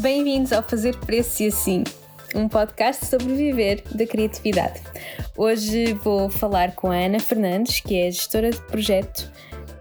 Bem-vindos 0.00 0.50
ao 0.50 0.62
Fazer 0.62 0.96
Preço 0.96 1.42
e 1.42 1.48
Assim, 1.48 1.84
um 2.34 2.48
podcast 2.48 3.04
sobre 3.04 3.34
viver 3.34 3.82
da 3.94 4.06
criatividade. 4.06 4.80
Hoje 5.36 5.92
vou 5.92 6.30
falar 6.30 6.74
com 6.74 6.90
a 6.90 6.96
Ana 6.96 7.20
Fernandes, 7.20 7.80
que 7.80 7.98
é 7.98 8.10
gestora 8.10 8.50
de 8.50 8.58
projeto 8.62 9.30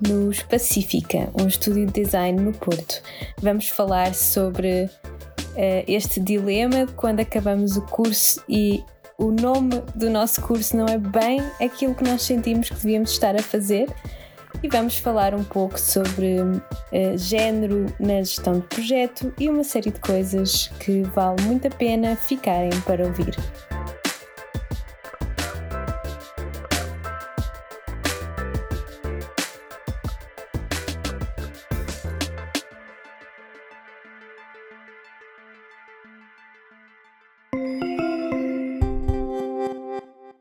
nos 0.06 0.44
Pacífica, 0.44 1.30
um 1.42 1.48
estúdio 1.48 1.86
de 1.86 2.04
design 2.04 2.38
no 2.38 2.52
Porto. 2.52 3.02
Vamos 3.42 3.70
falar 3.70 4.14
sobre 4.14 4.84
uh, 4.84 5.84
este 5.88 6.20
dilema 6.20 6.86
quando 6.98 7.22
acabamos 7.22 7.78
o 7.78 7.82
curso 7.84 8.44
e 8.50 8.84
o 9.18 9.32
nome 9.32 9.82
do 9.96 10.10
nosso 10.10 10.42
curso 10.42 10.76
não 10.76 10.86
é 10.88 10.98
bem 10.98 11.40
aquilo 11.62 11.96
que 11.96 12.04
nós 12.04 12.24
sentimos 12.24 12.68
que 12.68 12.76
devíamos 12.76 13.12
estar 13.12 13.38
a 13.38 13.42
fazer 13.42 13.88
e 14.62 14.68
vamos 14.68 14.98
falar 14.98 15.34
um 15.34 15.44
pouco 15.44 15.80
sobre 15.80 16.42
uh, 16.42 17.18
género 17.18 17.86
na 18.00 18.22
gestão 18.22 18.60
de 18.60 18.68
projeto 18.68 19.34
e 19.40 19.50
uma 19.50 19.64
série 19.64 19.92
de 19.92 20.00
coisas 20.00 20.68
que 20.80 21.04
vale 21.04 21.42
muito 21.44 21.68
a 21.68 21.72
pena 21.72 22.16
ficarem 22.16 22.80
para 22.82 23.06
ouvir. 23.06 23.36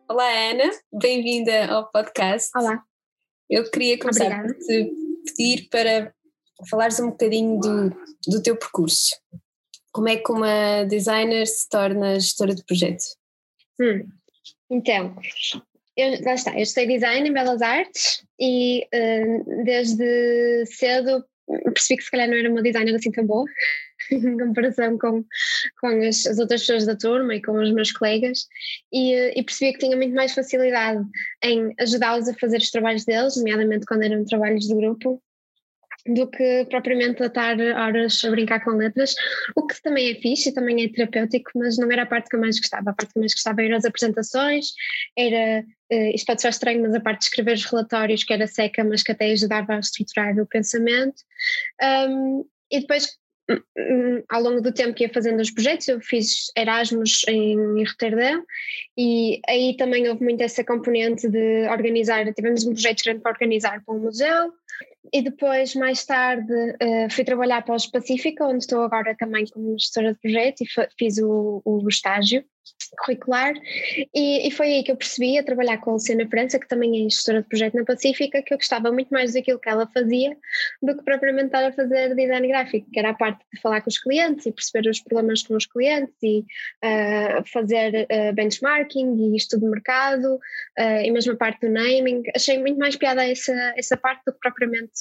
Olá 0.09 0.51
Ana, 0.51 0.71
bem-vinda 0.93 1.67
ao 1.73 1.89
podcast. 1.93 2.51
Olá. 2.57 2.88
Eu 3.49 3.71
queria 3.71 3.99
começar 3.99 4.27
Obrigada. 4.27 4.55
por 4.55 4.59
te 4.65 4.93
pedir 5.27 5.69
para 5.71 6.15
falares 6.69 7.01
um 7.01 7.11
bocadinho 7.11 7.59
do, 7.61 7.91
do 8.27 8.43
teu 8.43 8.57
percurso. 8.57 9.17
Como 9.93 10.09
é 10.09 10.17
que 10.17 10.31
uma 10.31 10.85
designer 10.85 11.47
se 11.47 11.69
torna 11.69 12.21
gestora 12.21 12.55
de 12.55 12.65
projeto? 12.65 13.03
Hum. 13.81 14.09
Então, 14.71 15.17
eu, 15.97 16.23
lá 16.25 16.35
está, 16.35 16.55
eu 16.55 16.63
estudei 16.63 16.97
design 16.99 17.29
em 17.29 17.33
Belas 17.33 17.63
Artes 17.63 18.25
e 18.39 18.87
uh, 18.95 19.65
desde 19.65 20.67
cedo 20.67 21.25
percebi 21.73 21.99
que 21.99 22.05
se 22.05 22.11
calhar 22.11 22.29
não 22.29 22.37
era 22.37 22.51
uma 22.51 22.63
designer 22.63 22.95
assim 22.95 23.11
tão 23.11 23.27
boa 23.27 23.47
em 24.11 24.39
comparação 24.39 24.99
com, 24.99 25.25
com 25.81 25.87
as, 26.07 26.27
as, 26.27 26.39
outras 26.39 26.61
pessoas 26.61 26.87
da 26.87 26.97
turma 26.97 27.35
e 27.35 27.43
com 27.43 27.53
os 27.53 27.73
meus 27.73 27.93
colegas 27.93 28.47
e, 28.93 29.15
e 29.39 29.43
percebi 29.43 29.73
que 29.73 29.79
tinha 29.79 29.97
muito 29.97 30.15
mais 30.15 30.33
facilidade 30.33 31.05
em 31.43 31.73
ajudá-los 31.81 32.29
a 32.29 32.35
fazer 32.35 32.59
os 32.59 32.71
trabalhos 32.71 33.05
deles, 33.05 33.37
nomeadamente 33.37 33.87
quando 33.87 34.03
eram 34.03 34.25
trabalhos 34.25 34.67
de 34.67 34.75
grupo, 34.75 35.23
do 36.07 36.29
que 36.31 36.67
propriamente 36.71 37.23
a 37.23 37.27
estar 37.27 37.59
horas 37.61 38.25
a 38.25 38.31
brincar 38.31 38.65
com 38.65 38.71
letras, 38.71 39.15
o 39.55 39.67
que 39.67 39.81
também 39.83 40.11
é 40.11 40.15
fixe 40.15 40.49
e 40.49 40.55
também 40.55 40.85
é 40.85 40.89
terapêutico, 40.89 41.51
mas 41.55 41.77
não 41.77 41.91
era 41.91 42.03
a 42.03 42.07
parte 42.07 42.29
que 42.29 42.37
eu 42.37 42.41
mais 42.41 42.59
gostava. 42.59 42.91
A 42.91 42.95
parte 42.95 43.13
que 43.13 43.19
eu 43.19 43.21
mais 43.21 43.35
gostava 43.35 43.63
era 43.63 43.77
as 43.77 43.85
apresentações, 43.85 44.73
era, 45.17 45.65
uh, 45.93 46.15
isto 46.15 46.27
pode 46.27 46.41
ser 46.41 46.49
estranho, 46.49 46.83
mas 46.83 46.95
a 46.95 47.01
parte 47.01 47.21
de 47.21 47.25
escrever 47.27 47.55
os 47.55 47.65
relatórios, 47.65 48.25
que 48.25 48.33
era 48.33 48.47
seca, 48.47 48.85
mas 48.85 49.03
que 49.03 49.13
até 49.13 49.31
ajudava 49.33 49.75
a 49.75 49.81
estruturar 49.81 50.39
o 50.39 50.47
pensamento. 50.47 51.23
Um, 51.83 52.45
e 52.71 52.81
depois 52.81 53.19
ao 54.29 54.43
longo 54.43 54.61
do 54.61 54.73
tempo 54.73 54.95
que 54.95 55.05
ia 55.05 55.13
fazendo 55.13 55.41
os 55.41 55.51
projetos, 55.51 55.89
eu 55.89 56.01
fiz 56.01 56.51
Erasmus 56.57 57.23
em 57.29 57.85
Roterdão 57.85 58.45
e 58.97 59.41
aí 59.49 59.77
também 59.77 60.09
houve 60.09 60.23
muito 60.23 60.43
essa 60.43 60.63
componente 60.63 61.29
de 61.29 61.69
organizar, 61.69 62.33
tivemos 62.35 62.67
um 62.67 62.73
projeto 62.73 63.05
grande 63.05 63.21
para 63.21 63.33
organizar 63.33 63.83
para 63.85 63.95
um 63.95 64.01
museu 64.01 64.53
e 65.13 65.23
depois 65.23 65.75
mais 65.75 66.05
tarde 66.05 66.53
uh, 66.53 67.11
fui 67.11 67.25
trabalhar 67.25 67.63
para 67.63 67.77
o 67.77 67.91
Pacífico, 67.91 68.45
onde 68.45 68.65
estou 68.65 68.83
agora 68.83 69.17
também 69.17 69.47
como 69.47 69.79
gestora 69.79 70.13
de 70.13 70.21
projeto 70.21 70.61
e 70.63 70.67
fiz 70.99 71.19
o, 71.19 71.63
o 71.65 71.89
estágio 71.89 72.45
curricular 72.99 73.55
e, 74.15 74.49
e, 74.49 74.51
foi 74.51 74.67
aí 74.67 74.83
que 74.83 74.91
eu 74.91 74.97
percebi 74.97 75.39
a 75.39 75.43
trabalhar 75.43 75.79
com 75.79 75.91
a 75.91 75.93
Luciana 75.95 76.29
França, 76.29 76.59
que 76.59 76.69
também 76.69 77.07
é 77.07 77.11
gestora 77.11 77.43
de 77.43 77.49
projeto 77.49 77.75
na 77.75 77.85
Pacífica, 77.85 78.43
que 78.43 78.53
eu 78.53 78.59
gostava 78.59 78.91
muito 78.91 79.11
mais 79.11 79.35
daquilo 79.35 79.59
que 79.59 79.69
ela 79.69 79.87
fazia 79.87 80.37
do 80.83 80.97
que 80.97 81.05
propriamente 81.05 81.47
estar 81.47 81.65
a 81.65 81.73
fazer 81.73 82.15
design 82.15 82.49
gráfico, 82.49 82.91
que 82.91 82.99
era 82.99 83.11
a 83.11 83.15
parte 83.15 83.45
de 83.53 83.61
falar 83.61 83.81
com 83.81 83.89
os 83.89 83.99
clientes 83.99 84.47
e 84.47 84.53
perceber 84.53 84.89
os 84.89 85.01
problemas 85.01 85.43
com 85.43 85.55
os 85.57 85.67
clientes 85.67 86.15
e 86.23 86.41
uh, 86.85 87.45
fazer 87.53 88.07
uh, 88.11 88.35
benchmarking 88.35 89.33
e 89.33 89.37
estudo 89.37 89.67
de 89.67 89.71
mercado 89.71 90.35
uh, 90.35 91.03
e 91.05 91.11
mesmo 91.11 91.33
a 91.33 91.37
parte 91.37 91.67
do 91.67 91.73
naming. 91.73 92.23
Achei 92.35 92.59
muito 92.59 92.79
mais 92.79 92.97
piada 92.97 93.25
essa, 93.25 93.53
essa 93.77 93.97
parte 93.97 94.23
do 94.27 94.33
que 94.33 94.39
propriamente 94.41 94.93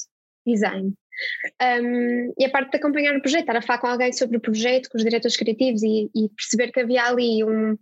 design. 0.45 0.93
Um, 1.61 2.33
e 2.37 2.45
a 2.45 2.49
parte 2.49 2.71
de 2.71 2.77
acompanhar 2.77 3.15
o 3.15 3.21
projeto, 3.21 3.41
estar 3.41 3.55
a 3.55 3.61
falar 3.61 3.79
com 3.79 3.87
alguém 3.87 4.13
sobre 4.13 4.37
o 4.37 4.41
projeto, 4.41 4.89
com 4.89 4.97
os 4.97 5.03
diretores 5.03 5.37
criativos 5.37 5.83
e, 5.83 6.09
e 6.15 6.29
perceber 6.29 6.71
que 6.71 6.79
havia 6.79 7.03
ali 7.03 7.43
um, 7.43 7.77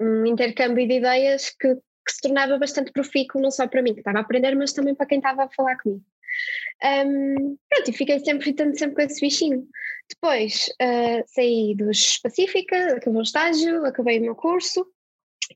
um 0.00 0.26
intercâmbio 0.26 0.86
de 0.86 0.94
ideias 0.94 1.50
que, 1.50 1.74
que, 1.74 2.12
se 2.12 2.20
tornava 2.22 2.58
bastante 2.58 2.92
profícuo, 2.92 3.40
não 3.40 3.50
só 3.50 3.66
para 3.66 3.82
mim 3.82 3.94
que 3.94 4.00
estava 4.00 4.18
a 4.18 4.22
aprender, 4.22 4.54
mas 4.54 4.72
também 4.72 4.94
para 4.94 5.06
quem 5.06 5.18
estava 5.18 5.44
a 5.44 5.48
falar 5.48 5.76
comigo. 5.78 6.04
Um, 6.82 7.56
pronto, 7.68 7.90
e 7.90 7.92
fiquei 7.92 8.18
sempre 8.20 8.44
fitando 8.44 8.78
sempre 8.78 8.96
com 8.96 9.02
esse 9.02 9.20
bichinho. 9.20 9.66
Depois 10.08 10.68
uh, 10.82 11.22
saí 11.26 11.74
dos 11.76 12.18
Pacífica, 12.18 12.96
acabei 12.96 13.20
o 13.20 13.22
estágio, 13.22 13.84
acabei 13.84 14.18
o 14.18 14.22
meu 14.22 14.34
curso 14.34 14.86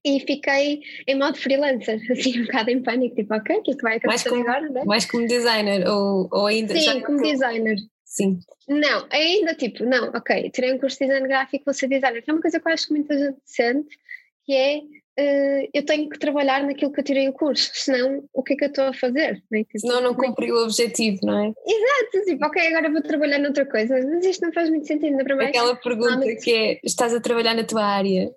e 0.05 0.21
fiquei 0.21 0.81
em 1.06 1.19
modo 1.19 1.37
freelancer, 1.37 2.00
assim 2.10 2.41
um 2.41 2.44
bocado 2.47 2.71
em 2.71 2.82
pânico, 2.82 3.15
tipo, 3.15 3.34
ok, 3.34 3.56
o 3.56 3.62
que 3.62 3.71
é 3.72 3.75
que 3.75 3.82
vai 3.82 3.97
acontecer 3.97 4.31
mais 4.31 4.44
como, 4.44 4.50
agora? 4.50 4.71
Né? 4.71 4.84
Mais 4.84 5.05
como 5.06 5.27
designer 5.27 5.88
ou, 5.88 6.28
ou 6.32 6.47
ainda? 6.47 6.75
Sim, 6.77 7.00
como 7.00 7.22
designer. 7.22 7.77
Sim. 8.04 8.38
Não, 8.69 9.06
ainda 9.10 9.54
tipo, 9.54 9.84
não, 9.84 10.09
ok, 10.10 10.50
tirei 10.50 10.72
um 10.72 10.78
curso 10.78 10.99
de 10.99 11.06
design 11.06 11.27
gráfico, 11.27 11.65
vou 11.65 11.75
ser 11.75 11.88
designer. 11.88 12.22
Que 12.22 12.31
é 12.31 12.34
uma 12.34 12.43
coisa 12.43 12.60
que 12.60 12.69
eu 12.69 12.72
acho 12.72 12.87
que 12.87 12.94
muita 12.94 13.19
gente 13.19 13.38
sente, 13.44 13.97
que 14.44 14.54
é 14.54 14.78
uh, 15.19 15.69
eu 15.72 15.84
tenho 15.84 16.09
que 16.09 16.19
trabalhar 16.19 16.62
naquilo 16.62 16.93
que 16.93 17.00
eu 17.00 17.04
tirei 17.04 17.28
o 17.28 17.33
curso, 17.33 17.71
senão 17.75 18.25
o 18.33 18.43
que 18.43 18.54
é 18.54 18.56
que 18.56 18.65
eu 18.65 18.69
estou 18.69 18.84
a 18.84 18.93
fazer? 18.93 19.43
Né? 19.50 19.65
Tipo, 19.65 19.78
senão 19.81 20.00
não 20.00 20.15
cumpri 20.15 20.53
o 20.53 20.62
objetivo, 20.62 21.19
não 21.22 21.44
é? 21.44 21.47
Exato, 21.47 22.25
tipo, 22.25 22.44
ok, 22.47 22.66
agora 22.66 22.91
vou 22.91 23.03
trabalhar 23.03 23.38
noutra 23.38 23.66
coisa, 23.66 23.94
mas 23.94 24.25
isto 24.25 24.44
não 24.44 24.53
faz 24.53 24.71
muito 24.71 24.87
sentido, 24.87 25.12
ainda 25.12 25.25
para 25.25 25.37
mais. 25.37 25.49
Aquela 25.50 25.77
pergunta 25.77 26.37
que 26.43 26.53
é: 26.53 26.81
estás 26.84 27.15
a 27.15 27.21
trabalhar 27.21 27.54
na 27.54 27.65
tua 27.65 27.84
área? 27.84 28.31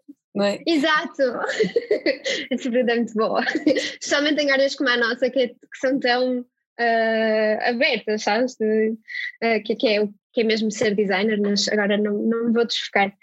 É? 0.44 0.60
Exato! 0.66 1.24
Essa 2.52 2.70
pergunta 2.70 2.92
é 2.92 2.96
muito 2.96 3.14
boa. 3.14 3.44
Especialmente 3.66 4.42
em 4.42 4.52
áreas 4.52 4.76
como 4.76 4.90
a 4.90 4.98
nossa, 4.98 5.30
que, 5.30 5.40
é, 5.40 5.48
que 5.48 5.78
são 5.80 6.00
tão 6.00 6.40
uh, 6.42 7.70
abertas, 7.70 8.24
sabes? 8.24 8.56
De, 8.56 8.92
uh, 9.44 9.64
que, 9.64 9.76
que, 9.76 9.88
é, 9.88 10.08
que 10.34 10.42
é 10.42 10.44
mesmo 10.44 10.72
ser 10.72 10.96
designer, 10.96 11.40
mas 11.40 11.68
agora 11.68 11.98
não, 11.98 12.14
não 12.14 12.46
me 12.46 12.54
vou 12.54 12.66
desfocar 12.66 13.14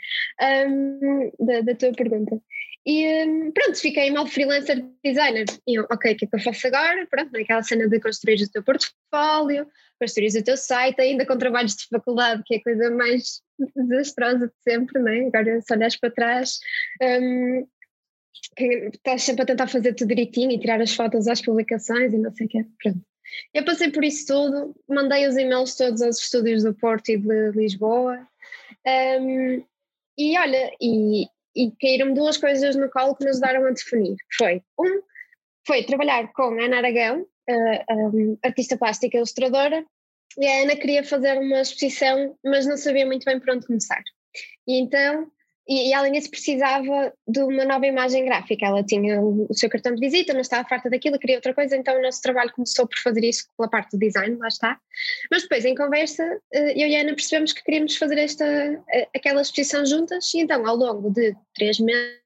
um, 0.69 1.31
da, 1.39 1.61
da 1.61 1.75
tua 1.75 1.93
pergunta. 1.93 2.41
E 2.87 3.25
um, 3.25 3.51
pronto, 3.51 3.79
fiquei 3.79 4.11
mal 4.11 4.27
freelancer 4.27 4.85
designer. 5.03 5.47
E 5.67 5.79
eu, 5.79 5.87
ok, 5.91 6.13
o 6.13 6.17
que 6.17 6.25
é 6.27 6.29
que 6.29 6.37
eu 6.37 6.41
faço 6.41 6.67
agora? 6.67 7.07
Pronto, 7.07 7.33
naquela 7.33 7.63
cena 7.63 7.89
de 7.89 7.99
construir 7.99 8.43
o 8.43 8.51
teu 8.51 8.63
portfólio, 8.63 9.67
construir 9.99 10.39
o 10.39 10.45
teu 10.45 10.57
site, 10.57 11.01
ainda 11.01 11.25
com 11.25 11.39
trabalhos 11.39 11.75
de 11.77 11.87
faculdade, 11.89 12.43
que 12.45 12.55
é 12.55 12.57
a 12.59 12.63
coisa 12.63 12.91
mais 12.91 13.41
desastrosa 13.75 14.49
de 14.49 14.55
sempre, 14.63 15.01
não 15.01 15.09
é? 15.09 15.27
Agora, 15.27 15.61
se 15.63 15.73
olhas 15.73 15.97
para 15.97 16.11
trás, 16.11 16.59
um, 17.03 17.67
estás 18.93 19.23
sempre 19.23 19.43
a 19.43 19.47
tentar 19.47 19.67
fazer 19.67 19.95
tudo 19.95 20.09
direitinho 20.09 20.53
e 20.53 20.59
tirar 20.59 20.81
as 20.81 20.95
fotos 20.95 21.27
às 21.27 21.41
publicações 21.41 22.13
e 22.13 22.19
não 22.19 22.35
sei 22.35 22.47
o 22.47 22.49
quê. 22.51 22.67
Pronto. 22.83 23.01
Eu 23.55 23.65
passei 23.65 23.91
por 23.91 24.05
isso 24.05 24.27
tudo, 24.27 24.75
mandei 24.89 25.27
os 25.27 25.37
e-mails 25.37 25.75
todos 25.75 26.03
aos 26.03 26.19
estúdios 26.19 26.63
do 26.63 26.75
Porto 26.75 27.09
e 27.09 27.17
de 27.17 27.51
Lisboa. 27.53 28.29
Um, 28.87 29.65
e 30.19 30.39
olha, 30.39 30.71
e, 30.81 31.27
e 31.55 31.73
caíram 31.81 32.13
duas 32.15 32.37
coisas 32.37 32.77
no 32.77 32.91
colo 32.91 33.15
que 33.15 33.25
me 33.25 33.31
ajudaram 33.31 33.67
a 33.67 33.71
definir. 33.71 34.17
Foi, 34.37 34.63
um, 34.79 35.03
foi 35.67 35.85
trabalhar 35.85 36.33
com 36.33 36.43
a 36.43 36.65
Ana 36.65 36.79
Aragão, 36.79 37.23
uh, 37.23 38.17
um, 38.17 38.39
artista 38.43 38.77
plástica 38.77 39.17
ilustradora, 39.17 39.85
e 40.37 40.47
a 40.47 40.63
Ana 40.63 40.77
queria 40.77 41.05
fazer 41.05 41.39
uma 41.39 41.61
exposição, 41.61 42.37
mas 42.45 42.67
não 42.67 42.77
sabia 42.77 43.07
muito 43.07 43.25
bem 43.25 43.39
por 43.39 43.51
onde 43.51 43.67
começar. 43.67 44.03
E 44.67 44.79
então, 44.81 45.31
e, 45.67 45.95
e 45.95 46.11
disso 46.11 46.31
precisava 46.31 47.13
de 47.27 47.41
uma 47.41 47.65
nova 47.65 47.87
imagem 47.87 48.25
gráfica. 48.25 48.67
Ela 48.67 48.83
tinha 48.83 49.21
o, 49.21 49.49
seu 49.53 49.69
cartão 49.69 49.95
de 49.95 50.01
visita, 50.01 50.35
mas 50.35 50.47
estava 50.47 50.69
farta 50.69 50.91
daquilo, 50.91 51.19
queria 51.19 51.37
outra 51.37 51.55
coisa, 51.55 51.77
então 51.77 51.99
o 51.99 52.03
nosso 52.03 52.21
trabalho 52.21 52.53
começou 52.53 52.87
por 52.87 52.99
fazer 52.99 53.25
isso 53.25 53.47
pela 53.57 53.69
parte 53.69 53.93
do 53.93 53.99
design, 53.99 54.37
lá 54.37 54.49
está. 54.49 54.79
Mas 55.31 55.43
depois, 55.43 55.65
em 55.65 55.75
conversa, 55.75 56.23
eh, 56.53 56.73
eu 56.73 56.87
e 56.87 56.97
a 56.97 57.01
Ana 57.01 57.15
percebemos 57.15 57.53
que 57.53 57.63
queríamos 57.63 57.97
fazer 57.97 58.19
esta, 58.19 58.45
eh, 58.45 59.09
aquela 59.15 59.41
exposição 59.41 59.87
juntas, 59.87 60.33
e 60.35 60.41
então 60.41 60.67
ao 60.67 60.77
longo 60.77 61.11
de 61.11 61.35
três 61.55 61.79
meses 61.79 62.25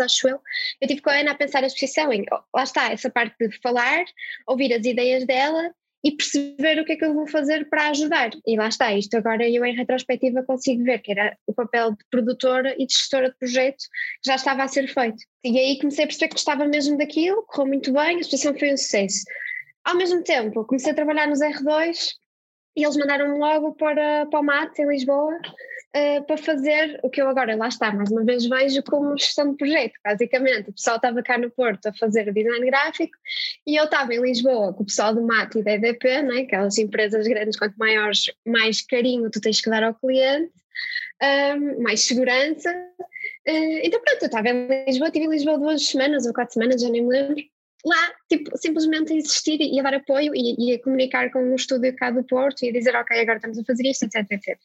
acho 0.00 0.28
eu, 0.28 0.38
eu 0.80 0.86
tive 0.86 1.00
com 1.00 1.10
a 1.10 1.18
Ana 1.18 1.32
a 1.32 1.34
pensar 1.34 1.64
a 1.64 1.66
exposição 1.66 2.12
em, 2.12 2.24
lá 2.54 2.62
está, 2.62 2.92
essa 2.92 3.10
parte 3.10 3.34
de 3.40 3.60
falar, 3.60 4.04
ouvir 4.46 4.72
as 4.72 4.84
ideias 4.86 5.26
dela 5.26 5.74
e 6.04 6.12
perceber 6.12 6.78
o 6.78 6.84
que 6.84 6.92
é 6.92 6.96
que 6.96 7.04
eu 7.04 7.14
vou 7.14 7.26
fazer 7.26 7.68
para 7.70 7.88
ajudar. 7.88 8.30
E 8.46 8.56
lá 8.56 8.68
está, 8.68 8.92
isto 8.92 9.16
agora 9.16 9.48
eu 9.48 9.64
em 9.64 9.74
retrospectiva 9.74 10.42
consigo 10.42 10.84
ver 10.84 10.98
que 10.98 11.12
era 11.12 11.34
o 11.46 11.54
papel 11.54 11.92
de 11.92 12.04
produtora 12.10 12.74
e 12.78 12.86
de 12.86 12.92
gestora 12.94 13.30
de 13.30 13.36
projeto 13.36 13.84
que 14.22 14.28
já 14.28 14.34
estava 14.34 14.62
a 14.62 14.68
ser 14.68 14.86
feito. 14.86 15.24
E 15.42 15.58
aí 15.58 15.78
comecei 15.78 16.04
a 16.04 16.06
perceber 16.06 16.28
que 16.28 16.34
gostava 16.34 16.66
mesmo 16.66 16.98
daquilo, 16.98 17.42
correu 17.46 17.68
muito 17.68 17.92
bem, 17.92 18.16
a 18.16 18.20
exposição 18.20 18.56
foi 18.58 18.74
um 18.74 18.76
sucesso. 18.76 19.24
Ao 19.82 19.96
mesmo 19.96 20.22
tempo, 20.22 20.64
comecei 20.66 20.92
a 20.92 20.94
trabalhar 20.94 21.26
nos 21.26 21.40
R2 21.40 22.14
e 22.76 22.84
eles 22.84 22.96
mandaram-me 22.96 23.38
logo 23.38 23.72
para, 23.74 24.26
para 24.26 24.40
o 24.40 24.42
MAT 24.42 24.78
em 24.78 24.88
Lisboa 24.88 25.32
uh, 25.36 26.24
para 26.24 26.36
fazer 26.36 26.98
o 27.02 27.10
que 27.10 27.22
eu 27.22 27.28
agora, 27.28 27.54
lá 27.56 27.68
está, 27.68 27.92
mais 27.92 28.10
uma 28.10 28.24
vez 28.24 28.46
vejo 28.46 28.82
como 28.82 29.16
gestão 29.16 29.52
de 29.52 29.56
projeto, 29.56 29.94
basicamente. 30.04 30.70
O 30.70 30.72
pessoal 30.72 30.96
estava 30.96 31.22
cá 31.22 31.38
no 31.38 31.50
Porto 31.50 31.86
a 31.86 31.92
fazer 31.92 32.28
o 32.28 32.34
design 32.34 32.66
gráfico 32.66 33.16
e 33.66 33.76
eu 33.76 33.84
estava 33.84 34.12
em 34.12 34.20
Lisboa 34.20 34.72
com 34.72 34.82
o 34.82 34.86
pessoal 34.86 35.14
do 35.14 35.22
MAT 35.22 35.56
e 35.56 35.62
da 35.62 35.72
EDP, 35.72 36.22
né, 36.22 36.40
aquelas 36.40 36.76
empresas 36.78 37.26
grandes, 37.26 37.58
quanto 37.58 37.76
maiores, 37.76 38.24
mais 38.44 38.82
carinho 38.82 39.30
tu 39.30 39.40
tens 39.40 39.60
que 39.60 39.70
dar 39.70 39.84
ao 39.84 39.94
cliente, 39.94 40.52
um, 41.22 41.82
mais 41.82 42.00
segurança. 42.00 42.70
Uh, 43.46 43.80
então 43.82 44.00
pronto, 44.00 44.22
eu 44.22 44.26
estava 44.26 44.48
em 44.48 44.84
Lisboa, 44.86 45.08
estive 45.08 45.26
em 45.26 45.30
Lisboa 45.30 45.58
duas 45.58 45.86
semanas 45.86 46.26
ou 46.26 46.32
quatro 46.32 46.54
semanas, 46.54 46.80
já 46.80 46.88
nem 46.88 47.02
me 47.02 47.08
lembro 47.08 47.53
lá, 47.84 48.12
tipo, 48.28 48.56
simplesmente 48.56 49.12
a 49.12 49.16
existir 49.16 49.60
e 49.60 49.78
a 49.78 49.82
dar 49.82 49.94
apoio 49.94 50.32
e, 50.34 50.70
e 50.70 50.74
a 50.74 50.82
comunicar 50.82 51.30
com 51.30 51.40
um 51.40 51.54
estúdio 51.54 51.94
cá 51.96 52.10
do 52.10 52.24
Porto 52.24 52.62
e 52.62 52.70
a 52.70 52.72
dizer, 52.72 52.96
ok, 52.96 53.20
agora 53.20 53.36
estamos 53.36 53.58
a 53.58 53.64
fazer 53.64 53.86
isto, 53.86 54.04
etc, 54.04 54.26
etc. 54.30 54.58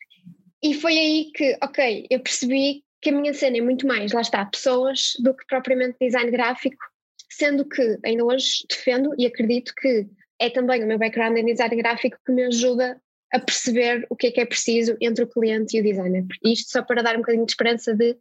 E 0.64 0.74
foi 0.74 0.98
aí 0.98 1.32
que, 1.34 1.58
ok, 1.62 2.08
eu 2.10 2.20
percebi 2.20 2.84
que 3.02 3.10
a 3.10 3.14
minha 3.14 3.34
cena 3.34 3.58
é 3.58 3.62
muito 3.62 3.88
mais, 3.88 4.12
lá 4.12 4.22
está, 4.22 4.46
pessoas 4.46 5.14
do 5.20 5.34
que 5.34 5.46
propriamente 5.48 5.98
design 6.02 6.32
gráfico, 6.32 6.84
sendo 7.30 7.68
que 7.68 7.98
ainda 8.04 8.26
hoje 8.26 8.66
defendo 8.70 9.14
e 9.18 9.26
acredito 9.26 9.74
que 9.76 10.08
é 10.40 10.50
também 10.50 10.84
o 10.84 10.88
meu 10.88 10.98
background 10.98 11.38
em 11.38 11.46
design 11.46 11.76
gráfico 11.76 12.18
que 12.26 12.32
me 12.32 12.44
ajuda 12.44 13.02
a 13.32 13.40
perceber 13.40 14.08
o 14.10 14.16
que 14.16 14.28
é 14.28 14.32
que 14.32 14.42
é 14.42 14.46
preciso 14.46 14.98
entre 15.00 15.24
o 15.24 15.28
cliente 15.28 15.78
e 15.78 15.82
o 15.82 15.84
designer. 15.84 16.26
Isto 16.44 16.72
só 16.72 16.82
para 16.82 17.04
dar 17.04 17.16
um 17.16 17.20
bocadinho 17.20 17.46
de 17.46 17.52
esperança 17.52 17.94
de 17.94 18.18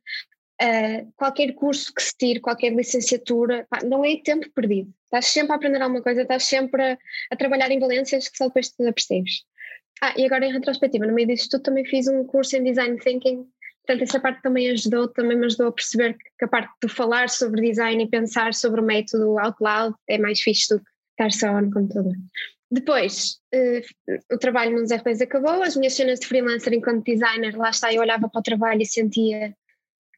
uh, 0.63 1.13
qualquer 1.17 1.53
curso 1.55 1.93
que 1.95 2.03
se 2.03 2.17
tire, 2.17 2.41
qualquer 2.41 2.73
licenciatura, 2.73 3.67
pá, 3.71 3.81
não 3.85 4.05
é 4.05 4.17
tempo 4.23 4.51
perdido. 4.55 4.93
Estás 5.05 5.27
sempre 5.27 5.53
a 5.53 5.57
aprender 5.57 5.81
alguma 5.81 6.03
coisa, 6.03 6.23
estás 6.23 6.45
sempre 6.45 6.83
a, 6.83 6.99
a 7.31 7.37
trabalhar 7.37 7.71
em 7.71 7.79
valências 7.79 8.29
que 8.29 8.37
só 8.37 8.49
depois 8.49 8.71
te 8.71 8.87
apercebes. 8.87 9.45
Ah, 10.01 10.15
e 10.17 10.25
agora 10.25 10.47
em 10.47 10.53
retrospectiva, 10.53 11.07
no 11.07 11.15
meio 11.15 11.29
disso 11.29 11.49
tudo 11.51 11.63
também 11.63 11.85
fiz 11.85 12.07
um 12.07 12.25
curso 12.25 12.57
em 12.57 12.63
Design 12.63 12.99
Thinking, 12.99 13.47
portanto 13.85 14.03
essa 14.03 14.21
parte 14.21 14.43
também 14.43 14.71
ajudou, 14.71 15.09
também 15.09 15.37
me 15.37 15.47
ajudou 15.47 15.69
a 15.69 15.73
perceber 15.73 16.17
que 16.39 16.45
a 16.45 16.49
parte 16.49 16.73
de 16.81 16.89
falar 16.89 17.29
sobre 17.29 17.63
design 17.63 18.05
e 18.05 18.09
pensar 18.09 18.55
sobre 18.55 18.81
o 18.81 18.85
método 18.85 19.39
out 19.39 19.57
loud 19.61 19.97
é 20.09 20.19
mais 20.19 20.41
fixe 20.41 20.69
do 20.69 20.81
que 20.81 20.91
estar 21.21 21.33
só 21.33 21.61
no 21.61 21.73
computador. 21.73 22.15
Depois, 22.71 23.39
uh, 23.55 24.35
o 24.35 24.39
trabalho 24.39 24.79
nos 24.79 24.93
RPs 24.93 25.23
acabou, 25.23 25.63
as 25.63 25.75
minhas 25.75 25.95
cenas 25.95 26.21
de 26.21 26.27
freelancer 26.27 26.75
enquanto 26.75 27.05
designer, 27.05 27.57
lá 27.57 27.71
está, 27.71 27.93
eu 27.93 28.03
olhava 28.03 28.29
para 28.29 28.39
o 28.39 28.43
trabalho 28.43 28.83
e 28.83 28.87
sentia 28.87 29.57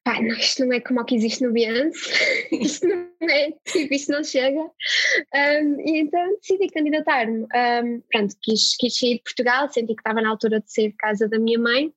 pá, 0.05 0.21
não, 0.21 0.35
isto 0.37 0.65
não 0.65 0.73
é 0.73 0.81
como 0.81 1.01
o 1.01 1.05
que 1.05 1.15
existe 1.15 1.45
no 1.45 1.53
Beyoncé, 1.53 2.49
isto 2.53 2.87
não 2.87 3.29
é, 3.29 3.53
tipo, 3.65 3.95
isto 3.95 4.13
não 4.13 4.25
chega. 4.25 4.61
Um, 4.61 5.81
e 5.81 6.01
então 6.01 6.37
decidi 6.37 6.69
candidatar-me. 6.69 7.43
Um, 7.43 8.03
pronto, 8.11 8.35
quis, 8.43 8.77
quis 8.77 8.99
sair 8.99 9.17
de 9.17 9.23
Portugal, 9.23 9.69
senti 9.69 9.95
que 9.95 10.01
estava 10.01 10.21
na 10.21 10.31
altura 10.31 10.61
de 10.61 10.73
sair 10.73 10.91
de 10.91 10.97
casa 10.97 11.29
da 11.29 11.39
minha 11.39 11.59
mãe 11.59 11.93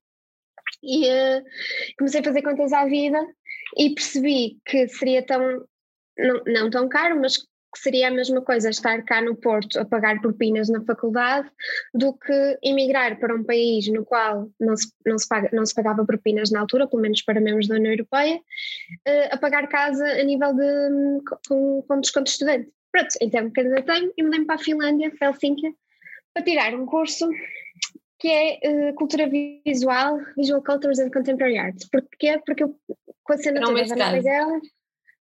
e 0.82 1.08
uh, 1.08 1.44
comecei 1.98 2.20
a 2.22 2.24
fazer 2.24 2.42
contas 2.42 2.74
à 2.74 2.86
vida 2.86 3.20
e 3.78 3.90
percebi 3.92 4.60
que 4.66 4.88
seria 4.88 5.26
tão, 5.26 5.66
não, 6.18 6.44
não 6.46 6.70
tão 6.70 6.90
caro, 6.90 7.20
mas 7.20 7.38
que 7.74 7.80
seria 7.80 8.08
a 8.08 8.12
mesma 8.12 8.42
coisa 8.42 8.70
estar 8.70 9.04
cá 9.04 9.22
no 9.22 9.36
Porto 9.36 9.80
a 9.80 9.86
pagar 9.86 10.22
propinas 10.22 10.70
na 10.70 10.82
faculdade 10.84 11.50
do 11.94 12.14
que 12.14 12.60
emigrar 12.62 13.20
para 13.20 13.36
um 13.36 13.44
país 13.44 13.88
no 13.88 14.06
qual 14.06 14.48
não 14.60 14.78
se, 14.78 14.94
não 15.06 15.18
se, 15.18 15.28
paga, 15.28 15.50
não 15.52 15.66
se 15.66 15.74
pagava 15.74 16.06
propinas 16.06 16.52
na 16.52 16.60
altura, 16.60 16.88
pelo 16.88 17.02
menos 17.02 17.22
para 17.24 17.42
membros 17.42 17.68
da 17.68 17.76
União 17.76 17.92
Europeia, 17.92 18.38
uh, 18.38 19.28
a 19.32 19.38
pagar 19.38 19.68
casa 19.68 20.06
a 20.06 20.24
nível 20.24 20.54
de 20.54 21.24
com, 21.48 21.82
com 21.88 22.00
desconto 22.00 22.26
de 22.26 22.32
estudante. 22.32 22.70
Pronto, 22.92 23.10
então 23.22 23.52
candidatei 23.52 24.14
e 24.16 24.24
mudei-me 24.24 24.46
para 24.46 24.56
a 24.56 24.64
Finlândia, 24.64 25.12
para 25.18 25.30
Helsínquia, 25.30 25.74
para 26.32 26.44
tirar 26.44 26.76
um 26.76 26.86
curso 26.86 27.28
que 28.20 28.30
é 28.30 28.60
uh, 28.64 28.94
Cultura 28.94 29.28
Visual, 29.28 30.20
Visual 30.38 30.62
Cultures 30.62 31.00
and 31.00 31.10
Contemporary 31.10 31.58
Art. 31.58 31.76
Porquê? 31.92 32.40
Porque 32.46 32.64
eu, 32.64 32.76
com 33.24 33.34
a 33.34 33.38
cena 33.38 33.60
toda 33.60 33.84
da 33.84 34.10
Ana 34.10 34.62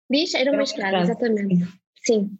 diz, 0.09 0.33
era 0.35 0.51
uma 0.51 0.63
escrava, 0.63 0.97
exatamente. 0.97 1.80
Sim. 2.03 2.37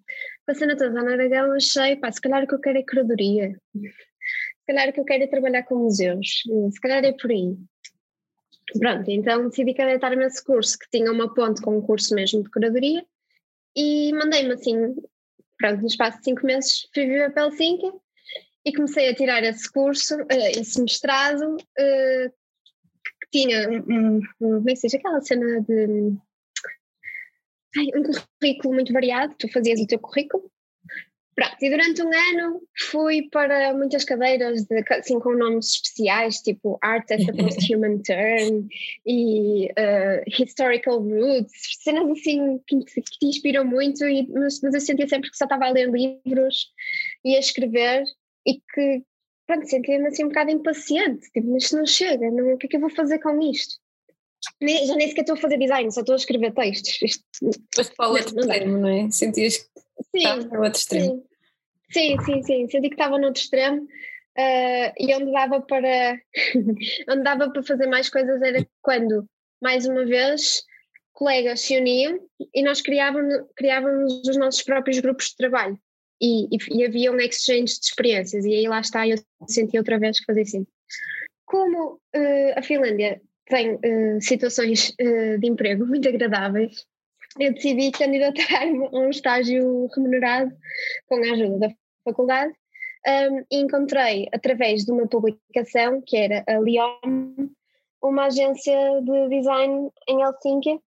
A 0.47 0.53
cena 0.53 0.75
toda 0.75 0.91
da 0.91 1.01
Ana 1.01 1.55
achei, 1.55 1.95
pá, 1.95 2.11
se 2.11 2.19
calhar 2.19 2.43
o 2.43 2.47
que 2.47 2.55
eu 2.55 2.59
quero 2.59 2.79
é 2.79 2.83
curadoria. 2.83 3.55
Se 3.73 4.65
calhar 4.67 4.89
o 4.89 4.93
que 4.93 4.99
eu 4.99 5.05
quero 5.05 5.23
é 5.23 5.27
trabalhar 5.27 5.63
com 5.63 5.75
museus. 5.75 6.43
Se 6.71 6.81
calhar 6.81 7.03
é 7.03 7.13
por 7.13 7.31
aí. 7.31 7.55
Pronto, 8.79 9.09
então 9.09 9.49
decidi 9.49 9.73
candidatar 9.73 10.15
nesse 10.15 10.43
curso 10.43 10.77
que 10.79 10.89
tinha 10.89 11.11
uma 11.11 11.33
ponte 11.33 11.61
com 11.61 11.77
um 11.77 11.81
curso 11.81 12.15
mesmo 12.15 12.43
de 12.43 12.49
curadoria 12.49 13.05
e 13.75 14.13
mandei-me 14.13 14.53
assim, 14.53 14.95
pronto, 15.57 15.81
no 15.81 15.87
espaço 15.87 16.19
de 16.19 16.23
cinco 16.23 16.45
meses 16.45 16.87
fui 16.93 17.05
viver 17.05 17.33
para 17.33 17.43
Helsinki 17.43 17.91
e 18.65 18.73
comecei 18.73 19.09
a 19.09 19.15
tirar 19.15 19.43
esse 19.43 19.69
curso, 19.71 20.15
eh, 20.29 20.51
esse 20.51 20.81
mestrado 20.81 21.57
eh, 21.77 22.31
que 23.21 23.39
tinha 23.39 23.69
um, 23.69 24.21
como 24.39 24.69
é 24.69 24.73
que 24.73 24.77
seja, 24.77 24.97
aquela 24.97 25.21
cena 25.21 25.61
de 25.61 26.15
ai, 27.77 27.87
um 27.95 28.03
currículo 28.39 28.73
muito 28.73 28.93
variado, 28.93 29.35
tu 29.37 29.47
fazias 29.51 29.79
o 29.79 29.87
teu 29.87 29.99
currículo. 29.99 30.51
Pronto, 31.33 31.55
e 31.61 31.69
durante 31.69 32.03
um 32.03 32.11
ano 32.13 32.61
fui 32.89 33.29
para 33.31 33.73
muitas 33.73 34.03
cadeiras 34.03 34.65
de, 34.65 34.83
assim, 34.89 35.17
com 35.17 35.33
nomes 35.33 35.75
especiais, 35.75 36.37
tipo 36.37 36.77
Art 36.81 37.09
as 37.09 37.21
a 37.27 37.31
Post-Human 37.33 37.99
Turn 37.99 38.67
e 39.05 39.67
uh, 39.67 40.43
Historical 40.43 40.99
Roots, 40.99 41.79
cenas 41.81 42.11
assim 42.11 42.59
que, 42.67 42.83
que 42.83 43.01
te 43.01 43.25
inspiram 43.25 43.63
muito, 43.63 44.03
e, 44.03 44.27
mas, 44.27 44.59
mas 44.61 44.73
eu 44.73 44.81
sentia 44.81 45.07
sempre 45.07 45.31
que 45.31 45.37
só 45.37 45.45
estava 45.45 45.67
a 45.67 45.71
ler 45.71 45.89
livros 45.89 46.67
e 47.23 47.35
a 47.35 47.39
escrever 47.39 48.03
e 48.45 48.55
que, 48.55 49.03
pronto, 49.47 49.65
sentia-me 49.67 50.07
assim 50.07 50.25
um 50.25 50.29
bocado 50.29 50.51
impaciente, 50.51 51.31
tipo, 51.31 51.55
isto 51.55 51.77
não 51.77 51.85
chega, 51.85 52.29
não, 52.29 52.53
o 52.53 52.57
que 52.57 52.67
é 52.67 52.69
que 52.69 52.75
eu 52.75 52.81
vou 52.81 52.89
fazer 52.89 53.19
com 53.19 53.41
isto? 53.41 53.75
Nem, 54.59 54.85
já 54.85 54.95
nem 54.95 55.07
sequer 55.07 55.21
estou 55.21 55.35
a 55.35 55.39
fazer 55.39 55.57
design, 55.57 55.91
só 55.91 56.01
estou 56.01 56.13
a 56.13 56.17
escrever 56.17 56.53
textos. 56.53 56.99
Isto, 57.01 57.23
Mas 57.77 57.89
para 57.89 58.09
o 58.09 58.11
outro 58.13 58.39
extremo, 58.39 58.77
não 58.77 58.89
é? 58.89 59.11
Sentias 59.11 59.57
que 59.57 60.17
estava 60.17 60.41
no 60.43 60.63
outro 60.63 60.79
extremo. 60.79 61.25
Sim, 61.91 62.17
sim, 62.21 62.43
sim, 62.43 62.67
senti 62.69 62.89
que 62.89 62.95
estava 62.95 63.17
no 63.17 63.27
outro 63.27 63.41
extremo. 63.41 63.87
Uh, 64.37 64.93
e 64.97 65.13
onde 65.13 65.31
dava 65.31 65.59
para 65.61 66.17
onde 67.09 67.23
dava 67.23 67.49
para 67.49 67.63
fazer 67.63 67.87
mais 67.87 68.09
coisas 68.09 68.41
era 68.41 68.65
quando, 68.81 69.25
mais 69.61 69.85
uma 69.85 70.05
vez, 70.05 70.63
colegas 71.11 71.61
se 71.61 71.77
uniam 71.77 72.17
e 72.53 72.63
nós 72.63 72.81
criávamos, 72.81 73.35
criávamos 73.55 74.27
os 74.27 74.37
nossos 74.37 74.61
próprios 74.61 74.99
grupos 74.99 75.27
de 75.27 75.35
trabalho 75.35 75.77
e, 76.21 76.45
e, 76.45 76.57
e 76.77 76.85
havia 76.85 77.11
um 77.11 77.19
exchange 77.19 77.79
de 77.79 77.85
experiências 77.87 78.45
e 78.45 78.53
aí 78.53 78.67
lá 78.67 78.79
está 78.79 79.05
eu 79.05 79.17
senti 79.47 79.77
outra 79.77 79.99
vez 79.99 80.19
que 80.19 80.25
fazia 80.25 80.43
assim. 80.43 80.65
Como 81.45 81.95
uh, 81.95 82.53
a 82.55 82.61
Finlândia 82.61 83.21
tem 83.51 83.75
uh, 83.75 84.21
situações 84.21 84.89
uh, 84.91 85.37
de 85.37 85.47
emprego 85.47 85.85
muito 85.85 86.07
agradáveis, 86.07 86.85
eu 87.39 87.53
decidi 87.53 87.91
candidatar-me 87.91 88.87
a 88.87 88.89
um 88.97 89.09
estágio 89.09 89.87
remunerado 89.95 90.51
com 91.07 91.15
a 91.15 91.33
ajuda 91.33 91.59
da 91.59 91.69
faculdade 92.03 92.53
um, 93.07 93.45
e 93.51 93.61
encontrei, 93.61 94.27
através 94.31 94.85
de 94.85 94.91
uma 94.91 95.07
publicação, 95.07 96.01
que 96.05 96.17
era 96.17 96.43
a 96.47 96.59
Leon, 96.59 97.49
uma 98.01 98.25
agência 98.25 98.75
de 99.01 99.29
design 99.29 99.89
em 100.07 100.21
Helsinki, 100.21 100.79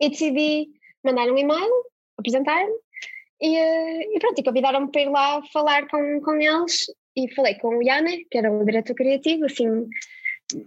e 0.00 0.08
decidi 0.08 0.68
mandar 1.04 1.30
um 1.30 1.38
e-mail, 1.38 1.72
apresentar-me, 2.18 2.72
e, 3.40 3.56
eh, 3.56 4.16
e 4.16 4.18
pronto, 4.18 4.38
e 4.38 4.44
convidaram-me 4.44 4.90
para 4.90 5.00
ir 5.00 5.08
lá 5.08 5.42
falar 5.52 5.88
com, 5.88 6.20
com 6.20 6.34
eles, 6.34 6.86
e 7.16 7.32
falei 7.34 7.54
com 7.54 7.78
o 7.78 7.84
Jane, 7.84 8.26
que 8.30 8.38
era 8.38 8.52
o 8.52 8.64
diretor 8.64 8.94
criativo, 8.94 9.46
assim, 9.46 9.86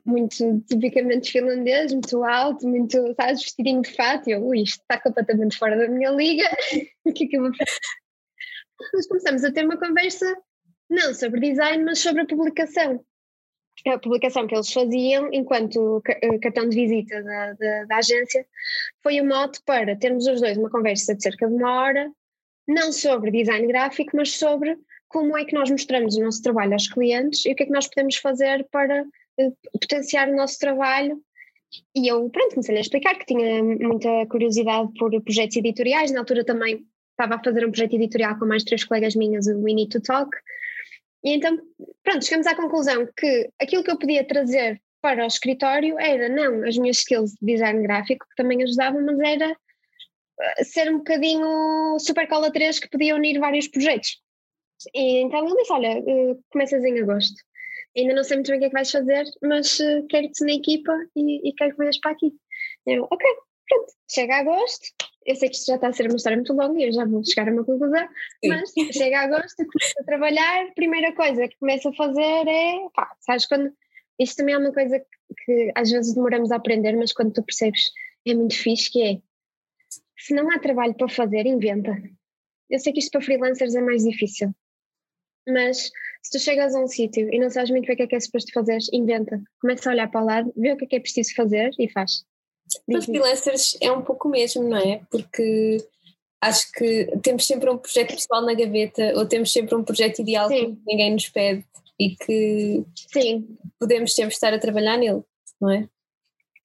muito 0.06 0.62
tipicamente 0.62 1.32
finlandês, 1.32 1.94
muito 1.94 2.24
alto, 2.24 2.68
muito, 2.68 3.14
sabes, 3.16 3.44
vestidinho 3.44 3.82
de 3.82 3.92
fato, 3.96 4.30
e 4.30 4.34
eu, 4.34 4.46
ui, 4.46 4.62
isto 4.62 4.82
está 4.82 5.00
completamente 5.00 5.58
fora 5.58 5.78
da 5.78 5.88
minha 5.88 6.12
liga, 6.12 6.50
o 7.06 7.14
que 7.14 7.26
é 7.26 7.28
que 7.28 7.38
eu 7.38 7.42
vou 7.42 7.52
fazer? 7.56 7.72
Mas 8.94 9.08
começamos 9.08 9.44
a 9.44 9.52
ter 9.52 9.66
uma 9.66 9.78
conversa, 9.78 10.36
não 10.90 11.14
sobre 11.14 11.40
design, 11.40 11.84
mas 11.84 12.00
sobre 12.00 12.22
a 12.22 12.26
publicação. 12.26 13.04
A 13.88 13.98
publicação 13.98 14.48
que 14.48 14.56
eles 14.56 14.72
faziam 14.72 15.30
enquanto 15.34 16.02
eh, 16.08 16.38
cartão 16.40 16.70
de 16.70 16.76
visita 16.76 17.22
da, 17.24 17.54
da, 17.54 17.86
da 17.86 17.98
agência 17.98 18.46
foi 19.02 19.20
o 19.20 19.26
mote 19.26 19.62
para 19.66 19.96
termos 19.96 20.28
os 20.28 20.40
dois 20.40 20.58
uma 20.58 20.70
conversa 20.70 21.16
de 21.16 21.24
cerca 21.24 21.48
de 21.48 21.54
uma 21.54 21.82
hora, 21.82 22.12
não 22.68 22.92
sobre 22.92 23.32
design 23.32 23.68
gráfico, 23.68 24.12
mas 24.16 24.38
sobre 24.38 24.78
como 25.14 25.38
é 25.38 25.46
que 25.46 25.54
nós 25.54 25.70
mostramos 25.70 26.16
o 26.16 26.24
nosso 26.24 26.42
trabalho 26.42 26.74
aos 26.74 26.88
clientes 26.88 27.46
e 27.46 27.52
o 27.52 27.56
que 27.56 27.64
é 27.64 27.66
que 27.66 27.72
nós 27.72 27.88
podemos 27.88 28.16
fazer 28.18 28.68
para 28.72 29.06
potenciar 29.80 30.30
o 30.30 30.36
nosso 30.36 30.60
trabalho. 30.60 31.22
E 31.96 32.08
eu, 32.08 32.30
pronto, 32.30 32.52
comecei 32.52 32.78
a 32.78 32.82
explicar 32.82 33.16
que 33.18 33.26
tinha 33.26 33.64
muita 33.64 34.26
curiosidade 34.28 34.92
por 34.98 35.10
projetos 35.22 35.58
editoriais. 35.58 36.12
Na 36.12 36.20
altura 36.20 36.46
também 36.46 36.86
estava 37.12 37.36
a 37.36 37.44
fazer 37.44 37.66
um 37.66 37.72
projeto 37.72 37.94
editorial 37.94 38.38
com 38.38 38.46
mais 38.46 38.64
três 38.64 38.84
colegas 38.84 39.16
minhas, 39.16 39.48
o 39.48 39.60
We 39.62 39.74
Need 39.74 39.90
to 39.90 40.02
Talk. 40.02 40.30
E 41.24 41.32
então, 41.36 41.58
pronto, 42.04 42.26
chegamos 42.26 42.48
à 42.48 42.56
conclusão 42.56 43.08
que 43.18 43.50
aquilo 43.60 43.84
que 43.84 43.92
eu 43.92 43.98
podia 43.98 44.28
trazer 44.28 44.82
para 45.02 45.24
o 45.24 45.28
escritório 45.28 46.00
era 46.00 46.30
não 46.30 46.68
as 46.68 46.78
minhas 46.78 46.98
skills 46.98 47.34
de 47.34 47.54
design 47.54 47.82
gráfico, 47.84 48.26
que 48.30 48.36
também 48.36 48.64
ajudavam, 48.64 49.06
mas 49.06 49.20
era 49.20 49.56
eh, 50.40 50.64
ser 50.64 50.92
um 50.92 50.98
bocadinho 50.98 51.98
super 52.00 52.28
cola 52.28 52.52
3 52.52 52.80
que 52.80 52.90
podia 52.90 53.16
unir 53.16 53.40
vários 53.40 53.68
projetos. 53.68 54.22
E 54.94 55.18
então 55.22 55.46
ele 55.46 55.56
disse: 55.56 55.74
Olha, 55.74 56.00
eh, 56.00 56.36
começas 56.50 56.84
em 56.84 57.00
agosto. 57.00 57.36
Ainda 57.98 58.14
não 58.14 58.24
sei 58.24 58.38
muito 58.38 58.48
bem 58.48 58.58
o 58.58 58.60
que 58.60 58.66
é 58.66 58.70
que 58.70 58.74
vais 58.74 58.92
fazer, 58.92 59.26
mas 59.42 59.80
uh, 59.80 60.06
quero-te 60.08 60.44
na 60.46 60.54
equipa 60.54 60.94
e, 61.16 61.50
e 61.50 61.54
quero 61.54 61.72
que 61.72 61.78
venhas 61.78 62.00
para 62.00 62.12
aqui. 62.12 62.34
Eu, 62.86 63.08
ok, 63.10 63.28
pronto, 63.68 63.94
chega 64.10 64.36
a 64.36 64.40
agosto, 64.40 64.88
eu 65.26 65.36
sei 65.36 65.50
que 65.50 65.56
isto 65.56 65.68
já 65.68 65.76
está 65.76 65.88
a 65.88 65.94
ser 65.94 66.08
uma 66.08 66.16
história 66.16 66.38
muito 66.38 66.54
longa 66.54 66.80
e 66.80 66.88
eu 66.88 66.92
já 66.92 67.06
vou 67.06 67.24
chegar 67.24 67.48
a 67.48 67.52
uma 67.52 67.64
conclusão, 67.64 68.08
Sim. 68.44 68.50
mas 68.50 68.74
chega 68.92 69.20
a 69.20 69.24
agosto, 69.24 69.66
começo 69.66 70.00
a 70.00 70.04
trabalhar, 70.04 70.74
primeira 70.74 71.14
coisa 71.14 71.48
que 71.48 71.58
começo 71.58 71.90
a 71.90 71.94
fazer 71.94 72.48
é, 72.48 72.90
pá, 72.94 73.16
sabes 73.22 73.46
quando, 73.46 73.72
isto 74.20 74.38
também 74.38 74.56
é 74.56 74.58
uma 74.58 74.74
coisa 74.74 75.00
que, 75.00 75.46
que 75.46 75.72
às 75.76 75.90
vezes 75.90 76.14
demoramos 76.14 76.52
a 76.52 76.58
aprender, 76.58 76.96
mas 76.96 77.14
quando 77.14 77.34
tu 77.34 77.44
percebes 77.44 77.92
é 78.26 78.34
muito 78.34 78.56
fixe, 78.56 78.92
que 78.92 79.02
é, 79.02 79.22
se 80.18 80.34
não 80.34 80.50
há 80.52 80.60
trabalho 80.60 80.96
para 80.96 81.10
fazer, 81.10 81.46
inventa. 81.46 82.02
Eu 82.70 82.80
sei 82.80 82.94
que 82.94 83.00
isto 83.00 83.12
para 83.12 83.22
freelancers 83.22 83.76
é 83.76 83.82
mais 83.82 84.04
difícil, 84.04 84.54
mas 85.48 85.92
se 86.24 86.32
tu 86.32 86.40
chegas 86.40 86.74
a 86.76 86.80
um 86.80 86.88
sítio 86.88 87.34
e 87.34 87.40
não 87.40 87.50
sabes 87.50 87.70
muito 87.70 87.86
bem 87.86 87.94
o 87.94 87.98
que 87.98 88.04
é 88.04 88.08
que 88.08 88.16
é 88.16 88.20
suposto 88.20 88.52
fazer, 88.54 88.80
inventa. 88.92 89.42
Começa 89.62 89.90
a 89.90 89.94
olhar 89.94 90.10
para 90.10 90.22
o 90.22 90.26
lado, 90.26 90.54
vê 90.56 90.72
o 90.72 90.78
que 90.78 90.86
é 90.86 90.88
que 90.88 90.96
é 90.96 91.00
preciso 91.00 91.36
fazer 91.36 91.72
e 91.78 91.90
faz. 91.90 92.24
Para 92.88 93.02
freelancers 93.02 93.78
é 93.82 93.92
um 93.92 94.02
pouco 94.02 94.30
mesmo, 94.30 94.64
não 94.64 94.78
é? 94.78 95.02
Porque 95.12 95.78
acho 96.42 96.72
que 96.72 97.08
temos 97.22 97.46
sempre 97.46 97.70
um 97.70 97.78
projeto 97.78 98.16
pessoal 98.16 98.42
na 98.42 98.54
gaveta 98.54 99.14
ou 99.16 99.26
temos 99.26 99.52
sempre 99.52 99.76
um 99.76 99.84
projeto 99.84 100.20
ideal 100.20 100.48
Sim. 100.48 100.76
que 100.76 100.82
ninguém 100.88 101.14
nos 101.14 101.30
pede 101.30 101.66
e 102.00 102.16
que 102.16 102.84
Sim. 102.96 103.58
podemos 103.80 104.14
sempre 104.14 104.34
estar 104.34 104.54
a 104.54 104.60
trabalhar 104.60 104.98
nele, 104.98 105.22
não 105.62 105.72
é? 105.72 105.88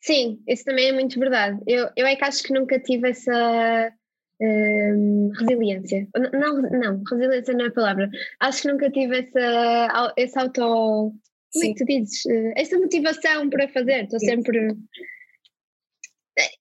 Sim, 0.01 0.41
isso 0.47 0.65
também 0.65 0.89
é 0.89 0.93
muito 0.93 1.19
verdade. 1.19 1.61
Eu, 1.67 1.89
eu 1.97 2.07
é 2.07 2.15
que 2.15 2.25
acho 2.25 2.43
que 2.43 2.53
nunca 2.53 2.79
tive 2.79 3.11
essa 3.11 3.93
hum, 4.41 5.31
resiliência. 5.39 6.09
Não, 6.33 6.63
não, 6.63 7.03
resiliência 7.11 7.55
não 7.55 7.67
é 7.67 7.69
a 7.69 7.73
palavra. 7.73 8.11
Acho 8.41 8.63
que 8.63 8.69
nunca 8.69 8.91
tive 8.91 9.19
essa, 9.19 10.15
esse 10.17 10.39
auto. 10.39 10.61
Como 10.61 11.65
é 11.65 11.69
que 11.69 11.75
tu 11.75 11.85
dizes? 11.87 12.27
Eh, 12.27 12.53
essa 12.57 12.79
motivação 12.79 13.49
para 13.49 13.69
fazer. 13.69 14.05
Estou 14.05 14.21
sempre 14.21 14.77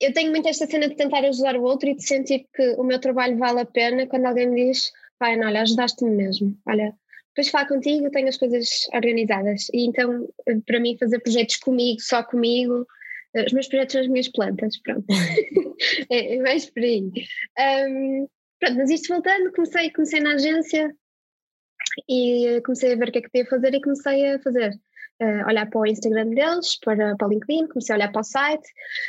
eu 0.01 0.13
tenho 0.13 0.31
muito 0.31 0.48
esta 0.48 0.65
cena 0.65 0.89
de 0.89 0.96
tentar 0.96 1.24
ajudar 1.24 1.55
o 1.55 1.63
outro 1.63 1.89
e 1.89 1.96
de 1.96 2.03
sentir 2.03 2.48
que 2.53 2.69
o 2.77 2.84
meu 2.84 3.00
trabalho 3.00 3.38
vale 3.38 3.60
a 3.60 3.65
pena 3.65 4.07
quando 4.07 4.25
alguém 4.25 4.50
me 4.50 4.65
diz, 4.65 4.91
pai, 5.19 5.39
olha, 5.39 5.62
ajudaste-me 5.62 6.12
mesmo, 6.12 6.57
olha, 6.67 6.96
depois 7.38 7.50
falar 7.50 7.67
contigo, 7.67 8.10
tenho 8.10 8.27
as 8.27 8.38
coisas 8.38 8.88
organizadas. 8.93 9.67
E 9.72 9.86
então, 9.86 10.27
para 10.65 10.79
mim, 10.79 10.98
fazer 10.98 11.19
projetos 11.19 11.57
comigo, 11.57 12.01
só 12.01 12.24
comigo, 12.24 12.79
eh, 12.79 12.88
os 13.36 13.53
meus 13.53 13.67
projetos 13.67 13.93
são 13.93 14.01
as 14.01 14.07
minhas 14.07 14.27
plantas, 14.29 14.77
pronto. 14.81 15.05
é, 16.10 16.36
é, 16.36 16.41
mais 16.41 16.69
por 16.69 16.81
aí. 16.81 17.12
Um, 17.89 18.27
pronto, 18.60 18.77
mas 18.77 18.89
isto 18.89 19.13
voltando, 19.13 19.51
comecei, 19.51 19.91
comecei 19.91 20.19
na 20.19 20.34
agência 20.34 20.96
e 22.10 22.62
comecei 22.65 22.93
a 22.93 22.96
ver 22.96 23.10
o 23.10 23.12
que 23.12 23.19
é 23.19 23.22
que 23.22 23.29
podia 23.29 23.50
fazer 23.50 23.74
e 23.74 23.81
comecei 23.81 24.31
a 24.31 24.39
fazer 24.39 24.72
uh, 25.22 25.48
olhar 25.48 25.69
para 25.69 25.79
o 25.79 25.86
Instagram 25.86 26.29
deles, 26.29 26.79
para, 26.79 27.15
para 27.15 27.27
o 27.27 27.29
LinkedIn, 27.29 27.67
comecei 27.67 27.93
a 27.93 27.98
olhar 27.98 28.12
para 28.12 28.22
o 28.22 28.24
site 28.24 28.67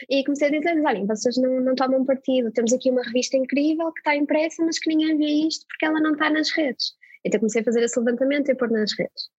e 0.09 0.25
comecei 0.25 0.49
a 0.49 0.51
dizer-lhes: 0.51 0.85
olhem, 0.85 1.07
vocês 1.07 1.37
não, 1.37 1.61
não 1.61 1.75
tomam 1.75 2.05
partido, 2.05 2.53
temos 2.53 2.73
aqui 2.73 2.91
uma 2.91 3.03
revista 3.03 3.37
incrível 3.37 3.93
que 3.93 4.01
está 4.01 4.17
impressa, 4.17 4.65
mas 4.65 4.79
que 4.79 4.89
ninguém 4.95 5.17
vê 5.17 5.49
isto 5.49 5.67
porque 5.67 5.87
ela 5.87 6.01
não 6.01 6.13
está 6.13 6.31
nas 6.31 6.51
redes. 6.51 6.93
Então 7.25 7.41
comecei 7.41 7.63
a 7.63 7.65
fazer 7.65 7.83
esse 7.83 7.99
levantamento 7.99 8.49
e 8.49 8.53
a 8.53 8.57
pôr 8.57 8.71
nas 8.71 8.93
redes. 8.93 9.31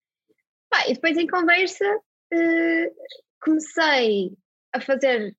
Bah, 0.71 0.87
e 0.87 0.93
depois 0.93 1.17
em 1.17 1.27
conversa 1.27 1.85
uh, 1.85 2.95
comecei 3.41 4.31
a 4.73 4.81
fazer 4.81 5.35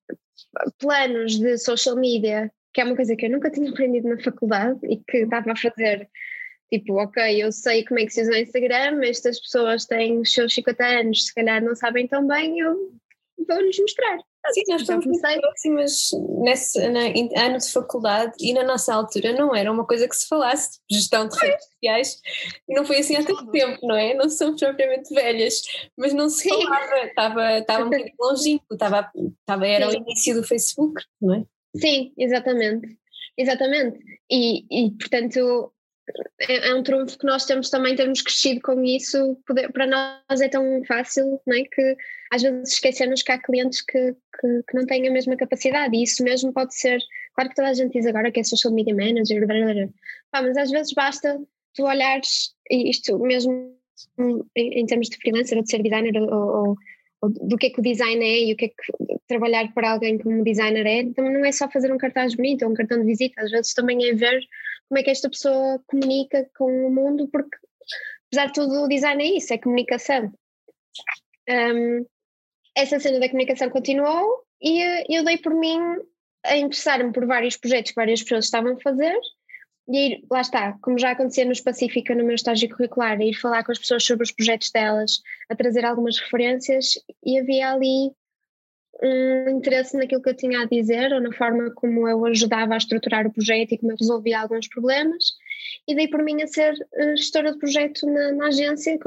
planos 0.79 1.39
de 1.39 1.57
social 1.57 1.95
media, 1.95 2.51
que 2.73 2.81
é 2.81 2.83
uma 2.83 2.95
coisa 2.95 3.15
que 3.15 3.25
eu 3.25 3.29
nunca 3.29 3.51
tinha 3.51 3.69
aprendido 3.69 4.09
na 4.09 4.21
faculdade 4.21 4.79
e 4.83 4.97
que 4.97 5.17
estava 5.19 5.51
a 5.51 5.55
fazer 5.55 6.09
Tipo, 6.71 6.93
ok, 7.01 7.43
eu 7.43 7.51
sei 7.51 7.83
como 7.83 7.99
é 7.99 8.05
que 8.05 8.13
se 8.13 8.21
usa 8.21 8.31
o 8.31 8.35
Instagram, 8.37 9.03
estas 9.03 9.41
pessoas 9.41 9.85
têm 9.85 10.19
os 10.19 10.31
seus 10.31 10.53
50 10.53 10.85
anos, 10.85 11.25
se 11.25 11.35
calhar 11.35 11.61
não 11.61 11.75
sabem 11.75 12.07
tão 12.07 12.25
bem, 12.25 12.59
eu 12.59 12.93
vou-lhes 13.47 13.79
mostrar. 13.79 14.17
Sim, 14.53 14.63
nós 14.69 14.81
estamos 14.81 15.05
muito 15.05 15.21
próximas 15.21 16.09
nesse 16.39 16.79
na, 16.89 17.01
ano 17.45 17.57
de 17.59 17.71
faculdade 17.71 18.33
e 18.39 18.53
na 18.53 18.63
nossa 18.63 18.93
altura 18.93 19.33
não 19.33 19.55
era 19.55 19.71
uma 19.71 19.85
coisa 19.85 20.07
que 20.07 20.15
se 20.15 20.27
falasse 20.27 20.79
de 20.89 20.97
gestão 20.97 21.27
de 21.27 21.37
redes 21.37 21.65
sociais 21.65 22.21
e 22.67 22.73
não 22.73 22.83
foi 22.83 22.97
assim 22.97 23.15
há 23.15 23.23
tanto 23.23 23.51
tempo, 23.51 23.77
não 23.85 23.95
é? 23.95 24.15
Não 24.15 24.29
somos 24.29 24.59
propriamente 24.59 25.13
velhas, 25.13 25.61
mas 25.95 26.13
não 26.13 26.27
se 26.27 26.49
falava, 26.49 27.05
estava, 27.05 27.57
estava 27.59 27.81
um 27.83 27.89
bocadinho 27.89 28.15
longínquo, 28.19 28.65
estava, 28.73 29.11
estava, 29.15 29.67
era 29.67 29.91
Sim. 29.91 29.97
o 29.97 30.01
início 30.01 30.35
do 30.35 30.43
Facebook, 30.43 31.03
não 31.21 31.35
é? 31.35 31.45
Sim, 31.77 32.11
exatamente, 32.17 32.97
exatamente. 33.37 33.99
E, 34.29 34.65
e 34.71 34.91
portanto 34.97 35.71
é, 36.39 36.69
é, 36.69 36.75
um 36.75 36.83
trunfo 36.83 37.17
que 37.17 37.25
nós 37.25 37.45
temos 37.45 37.69
também 37.69 37.95
termos 37.95 38.21
crescido 38.21 38.61
com 38.61 38.83
isso, 38.83 39.37
poder, 39.45 39.71
para 39.71 39.87
nós 39.87 40.41
é 40.41 40.47
tão 40.47 40.83
fácil 40.85 41.41
não 41.45 41.55
é? 41.55 41.63
que 41.63 41.95
às 42.31 42.41
vezes 42.41 42.73
esquecemos 42.73 43.21
que 43.21 43.31
há 43.31 43.37
clientes 43.37 43.81
que, 43.81 44.13
que, 44.39 44.63
que, 44.67 44.73
não 44.73 44.85
têm 44.85 45.07
a 45.07 45.11
mesma 45.11 45.35
capacidade 45.35 45.95
e 45.95 46.03
isso 46.03 46.23
mesmo 46.23 46.53
pode 46.53 46.75
ser, 46.75 46.99
claro 47.35 47.49
que 47.49 47.55
toda 47.55 47.69
a 47.69 47.73
gente 47.73 47.93
diz 47.93 48.05
agora 48.05 48.31
que 48.31 48.39
é 48.39 48.43
social 48.43 48.73
media 48.73 48.95
manager, 48.95 49.45
blá, 49.45 49.55
blá, 49.55 49.73
blá. 49.73 49.87
Pá, 50.31 50.41
mas 50.41 50.57
às 50.57 50.71
vezes 50.71 50.93
basta 50.93 51.39
tu 51.73 51.83
olhares, 51.83 52.53
isto 52.69 53.17
mesmo 53.19 53.75
em, 54.55 54.81
em 54.81 54.85
termos 54.85 55.09
de 55.09 55.17
freelancer 55.17 55.57
ou 55.57 55.63
de 55.63 55.69
ser 55.69 55.81
designer 55.81 56.15
ou, 56.17 56.29
ou, 56.31 56.75
ou, 57.21 57.29
do 57.29 57.57
que 57.57 57.67
é 57.67 57.69
que 57.69 57.79
o 57.79 57.83
design 57.83 58.23
é 58.23 58.45
e 58.45 58.53
o 58.53 58.57
que 58.57 58.65
é 58.65 58.67
que 58.69 59.19
trabalhar 59.27 59.71
para 59.73 59.91
alguém 59.91 60.17
como 60.17 60.43
designer 60.43 60.85
é, 60.85 61.03
também 61.13 61.33
não 61.33 61.45
é 61.45 61.51
só 61.51 61.69
fazer 61.69 61.91
um 61.91 61.97
cartaz 61.97 62.35
bonito 62.35 62.65
ou 62.65 62.71
um 62.71 62.73
cartão 62.73 62.99
de 62.99 63.05
visita, 63.05 63.41
às 63.41 63.51
vezes 63.51 63.73
também 63.73 64.09
é 64.09 64.13
ver 64.13 64.41
como 64.91 64.99
é 64.99 65.03
que 65.03 65.09
esta 65.09 65.29
pessoa 65.29 65.81
comunica 65.87 66.49
com 66.57 66.65
o 66.85 66.91
mundo, 66.91 67.25
porque 67.31 67.55
apesar 68.27 68.47
de 68.47 68.53
tudo 68.53 68.83
o 68.83 68.89
design 68.89 69.23
é 69.23 69.37
isso, 69.37 69.53
é 69.53 69.57
comunicação. 69.57 70.33
Um, 71.49 72.05
essa 72.75 72.99
cena 72.99 73.17
da 73.17 73.29
comunicação 73.29 73.69
continuou 73.69 74.45
e 74.61 75.15
eu 75.15 75.23
dei 75.23 75.37
por 75.37 75.55
mim 75.55 75.79
a 76.43 76.57
interessar-me 76.57 77.13
por 77.13 77.25
vários 77.25 77.55
projetos 77.55 77.91
que 77.91 77.95
várias 77.95 78.21
pessoas 78.21 78.43
estavam 78.43 78.73
a 78.73 78.81
fazer 78.81 79.17
e 79.87 79.97
ir, 79.97 80.25
lá 80.29 80.41
está, 80.41 80.77
como 80.81 80.99
já 80.99 81.11
acontecia 81.11 81.45
no 81.45 81.63
Pacífica 81.63 82.13
no 82.13 82.25
meu 82.25 82.35
estágio 82.35 82.67
curricular, 82.67 83.21
ir 83.21 83.33
falar 83.33 83.63
com 83.63 83.71
as 83.71 83.79
pessoas 83.79 84.03
sobre 84.03 84.25
os 84.25 84.31
projetos 84.33 84.71
delas, 84.71 85.21
a 85.49 85.55
trazer 85.55 85.85
algumas 85.85 86.19
referências 86.19 86.95
e 87.25 87.39
havia 87.39 87.71
ali 87.71 88.11
um 89.03 89.49
interesse 89.49 89.97
naquilo 89.97 90.21
que 90.21 90.29
eu 90.29 90.35
tinha 90.35 90.61
a 90.61 90.65
dizer 90.65 91.11
ou 91.13 91.21
na 91.21 91.31
forma 91.33 91.71
como 91.71 92.07
eu 92.07 92.25
ajudava 92.25 92.73
a 92.73 92.77
estruturar 92.77 93.25
o 93.25 93.33
projeto 93.33 93.73
e 93.73 93.77
como 93.77 93.91
eu 93.91 93.97
resolvia 93.99 94.41
alguns 94.41 94.67
problemas. 94.67 95.33
E 95.87 95.95
dei 95.95 96.07
por 96.07 96.23
mim 96.23 96.41
a 96.41 96.47
ser 96.47 96.73
eh, 96.95 97.15
gestora 97.15 97.51
de 97.51 97.57
projeto 97.57 98.05
na, 98.05 98.31
na 98.33 98.47
agência. 98.47 98.99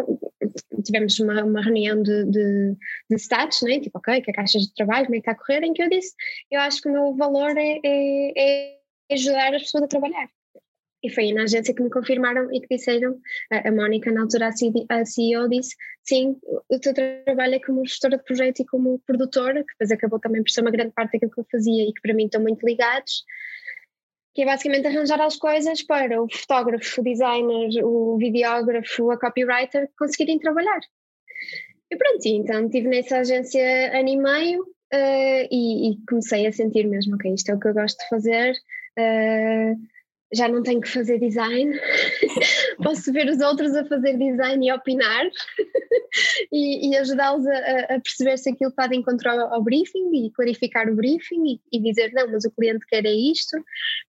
Tivemos 0.85 1.19
uma, 1.21 1.45
uma 1.45 1.63
reunião 1.63 2.03
de, 2.03 2.25
de, 2.25 2.77
de 3.11 3.17
status, 3.17 3.63
né? 3.63 3.81
tipo 3.81 3.99
ok, 3.99 4.21
que 4.21 4.31
é 4.31 4.33
a 4.33 4.37
caixa 4.37 4.59
de 4.59 4.75
trabalho, 4.75 5.07
como 5.07 5.17
é 5.17 5.21
que 5.21 5.31
está 5.31 5.33
a 5.33 5.47
correr, 5.47 5.65
em 5.65 5.73
que 5.73 5.83
eu 5.83 5.89
disse 5.89 6.15
eu 6.51 6.61
acho 6.61 6.81
que 6.81 6.89
o 6.89 6.93
meu 6.93 7.15
valor 7.15 7.57
é, 7.57 7.81
é, 7.85 8.33
é 8.37 8.79
ajudar 9.13 9.55
as 9.55 9.63
pessoas 9.63 9.85
a 9.85 9.89
trabalhar 9.89 10.29
e 11.05 11.11
foi 11.11 11.33
na 11.33 11.43
agência 11.43 11.75
que 11.75 11.83
me 11.83 11.91
confirmaram 11.91 12.51
e 12.51 12.61
que 12.61 12.77
disseram, 12.77 13.21
a, 13.51 13.71
Mónica, 13.71 14.11
na 14.11 14.23
altura 14.23 14.49
a 14.49 15.05
CEO, 15.05 15.49
disse: 15.51 15.77
sim, 16.03 16.35
o 16.71 16.81
teu 16.81 16.95
trabalho 16.95 17.57
é 17.57 17.61
como 17.61 17.87
gestora 17.87 18.17
de 18.17 18.25
projeto 18.25 18.61
e 18.61 18.67
como 18.67 18.99
produtora, 19.07 19.63
que 19.63 19.73
depois 19.75 19.91
acabou 19.91 20.19
também 20.19 20.43
por 20.43 20.51
ser 20.51 20.63
uma 20.63 20.71
grande 20.71 20.93
parte 20.93 21.13
daquilo 21.13 21.31
que 21.31 21.41
eu 21.41 21.47
fazia 21.51 21.85
e 21.85 21.93
que 21.93 22.01
para 22.01 22.15
mim 22.15 22.25
estão 22.25 22.41
muito 22.41 22.67
ligados, 22.67 23.23
que 24.35 24.43
é 24.43 24.47
basicamente 24.47 24.87
arranjar 24.87 25.21
as 25.21 25.37
coisas 25.37 25.83
para 25.83 26.23
o 26.23 26.27
fotógrafo, 26.33 27.03
o 27.03 27.05
designer, 27.05 27.85
o 27.85 28.17
videógrafo, 28.17 29.11
a 29.11 29.21
copywriter 29.21 29.91
conseguirem 29.99 30.39
trabalhar. 30.39 30.81
E 31.91 31.97
pronto, 31.97 32.27
então 32.27 32.65
estive 32.65 32.89
nessa 32.89 33.19
agência 33.19 33.97
ano 33.97 34.09
e 34.09 34.17
meio 34.17 34.63
uh, 34.63 35.49
e, 35.51 35.91
e, 35.91 36.07
comecei 36.09 36.47
a 36.47 36.53
sentir 36.53 36.87
mesmo, 36.87 37.15
ok, 37.15 37.35
isto 37.35 37.51
é 37.51 37.55
o 37.55 37.61
que 37.61 37.69
eu 37.69 37.75
gosto 37.75 37.99
de 37.99 38.09
fazer. 38.09 38.53
Uh, 38.99 39.94
já 40.35 40.49
não 40.49 40.63
tenho 40.63 40.81
que 40.81 40.89
fazer 40.89 41.19
design, 41.19 41.79
posso 42.83 43.13
ver 43.13 43.29
os 43.29 43.41
outros 43.41 43.75
a 43.75 43.85
fazer 43.85 44.17
design 44.17 44.67
e 44.67 44.73
opinar 44.73 45.27
e, 46.53 46.91
e 46.91 46.97
ajudá-los 46.97 47.47
a, 47.47 47.95
a, 47.95 48.01
perceber 48.01 48.37
se 48.39 48.51
aquilo 48.51 48.71
está 48.71 48.87
de 48.87 48.97
encontro 48.97 49.31
ao, 49.31 49.55
ao 49.55 49.63
briefing 49.63 50.27
e 50.27 50.31
clarificar 50.33 50.89
o 50.89 50.95
briefing 50.97 51.45
e, 51.47 51.61
e, 51.73 51.81
dizer 51.81 52.13
não, 52.13 52.31
mas 52.31 52.45
o 52.45 52.51
cliente 52.51 52.87
quer 52.87 53.05
é 53.05 53.13
isto. 53.13 53.57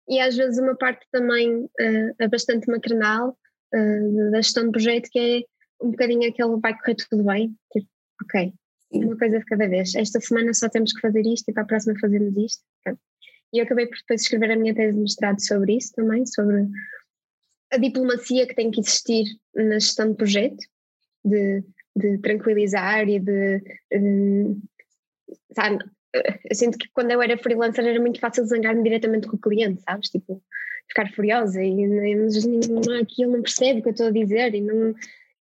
E 0.07 0.19
às 0.19 0.35
vezes 0.35 0.59
uma 0.59 0.75
parte 0.75 1.05
também 1.11 1.63
uh, 1.65 2.15
é 2.19 2.27
bastante 2.27 2.69
maternal 2.69 3.37
uh, 3.73 4.31
da 4.31 4.41
gestão 4.41 4.65
de 4.65 4.71
projeto 4.71 5.09
que 5.11 5.19
é 5.19 5.85
um 5.85 5.91
bocadinho 5.91 6.29
aquele 6.29 6.59
vai 6.59 6.77
correr 6.77 6.95
tudo 6.95 7.23
bem, 7.23 7.53
tipo, 7.71 7.87
ok, 8.23 8.53
uma 8.91 9.17
coisa 9.17 9.39
de 9.39 9.45
cada 9.45 9.67
vez, 9.67 9.93
esta 9.95 10.19
semana 10.19 10.53
só 10.53 10.69
temos 10.69 10.93
que 10.93 11.01
fazer 11.01 11.21
isto 11.25 11.49
e 11.49 11.53
para 11.53 11.63
a 11.63 11.65
próxima 11.65 11.99
fazemos 11.99 12.35
isto. 12.37 12.63
E 13.55 13.59
eu 13.59 13.63
acabei 13.63 13.87
por 13.87 13.97
depois 13.97 14.21
escrever 14.21 14.51
a 14.51 14.55
minha 14.57 14.75
tese 14.75 14.93
de 14.93 14.99
mestrado 14.99 15.39
sobre 15.39 15.77
isso 15.77 15.93
também, 15.93 16.25
sobre 16.25 16.67
a 17.71 17.77
diplomacia 17.77 18.45
que 18.45 18.53
tem 18.53 18.69
que 18.69 18.81
existir 18.81 19.25
na 19.55 19.79
gestão 19.79 20.11
de 20.11 20.17
projeto, 20.17 20.61
de, 21.23 21.63
de 21.95 22.17
tranquilizar 22.17 23.07
e 23.07 23.17
de. 23.17 23.61
Um, 23.93 24.61
sabe, 25.53 25.79
eu 26.13 26.55
sinto 26.55 26.77
que 26.77 26.89
quando 26.93 27.11
eu 27.11 27.21
era 27.21 27.37
freelancer 27.37 27.85
era 27.85 27.99
muito 27.99 28.19
fácil 28.19 28.45
zangar-me 28.45 28.83
diretamente 28.83 29.27
com 29.27 29.37
o 29.37 29.39
cliente, 29.39 29.81
sabes? 29.83 30.09
Tipo, 30.09 30.43
ficar 30.89 31.09
furiosa 31.13 31.63
e 31.63 31.87
mas 32.15 32.35
aquilo 33.01 33.31
não 33.31 33.41
percebe 33.41 33.79
o 33.79 33.83
que 33.83 33.89
eu 33.89 33.91
estou 33.91 34.07
a 34.07 34.11
dizer 34.11 34.53
e 34.53 34.61
não 34.61 34.93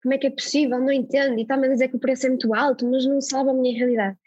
como 0.03 0.15
é 0.15 0.19
que 0.19 0.27
é 0.27 0.31
possível, 0.31 0.79
não 0.79 0.93
entendo, 0.93 1.39
e 1.39 1.43
está-me 1.43 1.67
a 1.67 1.71
dizer 1.71 1.89
que 1.89 1.97
o 1.97 1.99
preço 1.99 2.27
é 2.27 2.29
muito 2.29 2.55
alto, 2.55 2.87
mas 2.87 3.07
não 3.07 3.23
sabe 3.23 3.49
a 3.49 3.55
minha 3.55 3.75
realidade. 3.75 4.19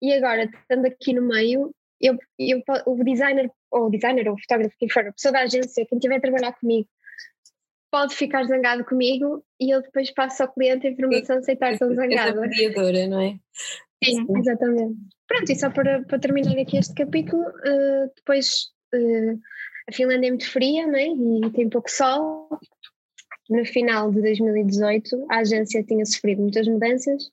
E 0.00 0.12
agora, 0.12 0.44
estando 0.44 0.86
aqui 0.86 1.12
no 1.12 1.22
meio, 1.22 1.74
eu, 2.04 2.18
eu, 2.38 2.62
o 2.86 3.02
designer, 3.02 3.50
ou 3.70 3.86
o 3.86 3.90
designer, 3.90 4.28
ou 4.28 4.34
o 4.34 4.38
fotógrafo, 4.38 4.76
quem 4.78 4.90
for, 4.90 5.06
a 5.06 5.12
pessoa 5.12 5.32
da 5.32 5.40
agência, 5.40 5.86
quem 5.86 5.96
estiver 5.96 6.16
a 6.16 6.20
trabalhar 6.20 6.52
comigo, 6.52 6.88
pode 7.90 8.14
ficar 8.14 8.44
zangado 8.44 8.84
comigo 8.84 9.44
e 9.60 9.74
eu 9.74 9.80
depois 9.80 10.10
passo 10.10 10.42
ao 10.42 10.52
cliente 10.52 10.86
a 10.86 10.90
informação 10.90 11.42
sem 11.42 11.54
estar 11.54 11.78
tão 11.78 11.88
zangada. 11.94 12.44
É 12.44 12.48
mediadora, 12.48 13.06
não 13.06 13.20
é? 13.20 13.38
Sim, 14.04 14.26
Sim, 14.26 14.38
exatamente. 14.38 14.98
Pronto, 15.26 15.52
e 15.52 15.56
só 15.56 15.70
para, 15.70 16.02
para 16.02 16.18
terminar 16.18 16.58
aqui 16.58 16.76
este 16.76 16.92
capítulo, 16.94 17.42
uh, 17.42 18.12
depois 18.16 18.66
uh, 18.94 19.40
a 19.88 19.92
Finlândia 19.92 20.26
é 20.26 20.30
muito 20.30 20.50
fria 20.50 20.86
né? 20.86 21.06
e 21.06 21.50
tem 21.52 21.68
pouco 21.68 21.90
sol. 21.90 22.48
No 23.48 23.64
final 23.64 24.10
de 24.10 24.22
2018, 24.22 25.26
a 25.30 25.38
agência 25.38 25.84
tinha 25.84 26.04
sofrido 26.04 26.42
muitas 26.42 26.66
mudanças 26.66 27.30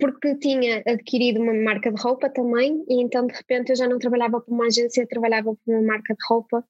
porque 0.00 0.34
tinha 0.36 0.82
adquirido 0.86 1.40
uma 1.40 1.54
marca 1.54 1.92
de 1.92 2.00
roupa 2.00 2.28
também, 2.28 2.84
e 2.88 3.00
então 3.00 3.26
de 3.26 3.34
repente 3.34 3.70
eu 3.70 3.76
já 3.76 3.88
não 3.88 3.98
trabalhava 3.98 4.40
para 4.40 4.52
uma 4.52 4.66
agência, 4.66 5.06
trabalhava 5.06 5.54
para 5.54 5.74
uma 5.74 5.86
marca 5.86 6.14
de 6.14 6.24
roupa 6.28 6.64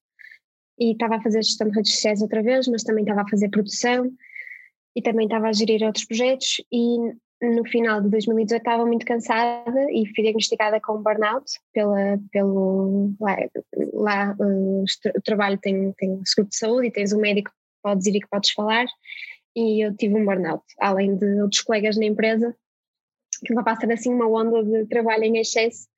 e 0.78 0.92
estava 0.92 1.16
a 1.16 1.22
fazer 1.22 1.42
gestão 1.42 1.68
de 1.68 1.74
redes 1.74 1.92
sociais 1.94 2.20
outra 2.20 2.42
vez, 2.42 2.68
mas 2.68 2.82
também 2.82 3.04
estava 3.04 3.22
a 3.22 3.28
fazer 3.28 3.48
produção 3.48 4.10
e 4.94 5.02
também 5.02 5.26
estava 5.26 5.48
a 5.48 5.52
gerir 5.52 5.82
outros 5.82 6.04
projetos 6.04 6.56
e 6.70 6.98
no 7.42 7.64
final 7.66 8.00
de 8.00 8.08
2018 8.10 8.60
estava 8.60 8.86
muito 8.86 9.04
cansada 9.04 9.86
e 9.90 10.06
fui 10.14 10.24
diagnosticada 10.24 10.80
com 10.80 11.02
burnout 11.02 11.44
pela, 11.72 12.18
pelo 12.30 13.12
lá, 13.20 13.36
lá 13.92 14.36
uh, 14.40 14.84
o 15.16 15.22
trabalho 15.22 15.58
tem, 15.58 15.92
tem 15.92 16.20
seguro 16.24 16.48
de 16.48 16.56
saúde 16.56 16.86
e 16.86 16.90
tens 16.90 17.12
um 17.12 17.20
médico 17.20 17.50
que 17.50 17.56
podes 17.82 18.06
ir 18.06 18.16
e 18.16 18.20
que 18.20 18.28
podes 18.28 18.50
falar 18.50 18.86
e 19.54 19.84
eu 19.84 19.94
tive 19.96 20.14
um 20.14 20.24
burnout, 20.24 20.64
além 20.78 21.16
de 21.16 21.40
outros 21.40 21.62
colegas 21.62 21.96
na 21.96 22.04
empresa 22.04 22.54
estava 23.42 23.72
a 23.72 23.76
ser 23.76 23.92
assim 23.92 24.12
uma 24.12 24.28
onda 24.28 24.62
de 24.62 24.86
trabalho 24.86 25.24
em 25.24 25.38
excesso. 25.38 25.88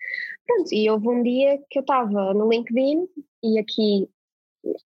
Pronto, 0.47 0.73
e 0.73 0.89
houve 0.89 1.09
um 1.09 1.23
dia 1.23 1.59
que 1.71 1.79
eu 1.79 1.83
estava 1.83 2.33
no 2.35 2.49
LinkedIn 2.49 3.07
e 3.43 3.59
aqui 3.59 4.09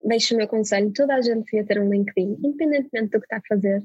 deixo 0.05 0.35
o 0.35 0.37
meu 0.37 0.49
conselho, 0.49 0.93
toda 0.93 1.15
a 1.15 1.21
gente 1.21 1.45
devia 1.45 1.65
ter 1.65 1.81
um 1.81 1.91
LinkedIn, 1.91 2.37
independentemente 2.43 3.11
do 3.11 3.21
que 3.21 3.27
está 3.27 3.37
a 3.39 3.43
fazer. 3.49 3.83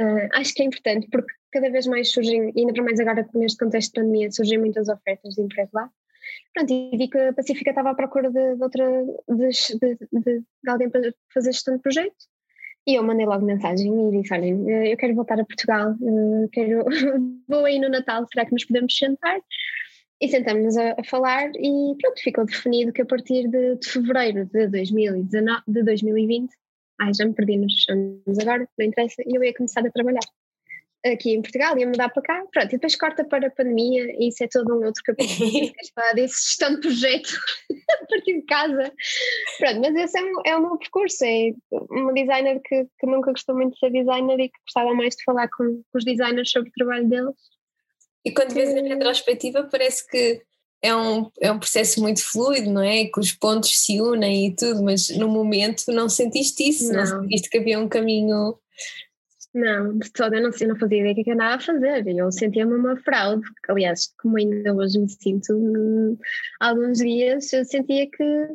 Uh, 0.00 0.28
acho 0.34 0.52
que 0.54 0.62
é 0.62 0.66
importante 0.66 1.08
porque 1.10 1.32
cada 1.50 1.70
vez 1.70 1.86
mais 1.86 2.10
surgem, 2.10 2.52
ainda 2.56 2.72
para 2.72 2.82
mais 2.82 3.00
agora 3.00 3.28
neste 3.34 3.58
contexto 3.58 3.94
de 3.94 4.00
pandemia, 4.00 4.30
surgem 4.30 4.58
muitas 4.58 4.88
ofertas 4.88 5.34
de 5.34 5.42
emprego 5.42 5.70
lá. 5.72 5.90
Pronto, 6.52 6.72
e 6.72 6.96
vi 6.96 7.08
que 7.08 7.18
a 7.18 7.32
Pacífica 7.32 7.70
estava 7.70 7.90
à 7.90 7.94
procura 7.94 8.30
de, 8.30 8.56
de 8.56 8.62
outra, 8.62 8.84
de, 9.28 9.48
de, 10.12 10.40
de 10.62 10.70
alguém 10.70 10.90
para 10.90 11.14
fazer 11.32 11.52
gestão 11.52 11.76
de 11.76 11.82
projeto. 11.82 12.14
E 12.86 12.94
eu 12.94 13.02
mandei 13.02 13.26
logo 13.26 13.44
mensagem 13.44 13.92
e 13.92 14.20
disse: 14.20 14.32
Olhem, 14.32 14.70
eh, 14.70 14.92
eu 14.92 14.96
quero 14.96 15.14
voltar 15.14 15.40
a 15.40 15.44
Portugal, 15.44 15.90
eh, 15.92 16.48
quero, 16.52 16.84
vou 17.48 17.64
aí 17.64 17.80
no 17.80 17.88
Natal, 17.88 18.24
será 18.32 18.46
que 18.46 18.52
nos 18.52 18.64
podemos 18.64 18.96
sentar? 18.96 19.40
E 20.20 20.28
sentamos-nos 20.28 20.76
a, 20.76 20.92
a, 20.92 21.04
falar 21.04 21.50
e 21.56 21.94
pronto, 22.00 22.22
ficou 22.22 22.46
definido 22.46 22.92
que 22.92 23.02
a 23.02 23.06
partir 23.06 23.48
de, 23.48 23.76
de 23.76 23.88
fevereiro 23.88 24.46
de, 24.46 24.68
2019, 24.68 25.62
de 25.66 25.82
2020, 25.82 26.50
ai 27.00 27.12
já 27.12 27.26
me 27.26 27.34
perdi 27.34 27.58
nos 27.58 27.74
anos 27.90 28.38
agora, 28.40 28.68
não 28.78 28.86
interessa, 28.86 29.22
eu 29.26 29.42
ia 29.44 29.52
começar 29.52 29.84
a 29.86 29.90
trabalhar 29.90 30.20
aqui 31.12 31.32
em 31.32 31.42
Portugal, 31.42 31.78
ia 31.78 31.86
mudar 31.86 32.08
para 32.08 32.22
cá, 32.22 32.44
pronto, 32.52 32.68
e 32.68 32.72
depois 32.72 32.96
corta 32.96 33.24
para 33.24 33.48
a 33.48 33.50
pandemia 33.50 34.04
e 34.18 34.28
isso 34.28 34.44
é 34.44 34.48
todo 34.48 34.74
um 34.74 34.84
outro 34.84 35.02
capítulo, 35.04 35.50
queres 35.72 35.90
falar 35.94 36.12
disso, 36.14 36.34
gestão 36.48 36.74
de 36.74 36.80
projeto 36.80 37.38
a 38.02 38.06
partir 38.06 38.34
de 38.34 38.42
casa, 38.42 38.92
pronto, 39.58 39.80
mas 39.80 39.96
esse 39.96 40.18
é, 40.18 40.22
um, 40.22 40.42
é 40.44 40.56
o 40.56 40.62
meu 40.62 40.78
percurso, 40.78 41.24
é 41.24 41.52
uma 41.90 42.12
designer 42.12 42.60
que, 42.64 42.86
que 42.98 43.06
nunca 43.06 43.30
gostou 43.30 43.54
muito 43.54 43.74
de 43.74 43.78
ser 43.78 43.90
designer 43.90 44.40
e 44.40 44.48
que 44.48 44.58
gostava 44.66 44.94
mais 44.94 45.14
de 45.14 45.24
falar 45.24 45.48
com, 45.48 45.64
com 45.64 45.98
os 45.98 46.04
designers 46.04 46.50
sobre 46.50 46.68
o 46.68 46.72
trabalho 46.72 47.08
deles. 47.08 47.34
E 48.24 48.32
quando 48.32 48.54
vês 48.54 48.70
a 48.70 48.80
retrospectiva 48.80 49.68
parece 49.70 50.06
que 50.08 50.42
é 50.82 50.94
um, 50.94 51.30
é 51.40 51.50
um 51.50 51.58
processo 51.58 52.00
muito 52.00 52.22
fluido, 52.22 52.70
não 52.70 52.82
é? 52.82 53.06
Que 53.06 53.18
os 53.18 53.32
pontos 53.32 53.78
se 53.78 54.00
unem 54.00 54.48
e 54.48 54.54
tudo, 54.54 54.82
mas 54.82 55.08
no 55.10 55.28
momento 55.28 55.84
não 55.88 56.08
sentiste 56.08 56.68
isso, 56.68 56.92
não, 56.92 57.00
não. 57.00 57.22
sentiste 57.22 57.48
que 57.48 57.58
havia 57.58 57.78
um 57.78 57.88
caminho 57.88 58.58
não, 59.56 59.98
de 59.98 60.12
todo 60.12 60.34
eu 60.34 60.42
não, 60.42 60.50
eu 60.60 60.68
não 60.68 60.76
fazia 60.76 60.98
ideia 60.98 61.14
do 61.14 61.24
que 61.24 61.30
andava 61.30 61.54
a 61.54 61.60
fazer. 61.60 62.06
Eu 62.06 62.30
sentia-me 62.30 62.74
uma 62.74 62.96
fraude, 62.96 63.42
aliás, 63.68 64.12
como 64.18 64.36
ainda 64.36 64.74
hoje 64.74 64.98
me 64.98 65.08
sinto, 65.08 65.54
hum, 65.54 66.18
alguns 66.60 66.98
dias 66.98 67.50
eu 67.54 67.64
sentia 67.64 68.06
que, 68.10 68.48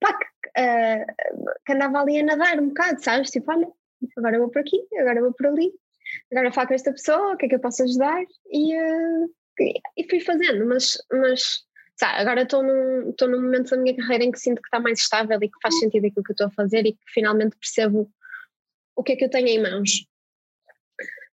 pá, 0.00 0.16
que, 0.16 0.60
uh, 0.60 1.54
que, 1.66 1.72
andava 1.72 2.00
ali 2.00 2.20
a 2.20 2.24
nadar 2.24 2.60
um 2.60 2.68
bocado, 2.68 3.02
sabes? 3.02 3.30
Tipo, 3.30 3.50
olha, 3.50 3.68
agora 4.16 4.38
vou 4.38 4.48
por 4.48 4.60
aqui, 4.60 4.80
agora 5.00 5.20
vou 5.20 5.32
por 5.32 5.46
ali, 5.48 5.72
agora 6.30 6.52
falo 6.52 6.68
com 6.68 6.74
esta 6.74 6.92
pessoa, 6.92 7.34
o 7.34 7.36
que 7.36 7.46
é 7.46 7.48
que 7.48 7.54
eu 7.56 7.60
posso 7.60 7.82
ajudar? 7.82 8.22
E, 8.52 8.76
uh, 8.76 9.30
e 9.96 10.08
fui 10.08 10.20
fazendo, 10.20 10.64
mas, 10.66 10.98
mas 11.12 11.64
sabe, 11.96 12.20
agora 12.20 12.42
estou 12.42 12.62
num, 12.62 13.10
estou 13.10 13.28
num 13.28 13.42
momento 13.42 13.70
da 13.70 13.76
minha 13.76 13.96
carreira 13.96 14.22
em 14.22 14.30
que 14.30 14.38
sinto 14.38 14.62
que 14.62 14.68
está 14.68 14.78
mais 14.78 15.00
estável 15.00 15.38
e 15.42 15.48
que 15.48 15.60
faz 15.60 15.76
sentido 15.80 16.06
aquilo 16.06 16.22
que 16.22 16.30
eu 16.30 16.34
estou 16.34 16.46
a 16.46 16.50
fazer 16.52 16.86
e 16.86 16.92
que 16.92 17.04
finalmente 17.12 17.56
percebo 17.56 18.08
o 18.94 19.02
que 19.02 19.12
é 19.12 19.16
que 19.16 19.24
eu 19.24 19.30
tenho 19.30 19.48
em 19.48 19.60
mãos 19.60 20.06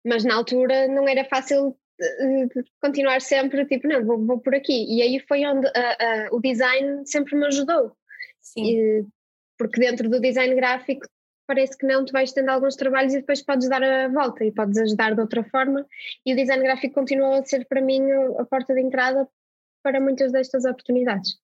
mas 0.06 0.24
na 0.24 0.36
altura 0.36 0.88
não 0.88 1.08
era 1.08 1.26
fácil 1.26 1.76
eh, 2.00 2.48
continuar 2.82 3.22
sempre 3.22 3.66
tipo, 3.66 3.88
não, 3.88 4.06
vou, 4.06 4.26
vou 4.26 4.40
por 4.40 4.54
aqui. 4.54 4.86
E 4.88 5.02
aí 5.02 5.20
foi 5.28 5.46
onde 5.46 5.68
o 6.32 6.40
design 6.40 7.06
sempre 7.06 7.36
me 7.36 7.48
ajudou. 7.48 7.96
E, 8.58 9.04
porque 9.58 9.80
dentro 9.80 10.10
do 10.10 10.20
design 10.20 10.54
gráfico 10.56 11.08
parece 11.48 11.78
que 11.78 11.86
não, 11.86 12.04
tu 12.04 12.12
vais 12.12 12.34
tendo 12.34 12.50
alguns 12.50 12.76
trabalhos 12.76 13.14
e 13.14 13.20
depois 13.20 13.42
podes 13.42 13.70
dar 13.70 13.84
a 13.84 14.08
volta 14.08 14.44
e 14.44 14.52
podes 14.52 14.78
ajudar 14.78 15.14
de 15.14 15.22
outra 15.22 15.44
forma. 15.44 15.86
E 16.26 16.34
o 16.34 16.36
design 16.36 16.64
gráfico 16.64 16.96
continuou 16.96 17.34
a 17.34 17.44
ser 17.44 17.66
para 17.66 17.82
mim 17.82 18.02
a 18.38 18.46
porta 18.46 18.74
de 18.74 18.82
entrada 18.82 19.28
para 19.84 20.00
muitas 20.00 20.32
destas 20.32 20.66
oportunidades. 20.66 21.40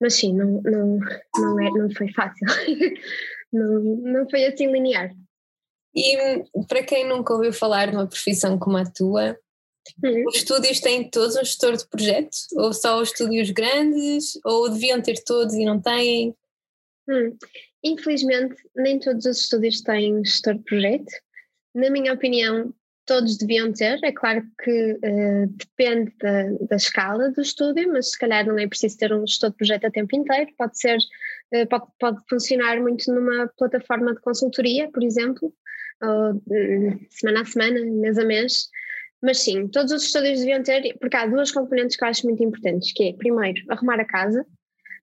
Mas 0.00 0.14
sim, 0.14 0.32
não, 0.32 0.62
não, 0.62 0.98
não, 1.36 1.60
é, 1.60 1.70
não 1.70 1.90
foi 1.90 2.12
fácil. 2.12 2.46
não, 3.52 3.80
não 3.80 4.28
foi 4.28 4.44
assim 4.44 4.70
linear. 4.70 5.10
E 5.94 6.44
para 6.68 6.82
quem 6.82 7.08
nunca 7.08 7.32
ouviu 7.32 7.52
falar 7.52 7.90
de 7.90 7.96
uma 7.96 8.06
profissão 8.06 8.58
como 8.58 8.76
a 8.76 8.84
tua, 8.84 9.38
hum. 10.04 10.24
os 10.28 10.36
estúdios 10.36 10.80
têm 10.80 11.08
todos 11.10 11.36
um 11.36 11.44
gestor 11.44 11.76
de 11.76 11.86
projeto? 11.88 12.36
Ou 12.52 12.72
só 12.72 13.00
os 13.00 13.10
estúdios 13.10 13.50
grandes? 13.50 14.38
Ou 14.44 14.68
deviam 14.68 15.00
ter 15.00 15.22
todos 15.24 15.54
e 15.54 15.64
não 15.64 15.80
têm? 15.80 16.34
Hum. 17.08 17.36
Infelizmente, 17.82 18.56
nem 18.76 18.98
todos 18.98 19.24
os 19.24 19.40
estúdios 19.40 19.80
têm 19.80 20.24
gestor 20.24 20.54
de 20.54 20.64
projeto. 20.64 21.12
Na 21.74 21.90
minha 21.90 22.12
opinião, 22.12 22.72
todos 23.08 23.38
deviam 23.38 23.72
ter. 23.72 23.98
É 24.04 24.12
claro 24.12 24.42
que 24.62 24.92
uh, 24.92 25.46
depende 25.56 26.12
da, 26.20 26.44
da, 26.68 26.76
escala 26.76 27.30
do 27.30 27.40
estúdio, 27.40 27.90
mas 27.90 28.10
se 28.10 28.18
calhar 28.18 28.46
não 28.46 28.58
é 28.58 28.68
preciso 28.68 28.98
ter 28.98 29.12
um 29.12 29.26
gestor 29.26 29.50
de 29.50 29.56
projeto 29.56 29.86
a 29.86 29.90
tempo 29.90 30.14
inteiro. 30.14 30.50
Pode 30.56 30.78
ser, 30.78 30.98
uh, 30.98 31.66
pode, 31.68 31.86
pode 31.98 32.20
funcionar 32.28 32.80
muito 32.80 33.12
numa 33.12 33.48
plataforma 33.56 34.14
de 34.14 34.20
consultoria, 34.20 34.90
por 34.92 35.02
exemplo, 35.02 35.52
ou, 36.02 36.42
semana 37.10 37.40
a 37.40 37.44
semana, 37.44 37.80
mês 37.80 38.18
a 38.18 38.24
mês. 38.24 38.68
Mas 39.22 39.38
sim, 39.38 39.66
todos 39.68 39.90
os 39.90 40.04
estúdios 40.04 40.40
deviam 40.40 40.62
ter, 40.62 40.96
porque 41.00 41.16
há 41.16 41.26
duas 41.26 41.50
componentes 41.50 41.96
que 41.96 42.04
eu 42.04 42.08
acho 42.08 42.24
muito 42.24 42.44
importantes, 42.44 42.92
que 42.92 43.08
é, 43.08 43.12
primeiro, 43.14 43.60
arrumar 43.68 43.98
a 43.98 44.04
casa, 44.04 44.46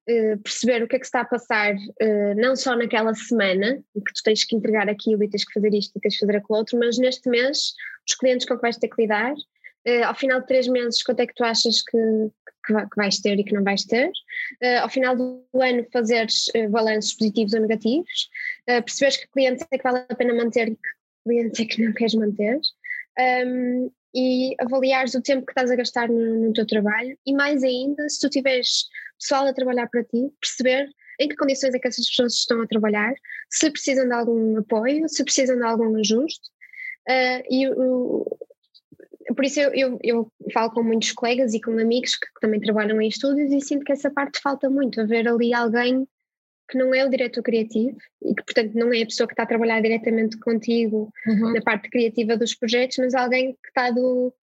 eh, 0.07 0.35
perceber 0.37 0.83
o 0.83 0.87
que 0.87 0.97
é 0.97 0.99
que 0.99 1.05
está 1.05 1.21
a 1.21 1.25
passar, 1.25 1.75
eh, 1.99 2.35
não 2.35 2.55
só 2.55 2.75
naquela 2.75 3.11
semana, 3.15 3.83
em 3.95 4.03
que 4.03 4.13
tu 4.13 4.21
tens 4.23 4.43
que 4.43 4.55
entregar 4.55 4.87
aquilo 4.87 5.23
e 5.23 5.27
tens 5.27 5.43
que 5.43 5.53
fazer 5.53 5.73
isto 5.73 5.97
e 5.97 5.99
tens 5.99 6.13
que 6.13 6.19
fazer 6.19 6.37
aquilo 6.37 6.59
outro, 6.59 6.77
mas 6.77 6.99
neste 6.99 7.27
mês, 7.27 7.73
os 8.07 8.15
clientes 8.15 8.47
com 8.47 8.55
que 8.55 8.61
vais 8.61 8.77
ter 8.77 8.87
que 8.87 9.01
lidar, 9.01 9.33
eh, 9.85 10.03
ao 10.03 10.15
final 10.15 10.41
de 10.41 10.47
três 10.47 10.67
meses, 10.67 11.03
quanto 11.03 11.19
é 11.19 11.27
que 11.27 11.35
tu 11.35 11.43
achas 11.43 11.81
que, 11.83 11.97
que 12.65 12.95
vais 12.97 13.19
ter 13.19 13.39
e 13.39 13.43
que 13.43 13.53
não 13.53 13.63
vais 13.63 13.83
ter. 13.83 14.09
Uh, 14.61 14.81
ao 14.81 14.89
final 14.89 15.15
do 15.15 15.45
ano, 15.61 15.85
fazeres 15.93 16.47
uh, 16.55 16.69
balanços 16.69 17.13
positivos 17.13 17.53
ou 17.53 17.61
negativos, 17.61 18.29
uh, 18.69 18.81
perceberes 18.83 19.17
que 19.17 19.27
clientes 19.27 19.65
é 19.71 19.77
que 19.77 19.83
vale 19.83 20.05
a 20.09 20.15
pena 20.15 20.33
manter 20.33 20.69
e 20.69 20.75
que 20.75 20.89
clientes 21.23 21.59
é 21.59 21.65
que 21.65 21.85
não 21.85 21.93
queres 21.93 22.15
manter, 22.15 22.59
um, 23.45 23.91
e 24.13 24.55
avaliares 24.59 25.13
o 25.13 25.21
tempo 25.21 25.45
que 25.45 25.51
estás 25.51 25.69
a 25.69 25.75
gastar 25.75 26.07
no, 26.07 26.47
no, 26.47 26.53
teu 26.53 26.65
trabalho, 26.65 27.17
e 27.25 27.33
mais 27.33 27.63
ainda, 27.63 28.07
se 28.09 28.19
tu 28.19 28.29
tiveres 28.29 28.85
pessoal 29.19 29.47
a 29.47 29.53
trabalhar 29.53 29.87
para 29.89 30.03
ti, 30.03 30.31
perceber 30.39 30.89
em 31.19 31.29
que 31.29 31.35
condições 31.35 31.73
é 31.73 31.79
que 31.79 31.87
essas 31.87 32.07
pessoas 32.09 32.33
estão 32.33 32.61
a 32.61 32.67
trabalhar, 32.67 33.13
se 33.49 33.69
precisam 33.71 34.07
de 34.07 34.13
algum 34.13 34.57
apoio, 34.57 35.07
se 35.07 35.23
precisam 35.23 35.57
de 35.57 35.63
algum 35.63 35.95
ajuste. 35.97 36.49
Uh, 37.07 37.43
e 37.49 37.67
o, 37.69 38.25
por 39.35 39.45
isso 39.45 39.59
eu, 39.59 39.71
eu, 39.73 39.99
eu, 40.03 40.31
falo 40.53 40.71
com 40.71 40.83
muitos 40.83 41.11
colegas 41.11 41.53
e 41.53 41.61
com 41.61 41.71
amigos 41.79 42.15
que, 42.15 42.27
também 42.39 42.59
trabalham 42.59 43.01
em 43.01 43.07
estúdios 43.07 43.51
e 43.51 43.61
sinto 43.61 43.83
que 43.83 43.91
essa 43.91 44.09
parte 44.09 44.39
falta 44.41 44.69
muito, 44.69 45.01
haver 45.01 45.27
ali 45.27 45.53
alguém 45.53 46.07
que 46.69 46.77
não 46.77 46.93
é 46.93 47.05
o 47.05 47.09
diretor 47.09 47.43
criativo 47.43 47.95
e 48.23 48.33
que 48.33 48.43
portanto 48.43 48.73
não 48.73 48.91
é 48.91 49.01
a 49.01 49.05
pessoa 49.05 49.27
que 49.27 49.33
está 49.33 49.43
a 49.43 49.47
trabalhar 49.47 49.81
diretamente 49.81 50.37
contigo 50.39 51.11
uhum. 51.27 51.53
na 51.53 51.61
parte 51.61 51.89
criativa 51.89 52.37
dos 52.37 52.55
projetos, 52.55 52.97
mas 52.97 53.13
alguém 53.13 53.53
que 53.53 53.67
está 53.67 53.91
do, 53.91 54.33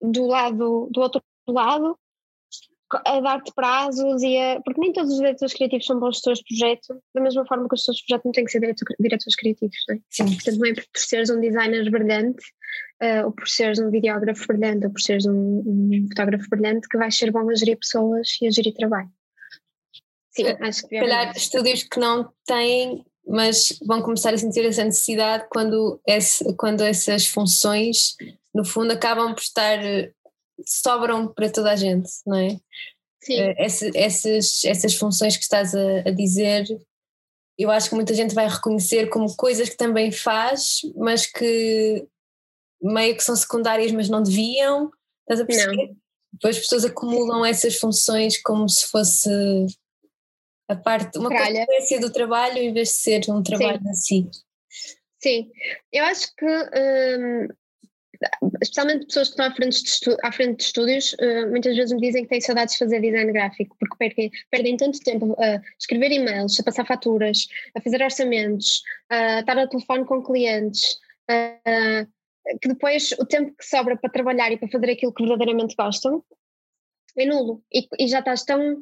do 0.00 0.26
lado 0.26 0.88
do 0.90 1.00
outro 1.00 1.22
lado 1.46 1.98
a 3.06 3.20
dar-te 3.20 3.52
prazos 3.54 4.22
e 4.22 4.36
a, 4.36 4.60
porque 4.62 4.80
nem 4.80 4.92
todos 4.92 5.12
os 5.12 5.18
diretores 5.18 5.54
criativos 5.54 5.86
são 5.86 5.98
bons 6.00 6.16
gestores 6.16 6.40
de 6.40 6.44
projeto, 6.44 7.02
da 7.14 7.20
mesma 7.20 7.46
forma 7.46 7.68
que 7.68 7.74
os 7.74 7.80
gestores 7.80 8.00
de 8.00 8.06
projeto 8.06 8.24
não 8.24 8.32
têm 8.32 8.44
que 8.44 8.50
ser 8.50 8.60
diretores 8.98 9.36
criativos, 9.36 9.76
não 9.88 9.96
é? 9.96 9.98
Sim. 10.08 10.24
Portanto, 10.26 10.58
não 10.58 10.66
é 10.66 10.74
por 10.74 10.84
seres 10.96 11.30
um 11.30 11.40
designer 11.40 11.90
brilhante 11.90 12.44
uh, 13.02 13.26
ou 13.26 13.32
por 13.32 13.48
seres 13.48 13.78
um 13.78 13.90
videógrafo 13.90 14.46
brilhante 14.46 14.86
ou 14.86 14.92
por 14.92 15.00
seres 15.00 15.26
um, 15.26 15.62
um, 15.66 16.06
fotógrafo 16.08 16.48
brilhante 16.50 16.88
que 16.88 16.98
vais 16.98 17.16
ser 17.16 17.30
bom 17.30 17.48
a 17.48 17.54
gerir 17.54 17.78
pessoas 17.78 18.28
e 18.40 18.46
a 18.46 18.50
gerir 18.50 18.74
trabalho. 18.74 19.10
Sim, 20.30 20.44
uh, 20.44 20.56
acho 20.60 20.86
que. 20.88 20.98
Calhar 20.98 21.32
estúdios 21.36 21.82
que 21.84 21.98
não 22.00 22.32
têm, 22.46 23.04
mas 23.26 23.78
vão 23.86 24.02
começar 24.02 24.34
a 24.34 24.38
sentir 24.38 24.64
essa 24.64 24.84
necessidade 24.84 25.46
quando, 25.50 26.00
esse, 26.06 26.44
quando 26.56 26.82
essas 26.82 27.26
funções, 27.26 28.16
no 28.54 28.64
fundo, 28.64 28.92
acabam 28.92 29.34
por 29.34 29.42
estar 29.42 29.78
sobram 30.66 31.28
para 31.28 31.50
toda 31.50 31.72
a 31.72 31.76
gente, 31.76 32.10
não 32.26 32.36
é? 32.36 32.58
Sim. 33.22 33.42
Uh, 33.42 33.54
essa, 33.58 33.90
essas, 33.94 34.64
essas 34.64 34.94
funções 34.94 35.36
que 35.36 35.42
estás 35.42 35.74
a, 35.74 36.00
a, 36.06 36.10
dizer, 36.10 36.66
eu 37.58 37.70
acho 37.70 37.88
que 37.88 37.94
muita 37.94 38.14
gente 38.14 38.34
vai 38.34 38.48
reconhecer 38.48 39.08
como 39.08 39.34
coisas 39.36 39.68
que 39.68 39.76
também 39.76 40.10
faz, 40.10 40.80
mas 40.96 41.26
que 41.26 42.06
meio 42.82 43.14
que 43.14 43.22
são 43.22 43.36
secundárias, 43.36 43.92
mas 43.92 44.08
não 44.08 44.22
deviam. 44.22 44.90
Estás 45.22 45.40
a 45.40 45.44
perceber? 45.44 45.88
Não. 45.88 45.96
Depois 46.32 46.56
as 46.56 46.62
pessoas 46.62 46.84
acumulam 46.84 47.44
essas 47.44 47.76
funções 47.76 48.40
como 48.40 48.68
se 48.68 48.86
fosse 48.86 49.28
a 50.68 50.76
parte, 50.76 51.18
uma 51.18 51.28
Tralha. 51.28 51.66
consequência 51.66 52.00
do 52.00 52.10
trabalho 52.10 52.58
em 52.58 52.72
vez 52.72 52.88
de 52.88 52.94
ser 52.94 53.22
um 53.28 53.42
trabalho 53.42 53.80
Sim. 53.82 53.88
em 53.88 53.94
si. 53.94 54.30
Sim, 55.22 55.50
eu 55.92 56.04
acho 56.04 56.34
que 56.34 56.46
hum, 56.46 57.48
especialmente 58.62 59.06
pessoas 59.06 59.28
que 59.28 59.32
estão 59.32 59.46
à 59.46 59.54
frente 59.54 59.82
de, 59.82 60.16
à 60.22 60.32
frente 60.32 60.56
de 60.58 60.64
estúdios, 60.64 61.12
uh, 61.14 61.50
muitas 61.50 61.76
vezes 61.76 61.92
me 61.92 62.00
dizem 62.00 62.22
que 62.22 62.28
têm 62.28 62.40
saudades 62.40 62.74
de 62.74 62.78
fazer 62.78 63.00
design 63.00 63.32
gráfico, 63.32 63.76
porque 63.78 63.96
perdem, 63.96 64.30
perdem 64.50 64.76
tanto 64.76 65.00
tempo 65.00 65.36
a 65.40 65.60
escrever 65.78 66.12
e-mails, 66.12 66.58
a 66.58 66.62
passar 66.62 66.86
faturas, 66.86 67.48
a 67.74 67.80
fazer 67.80 68.02
orçamentos, 68.02 68.82
a 69.08 69.40
estar 69.40 69.58
ao 69.58 69.68
telefone 69.68 70.04
com 70.04 70.22
clientes, 70.22 70.98
uh, 71.30 72.06
que 72.60 72.68
depois 72.68 73.12
o 73.12 73.24
tempo 73.24 73.54
que 73.56 73.64
sobra 73.64 73.96
para 73.96 74.10
trabalhar 74.10 74.50
e 74.52 74.58
para 74.58 74.68
fazer 74.68 74.90
aquilo 74.90 75.12
que 75.12 75.22
verdadeiramente 75.22 75.74
gostam 75.76 76.22
é 77.16 77.26
nulo. 77.26 77.62
E, 77.72 77.86
e 77.98 78.08
já, 78.08 78.20
estás 78.20 78.44
tão, 78.44 78.80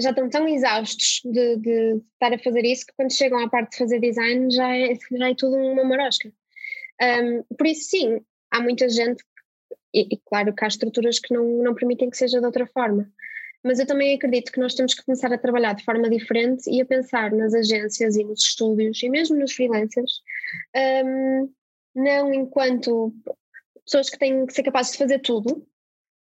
já 0.00 0.10
estão 0.10 0.28
tão 0.28 0.48
exaustos 0.48 1.20
de, 1.24 1.56
de, 1.56 2.02
estar 2.12 2.32
a 2.32 2.38
fazer 2.38 2.64
isso 2.64 2.86
que 2.86 2.92
quando 2.96 3.12
chegam 3.12 3.38
à 3.38 3.48
parte 3.48 3.72
de 3.72 3.78
fazer 3.78 4.00
design 4.00 4.50
já 4.50 4.76
é, 4.76 4.94
já 4.94 5.28
é 5.28 5.34
tudo 5.34 5.56
uma 5.56 5.84
marosca. 5.84 6.32
Um, 7.02 7.42
por 7.56 7.66
isso, 7.66 7.90
sim, 7.90 8.20
há 8.54 8.60
muita 8.60 8.88
gente, 8.88 9.22
e, 9.92 10.14
e, 10.14 10.20
claro 10.24 10.54
que 10.54 10.64
há 10.64 10.68
estruturas 10.68 11.18
que 11.18 11.34
não, 11.34 11.44
não 11.62 11.74
permitem 11.74 12.08
que 12.08 12.16
seja 12.16 12.38
de 12.38 12.46
outra 12.46 12.66
forma, 12.66 13.10
mas 13.64 13.80
eu 13.80 13.86
também 13.86 14.14
acredito 14.14 14.52
que 14.52 14.60
nós 14.60 14.74
temos 14.74 14.94
que 14.94 15.04
começar 15.04 15.32
a 15.32 15.38
trabalhar 15.38 15.74
de 15.74 15.84
forma 15.84 16.08
diferente 16.08 16.70
e 16.70 16.80
a 16.80 16.86
pensar 16.86 17.32
nas 17.32 17.52
agências 17.52 18.14
e 18.14 18.22
nos 18.22 18.42
estúdios 18.42 19.02
e 19.02 19.08
mesmo 19.08 19.36
nos 19.36 19.52
freelancers, 19.52 20.20
um, 21.04 21.52
não 21.94 22.32
enquanto 22.32 23.12
pessoas 23.84 24.08
que 24.08 24.18
têm 24.18 24.46
que 24.46 24.54
ser 24.54 24.62
capazes 24.62 24.92
de 24.92 24.98
fazer 24.98 25.18
tudo, 25.20 25.66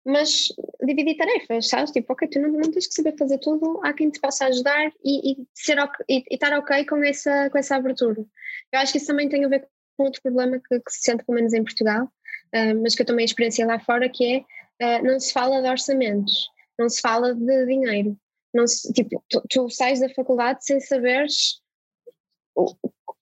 mas 0.06 0.48
dividir 0.86 1.15
tarefas, 1.15 1.69
sabes? 1.69 1.91
Tipo, 1.91 2.13
ok, 2.13 2.28
tu 2.28 2.39
não, 2.39 2.50
não 2.50 2.72
tens 2.72 2.88
que 2.88 2.93
saber 2.93 3.15
fazer 3.17 3.38
tudo, 3.39 3.80
há 3.84 3.93
quem 3.93 4.10
te 4.10 4.19
possa 4.19 4.46
ajudar 4.48 4.91
e, 5.04 5.32
e, 5.32 5.48
ser, 5.54 5.78
e, 6.10 6.24
e 6.30 6.34
estar 6.34 6.58
ok 6.58 6.86
com 6.86 6.98
essa, 7.04 7.50
com 7.50 7.58
essa 7.58 7.76
abertura. 7.76 8.26
Eu 8.72 8.80
acho 8.80 8.91
que 8.91 8.98
isso 8.98 9.08
também 9.08 9.30
tem 9.30 9.46
a 9.46 9.48
ver 9.48 9.67
com 9.98 10.04
outro 10.04 10.22
problema 10.22 10.60
que, 10.60 10.80
que 10.80 10.91
se 10.91 11.02
sente, 11.02 11.24
pelo 11.24 11.36
menos 11.36 11.54
em 11.54 11.63
Portugal, 11.63 12.12
uh, 12.56 12.82
mas 12.82 12.96
que 12.96 13.02
eu 13.02 13.06
também 13.06 13.26
experiência 13.26 13.66
lá 13.66 13.80
fora, 13.80 14.10
que 14.10 14.46
é 14.80 15.00
uh, 15.00 15.04
não 15.04 15.20
se 15.20 15.32
fala 15.34 15.62
de 15.62 15.70
orçamentos, 15.70 16.50
não 16.78 16.89
se 16.89 17.02
fala 17.02 17.34
de 17.34 17.66
dinheiro. 17.66 18.18
Não 18.54 18.68
se, 18.68 18.92
tipo, 18.94 19.24
tu, 19.30 19.42
tu 19.50 19.70
sais 19.70 20.00
da 20.00 20.10
faculdade 20.10 20.63
sem 20.63 20.80
saberes 20.80 21.60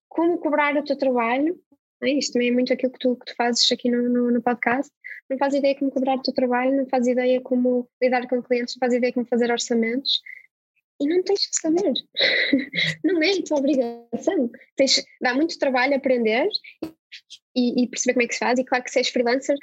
como 0.10 0.38
cobrar 0.40 0.76
o 0.76 0.84
teu 0.84 0.98
trabalho. 0.98 1.58
É? 2.04 2.10
Isto 2.10 2.34
também 2.34 2.50
é 2.50 2.52
muito 2.52 2.74
aquilo 2.74 2.92
que 2.92 3.00
tu, 3.00 3.16
que 3.16 3.26
tu 3.26 3.36
fazes 3.36 3.72
aqui 3.72 3.90
no, 3.90 4.10
no, 4.10 4.32
no 4.32 4.42
podcast. 4.42 4.92
Não 5.30 5.38
fazes 5.38 5.60
ideia 5.60 5.78
como 5.78 5.92
cobrar 5.92 6.18
o 6.18 6.22
teu 6.22 6.34
trabalho, 6.34 6.76
não 6.76 6.86
fazes 6.88 7.08
ideia 7.08 7.40
como 7.40 7.88
lidar 8.02 8.28
com 8.28 8.42
clientes, 8.44 8.76
não 8.76 8.80
fazes 8.80 8.98
ideia 8.98 9.14
como 9.14 9.26
fazer 9.26 9.50
orçamentos 9.50 10.22
e 11.00 11.08
não 11.08 11.24
tens 11.24 11.48
que 11.48 11.56
saber. 11.56 11.94
não 13.04 13.24
é 13.24 13.32
a 13.32 13.44
tua 13.44 13.58
obrigação. 13.58 14.52
Tens, 14.76 15.06
dá 15.22 15.34
muito 15.34 15.58
trabalho 15.58 15.96
aprender 15.96 16.50
e, 17.56 17.84
e, 17.84 17.88
perceber 17.88 18.14
como 18.14 18.24
é 18.24 18.28
que 18.28 18.34
se 18.34 18.40
faz. 18.40 18.60
E 18.60 18.64
claro 18.64 18.84
que 18.84 18.92
se 18.92 19.00
és 19.00 19.10
freelancer, 19.10 19.56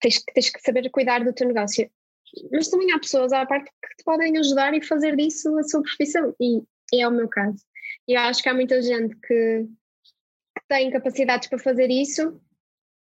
tens, 0.00 0.22
tens 0.34 0.50
que 0.50 0.60
saber 0.60 0.88
cuidar 0.90 1.24
do 1.24 1.32
teu 1.32 1.46
negócio. 1.46 1.90
Mas 2.50 2.68
também 2.68 2.92
há 2.92 2.98
pessoas 2.98 3.32
à 3.32 3.44
parte 3.44 3.70
que 3.70 3.96
te 3.96 4.04
podem 4.04 4.38
ajudar 4.38 4.74
e 4.74 4.82
fazer 4.82 5.16
disso 5.16 5.56
a 5.58 5.62
sua 5.62 5.82
profissão. 5.82 6.34
E, 6.40 6.62
é 6.94 7.06
o 7.06 7.10
meu 7.10 7.28
caso. 7.28 7.64
E 8.06 8.14
eu 8.14 8.20
acho 8.20 8.42
que 8.42 8.48
há 8.48 8.54
muita 8.54 8.80
gente 8.82 9.14
que, 9.16 9.66
que 9.66 10.66
tem 10.68 10.90
capacidades 10.90 11.48
para 11.48 11.58
fazer 11.58 11.90
isso 11.90 12.40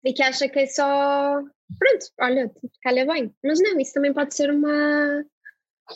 e 0.04 0.12
que 0.12 0.22
acha 0.22 0.48
que 0.48 0.60
é 0.60 0.66
só 0.66 1.42
pronto, 1.78 2.06
olha, 2.20 2.50
calha 2.82 3.06
bem. 3.06 3.34
Mas 3.42 3.60
não, 3.60 3.78
isso 3.78 3.92
também 3.92 4.12
pode 4.12 4.34
ser 4.34 4.50
uma, 4.50 5.24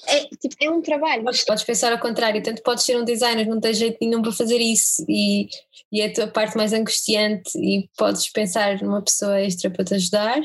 é, 0.06 0.24
tipo, 0.36 0.54
é 0.60 0.70
um 0.70 0.80
trabalho. 0.80 1.24
Podes, 1.24 1.44
podes, 1.44 1.64
pensar 1.64 1.92
ao 1.92 1.98
contrário, 1.98 2.42
tanto 2.42 2.62
podes 2.62 2.84
ser 2.84 2.96
um 2.96 3.04
designer, 3.04 3.46
não 3.46 3.60
tens 3.60 3.76
jeito 3.76 3.98
nenhum 4.00 4.22
para 4.22 4.32
fazer 4.32 4.58
isso 4.58 5.04
e, 5.08 5.48
e 5.90 6.00
é 6.00 6.06
a 6.06 6.12
tua 6.12 6.26
parte 6.28 6.56
mais 6.56 6.72
angustiante 6.72 7.58
e 7.58 7.88
podes 7.96 8.30
pensar 8.30 8.80
numa 8.82 9.02
pessoa 9.02 9.40
extra 9.40 9.70
para 9.70 9.84
te 9.84 9.94
ajudar. 9.94 10.40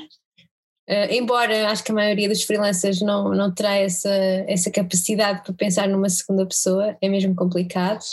Uh, 0.88 1.10
embora 1.10 1.70
acho 1.70 1.84
que 1.84 1.92
a 1.92 1.96
maioria 1.96 2.30
dos 2.30 2.44
freelancers 2.44 3.02
não, 3.02 3.34
não 3.34 3.52
terá 3.52 3.76
essa, 3.76 4.14
essa 4.48 4.70
capacidade 4.70 5.44
para 5.44 5.54
pensar 5.54 5.88
numa 5.88 6.10
segunda 6.10 6.46
pessoa, 6.46 6.96
é 7.02 7.10
mesmo 7.10 7.36
complicado. 7.36 8.04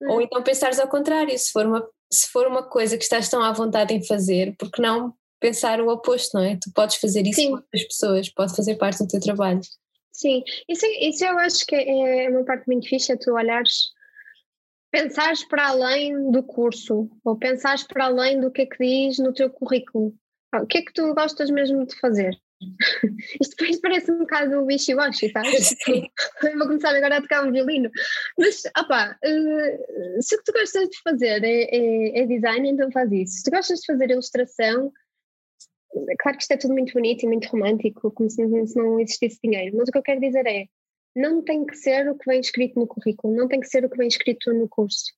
Hum. 0.00 0.12
Ou 0.12 0.20
então 0.20 0.42
pensares 0.42 0.78
ao 0.78 0.88
contrário, 0.88 1.38
se 1.38 1.50
for, 1.50 1.66
uma, 1.66 1.86
se 2.10 2.28
for 2.28 2.46
uma 2.46 2.62
coisa 2.62 2.98
que 2.98 3.04
estás 3.04 3.28
tão 3.28 3.42
à 3.42 3.52
vontade 3.52 3.94
em 3.94 4.04
fazer, 4.04 4.54
porque 4.58 4.80
não 4.80 5.14
pensar 5.40 5.80
o 5.80 5.88
oposto, 5.88 6.36
não 6.36 6.44
é? 6.44 6.56
Tu 6.56 6.70
podes 6.72 6.96
fazer 6.96 7.26
isso 7.26 7.40
Sim. 7.40 7.50
com 7.50 7.56
outras 7.56 7.84
pessoas, 7.84 8.28
pode 8.28 8.54
fazer 8.54 8.76
parte 8.76 9.02
do 9.02 9.08
teu 9.08 9.20
trabalho. 9.20 9.60
Sim, 10.12 10.42
isso, 10.68 10.86
isso 11.00 11.24
eu 11.24 11.38
acho 11.38 11.66
que 11.66 11.74
é 11.74 12.28
uma 12.28 12.44
parte 12.44 12.66
muito 12.66 12.82
difícil, 12.82 13.14
é 13.14 13.18
tu 13.18 13.32
olhares, 13.32 13.90
pensares 14.90 15.42
para 15.44 15.68
além 15.68 16.30
do 16.30 16.42
curso, 16.42 17.10
ou 17.24 17.36
pensares 17.36 17.82
para 17.82 18.04
além 18.04 18.38
do 18.38 18.50
que 18.50 18.62
é 18.62 18.66
que 18.66 18.78
diz 18.78 19.18
no 19.18 19.32
teu 19.32 19.48
currículo. 19.48 20.14
O 20.54 20.66
que 20.66 20.78
é 20.78 20.82
que 20.82 20.92
tu 20.92 21.14
gostas 21.14 21.50
mesmo 21.50 21.86
de 21.86 21.98
fazer? 21.98 22.38
Isto 23.40 23.56
depois 23.56 23.80
parece 23.80 24.12
um 24.12 24.18
bocado 24.18 24.64
wishy-washy, 24.64 25.30
sabes? 25.30 25.74
Vou 26.58 26.66
começar 26.66 26.94
agora 26.94 27.16
a 27.16 27.22
tocar 27.22 27.46
um 27.46 27.50
violino. 27.50 27.90
Mas, 28.38 28.62
opá, 28.78 29.16
uh, 29.24 30.22
se 30.22 30.34
o 30.34 30.38
que 30.38 30.44
tu 30.44 30.52
gostas 30.52 30.88
de 30.88 31.00
fazer 31.02 31.42
é, 31.42 31.64
é, 31.64 32.20
é 32.20 32.26
design, 32.26 32.68
então 32.68 32.90
faz 32.92 33.10
isso. 33.10 33.38
Se 33.38 33.44
tu 33.44 33.50
gostas 33.50 33.80
de 33.80 33.86
fazer 33.86 34.10
ilustração, 34.10 34.92
claro 36.18 36.36
que 36.36 36.42
isto 36.42 36.52
é 36.52 36.56
tudo 36.56 36.72
muito 36.72 36.92
bonito 36.92 37.22
e 37.22 37.26
muito 37.26 37.48
romântico, 37.48 38.10
como 38.12 38.30
se 38.30 38.44
não, 38.44 38.66
se 38.66 38.76
não 38.76 39.00
existisse 39.00 39.38
dinheiro, 39.42 39.76
mas 39.76 39.88
o 39.88 39.92
que 39.92 39.98
eu 39.98 40.02
quero 40.02 40.20
dizer 40.20 40.46
é, 40.46 40.66
não 41.14 41.42
tem 41.42 41.64
que 41.64 41.76
ser 41.76 42.08
o 42.08 42.16
que 42.16 42.26
vem 42.26 42.40
escrito 42.40 42.78
no 42.78 42.86
currículo, 42.86 43.34
não 43.34 43.48
tem 43.48 43.60
que 43.60 43.68
ser 43.68 43.84
o 43.84 43.90
que 43.90 43.96
vem 43.96 44.08
escrito 44.08 44.52
no 44.52 44.68
curso. 44.68 45.12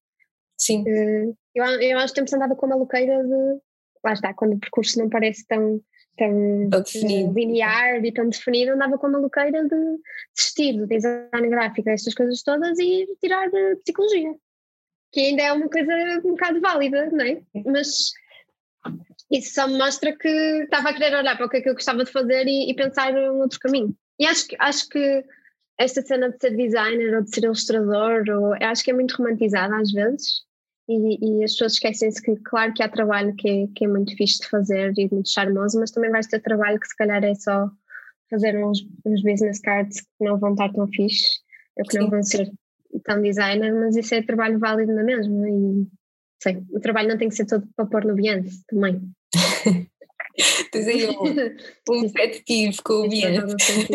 Sim. 0.58 0.82
Uh, 0.82 1.36
eu, 1.54 1.64
eu 1.64 1.98
acho 1.98 2.08
que 2.08 2.16
temos 2.16 2.32
andado 2.32 2.56
com 2.56 2.66
uma 2.66 2.76
maluqueira 2.76 3.22
de, 3.22 3.60
lá 4.04 4.12
está, 4.12 4.34
quando 4.34 4.54
o 4.54 4.58
percurso 4.58 4.98
não 4.98 5.08
parece 5.08 5.46
tão, 5.46 5.80
tão, 6.16 6.68
tão 6.70 6.82
linear 7.32 8.04
e 8.04 8.12
tão 8.12 8.28
definido, 8.28 8.72
andava 8.72 8.98
com 8.98 9.06
uma 9.06 9.18
maluqueira 9.18 9.64
de 9.64 9.98
desistir 10.36 10.74
do 10.74 10.86
design 10.86 11.48
gráfico, 11.48 11.88
estas 11.88 12.14
coisas 12.14 12.42
todas 12.42 12.78
e 12.78 13.06
tirar 13.20 13.50
psicologia, 13.82 14.34
que 15.12 15.20
ainda 15.20 15.42
é 15.42 15.52
uma 15.52 15.68
coisa 15.68 15.92
um 16.24 16.30
bocado 16.30 16.60
válida, 16.60 17.10
não 17.10 17.24
é? 17.24 17.40
Mas 17.64 18.12
isso 19.30 19.54
só 19.54 19.66
me 19.66 19.78
mostra 19.78 20.16
que 20.16 20.28
estava 20.28 20.90
a 20.90 20.92
querer 20.92 21.16
olhar 21.16 21.36
para 21.36 21.46
o 21.46 21.48
que 21.48 21.58
é 21.58 21.60
que 21.60 21.68
eu 21.68 21.74
gostava 21.74 22.04
de 22.04 22.12
fazer 22.12 22.46
e, 22.46 22.70
e 22.70 22.74
pensar 22.74 23.12
um 23.14 23.38
outro 23.38 23.58
caminho. 23.58 23.94
E 24.18 24.26
acho 24.26 24.46
que, 24.46 24.56
acho 24.58 24.88
que 24.88 25.24
esta 25.78 26.02
cena 26.02 26.30
de 26.30 26.38
ser 26.38 26.56
designer 26.56 27.16
ou 27.16 27.22
de 27.22 27.34
ser 27.34 27.44
ilustrador, 27.44 28.24
ou, 28.28 28.54
acho 28.54 28.84
que 28.84 28.90
é 28.90 28.94
muito 28.94 29.16
romantizada 29.16 29.76
às 29.76 29.90
vezes. 29.90 30.42
E, 30.88 31.40
e 31.40 31.44
as 31.44 31.52
pessoas 31.52 31.72
esquecem-se 31.72 32.22
que, 32.22 32.36
claro, 32.44 32.74
que 32.74 32.82
há 32.82 32.88
trabalho 32.88 33.34
que 33.36 33.48
é, 33.48 33.66
que 33.74 33.84
é 33.86 33.88
muito 33.88 34.14
fixe 34.16 34.40
de 34.40 34.48
fazer 34.48 34.92
e 34.98 35.08
muito 35.10 35.30
charmoso, 35.30 35.80
mas 35.80 35.90
também 35.90 36.10
vais 36.10 36.26
ter 36.26 36.40
trabalho 36.40 36.78
que 36.78 36.86
se 36.86 36.96
calhar 36.96 37.24
é 37.24 37.34
só 37.34 37.70
fazer 38.30 38.62
uns, 38.62 38.86
uns 39.04 39.22
business 39.22 39.60
cards 39.60 40.00
que 40.00 40.24
não 40.24 40.38
vão 40.38 40.52
estar 40.52 40.70
tão 40.72 40.86
fixe, 40.88 41.40
ou 41.76 41.84
que 41.84 41.92
Sim. 41.92 41.98
não 42.00 42.10
vão 42.10 42.22
ser 42.22 42.52
tão 43.02 43.20
designer, 43.22 43.72
mas 43.74 43.96
isso 43.96 44.14
é 44.14 44.22
trabalho 44.22 44.58
válido 44.58 44.92
na 44.92 45.02
mesma. 45.02 45.48
E 45.48 45.86
sei, 46.42 46.62
o 46.70 46.80
trabalho 46.80 47.08
não 47.08 47.18
tem 47.18 47.28
que 47.28 47.34
ser 47.34 47.46
todo 47.46 47.66
para 47.76 47.86
pôr 47.86 48.04
no 48.04 48.14
Beyoncé 48.14 48.50
também. 48.68 49.00
Tens 50.70 50.88
aí 50.88 51.08
um, 51.08 51.22
um 51.90 52.12
pet 52.12 52.42
peeve 52.46 52.82
com 52.82 52.94
o 52.94 53.08
Beyoncé. 53.08 53.88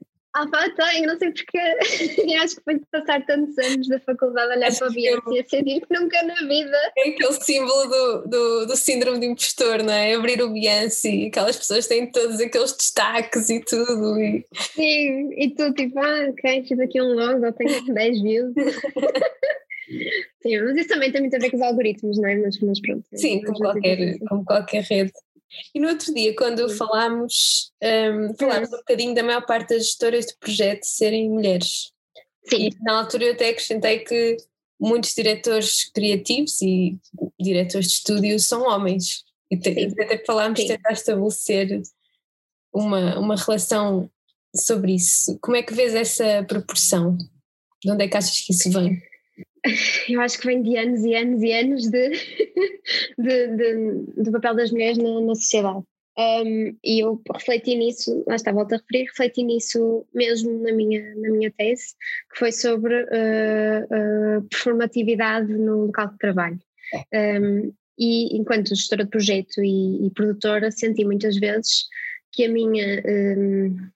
Ah, 0.32 0.46
pá, 0.48 0.70
tenho, 0.70 1.08
não 1.08 1.18
sei 1.18 1.32
porque. 1.32 1.58
Eu 1.58 2.42
acho 2.42 2.54
que 2.54 2.62
foi 2.62 2.78
de 2.78 2.86
passar 2.92 3.26
tantos 3.26 3.58
anos 3.58 3.88
da 3.88 3.98
faculdade 3.98 4.52
a 4.52 4.56
olhar 4.56 4.76
para 4.76 4.86
a 4.86 4.90
Beyoncé 4.90 5.30
e 5.32 5.40
a 5.40 5.48
sentir 5.48 5.80
que 5.80 5.98
nunca 5.98 6.22
na 6.22 6.36
vida. 6.46 6.76
É 6.98 7.08
aquele 7.08 7.32
símbolo 7.32 7.88
do, 7.88 8.28
do, 8.28 8.66
do 8.66 8.76
síndrome 8.76 9.18
de 9.18 9.26
impostor, 9.26 9.82
não 9.82 9.92
é? 9.92 10.14
Abrir 10.14 10.40
o 10.40 10.52
Beyoncé, 10.52 11.26
aquelas 11.26 11.56
pessoas 11.56 11.88
têm 11.88 12.12
todos 12.12 12.38
aqueles 12.38 12.72
destaques 12.72 13.50
e 13.50 13.60
tudo. 13.60 14.20
E... 14.20 14.46
Sim, 14.72 15.32
e 15.36 15.50
tu 15.50 15.74
tipo, 15.74 15.98
ah, 15.98 16.28
ok, 16.30 16.64
fiz 16.64 16.78
aqui 16.78 17.02
um 17.02 17.12
logo, 17.12 17.52
tenho 17.54 17.92
10 17.92 18.22
views. 18.22 18.54
Sim, 20.42 20.60
mas 20.60 20.76
isso 20.76 20.88
também 20.88 21.10
tem 21.10 21.20
muito 21.20 21.36
a 21.36 21.38
ver 21.38 21.50
com 21.50 21.56
os 21.56 21.62
algoritmos, 21.62 22.18
não 22.18 22.28
é? 22.28 22.36
Mas, 22.36 22.58
mas 22.60 22.80
pronto. 22.80 23.04
Sim, 23.14 23.42
como 23.42 23.58
qualquer, 23.58 24.18
como 24.28 24.44
qualquer 24.44 24.82
rede. 24.84 25.12
E 25.74 25.80
no 25.80 25.88
outro 25.88 26.14
dia, 26.14 26.34
quando 26.36 26.68
falámos, 26.70 27.72
um, 27.82 28.34
falámos 28.36 28.68
um 28.72 28.76
bocadinho 28.76 29.14
da 29.14 29.22
maior 29.22 29.44
parte 29.44 29.70
das 29.70 29.86
gestoras 29.86 30.26
de 30.26 30.36
projeto 30.38 30.84
serem 30.84 31.28
mulheres. 31.28 31.92
Sim. 32.48 32.68
E 32.68 32.84
na 32.84 33.00
altura 33.00 33.24
eu 33.24 33.32
até 33.32 33.48
acrescentei 33.48 33.98
que 34.00 34.36
muitos 34.80 35.12
diretores 35.12 35.90
criativos 35.92 36.62
e 36.62 36.96
diretores 37.38 37.88
de 37.88 37.94
estúdio 37.94 38.38
são 38.38 38.62
homens. 38.62 39.24
E 39.50 39.56
te, 39.56 39.70
até 40.00 40.22
falámos 40.24 40.60
de 40.60 40.68
tentar 40.68 40.92
estabelecer 40.92 41.82
uma, 42.72 43.18
uma 43.18 43.34
relação 43.34 44.08
sobre 44.54 44.94
isso. 44.94 45.36
Como 45.40 45.56
é 45.56 45.62
que 45.62 45.74
vês 45.74 45.94
essa 45.94 46.44
proporção? 46.44 47.18
De 47.82 47.90
onde 47.90 48.04
é 48.04 48.08
que 48.08 48.16
achas 48.16 48.40
que 48.40 48.52
isso 48.52 48.70
vem? 48.70 49.02
eu 50.08 50.20
acho 50.20 50.38
que 50.38 50.46
vem 50.46 50.62
de 50.62 50.76
anos 50.76 51.04
e 51.04 51.14
anos 51.14 51.42
e 51.42 51.52
anos 51.52 51.88
de, 51.88 52.10
de, 53.18 53.46
de 53.56 54.22
do 54.22 54.32
papel 54.32 54.54
das 54.56 54.70
mulheres 54.70 54.98
na, 54.98 55.20
na 55.20 55.34
sociedade. 55.34 55.84
Um, 56.18 56.76
e 56.84 57.00
eu 57.02 57.20
refleti 57.32 57.76
nisso, 57.76 58.24
lá 58.26 58.34
está, 58.34 58.52
volto 58.52 58.74
a 58.74 58.76
referir, 58.76 59.06
refleti 59.06 59.42
nisso 59.42 60.06
mesmo 60.14 60.62
na 60.62 60.72
minha, 60.72 61.14
na 61.14 61.30
minha 61.30 61.50
tese, 61.52 61.94
que 62.32 62.38
foi 62.38 62.52
sobre 62.52 62.94
uh, 63.04 64.38
uh, 64.38 64.42
performatividade 64.50 65.52
no 65.52 65.86
local 65.86 66.08
de 66.08 66.18
trabalho. 66.18 66.60
Um, 67.14 67.72
e 67.98 68.36
enquanto 68.36 68.74
gestora 68.74 69.04
de 69.04 69.10
projeto 69.10 69.62
e, 69.62 70.06
e, 70.06 70.10
produtora, 70.10 70.70
senti 70.70 71.04
muitas 71.04 71.36
vezes 71.38 71.86
que 72.32 72.44
a 72.44 72.48
minha 72.48 73.02
um, 73.06 73.90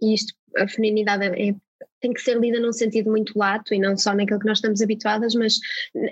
e 0.00 0.14
isto, 0.14 0.34
a 0.56 0.68
feminilidade 0.68 1.24
é 1.26 1.54
tem 2.00 2.12
que 2.12 2.20
ser 2.20 2.38
lida 2.38 2.60
num 2.60 2.72
sentido 2.72 3.10
muito 3.10 3.38
lato 3.38 3.74
e 3.74 3.78
não 3.78 3.96
só 3.96 4.14
naquilo 4.14 4.40
que 4.40 4.46
nós 4.46 4.58
estamos 4.58 4.82
habituadas, 4.82 5.34
mas 5.34 5.58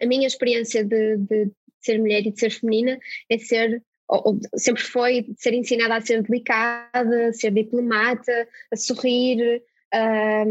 a 0.03 0.07
minha 0.07 0.27
experiência 0.27 0.85
de, 0.85 1.17
de 1.19 1.51
ser 1.81 1.99
mulher 1.99 2.27
e 2.27 2.31
de 2.31 2.39
ser 2.39 2.51
feminina 2.51 2.99
é 3.31 3.39
ser 3.39 3.83
ou, 4.09 4.39
sempre 4.57 4.83
foi 4.83 5.27
ser 5.37 5.55
ensinada 5.55 5.97
a 5.97 6.01
ser 6.01 6.23
delicada, 6.23 7.29
a 7.29 7.33
ser 7.33 7.51
diplomata, 7.53 8.49
a 8.71 8.77
sorrir, 8.77 9.63
a, 9.93 10.45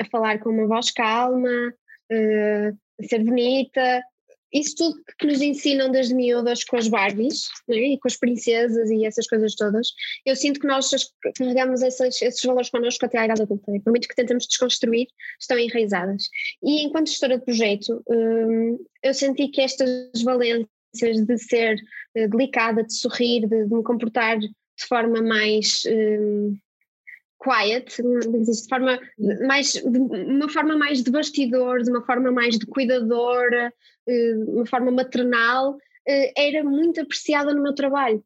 a 0.00 0.04
falar 0.10 0.38
com 0.38 0.50
uma 0.50 0.66
voz 0.66 0.90
calma, 0.90 1.74
a 2.10 3.04
ser 3.04 3.22
bonita, 3.22 4.02
isso 4.60 4.74
tudo 4.76 5.02
que 5.18 5.26
nos 5.26 5.40
ensinam 5.40 5.90
desde 5.90 6.14
miúdas 6.14 6.64
com 6.64 6.76
as 6.76 6.88
Barbies 6.88 7.48
né, 7.68 7.76
e 7.76 7.98
com 7.98 8.08
as 8.08 8.16
princesas 8.16 8.90
e 8.90 9.04
essas 9.04 9.26
coisas 9.26 9.54
todas, 9.54 9.88
eu 10.24 10.36
sinto 10.36 10.60
que 10.60 10.66
nós 10.66 10.90
carregamos 11.36 11.82
esses, 11.82 12.22
esses 12.22 12.42
valores 12.42 12.70
connosco 12.70 13.04
até 13.04 13.18
à 13.18 13.24
idade 13.24 13.42
adulta. 13.42 13.74
E 13.74 13.80
por 13.80 13.90
muito 13.90 14.08
que 14.08 14.14
tentamos 14.14 14.46
desconstruir, 14.46 15.06
estão 15.40 15.58
enraizadas. 15.58 16.28
E 16.62 16.82
enquanto 16.82 17.08
gestora 17.08 17.38
de 17.38 17.44
projeto, 17.44 18.02
hum, 18.08 18.78
eu 19.02 19.14
senti 19.14 19.48
que 19.48 19.60
estas 19.60 20.22
valências 20.22 20.68
de 21.26 21.38
ser 21.38 21.76
eh, 22.14 22.28
delicada, 22.28 22.82
de 22.82 22.94
sorrir, 22.94 23.46
de, 23.46 23.66
de 23.66 23.74
me 23.74 23.82
comportar 23.82 24.38
de 24.38 24.86
forma 24.88 25.22
mais. 25.22 25.82
Hum, 25.86 26.56
quiet, 27.38 27.96
de 27.96 28.68
forma 28.68 28.98
mais, 29.46 29.72
de 29.72 29.98
uma 29.98 30.48
forma 30.48 30.76
mais 30.76 31.02
de 31.02 31.10
bastidor, 31.10 31.82
de 31.82 31.90
uma 31.90 32.04
forma 32.04 32.30
mais 32.32 32.58
de 32.58 32.66
cuidadora, 32.66 33.72
eh, 34.08 34.34
uma 34.48 34.66
forma 34.66 34.90
maternal, 34.90 35.76
eh, 36.06 36.32
era 36.36 36.64
muito 36.64 37.00
apreciada 37.00 37.54
no 37.54 37.62
meu 37.62 37.74
trabalho. 37.74 38.24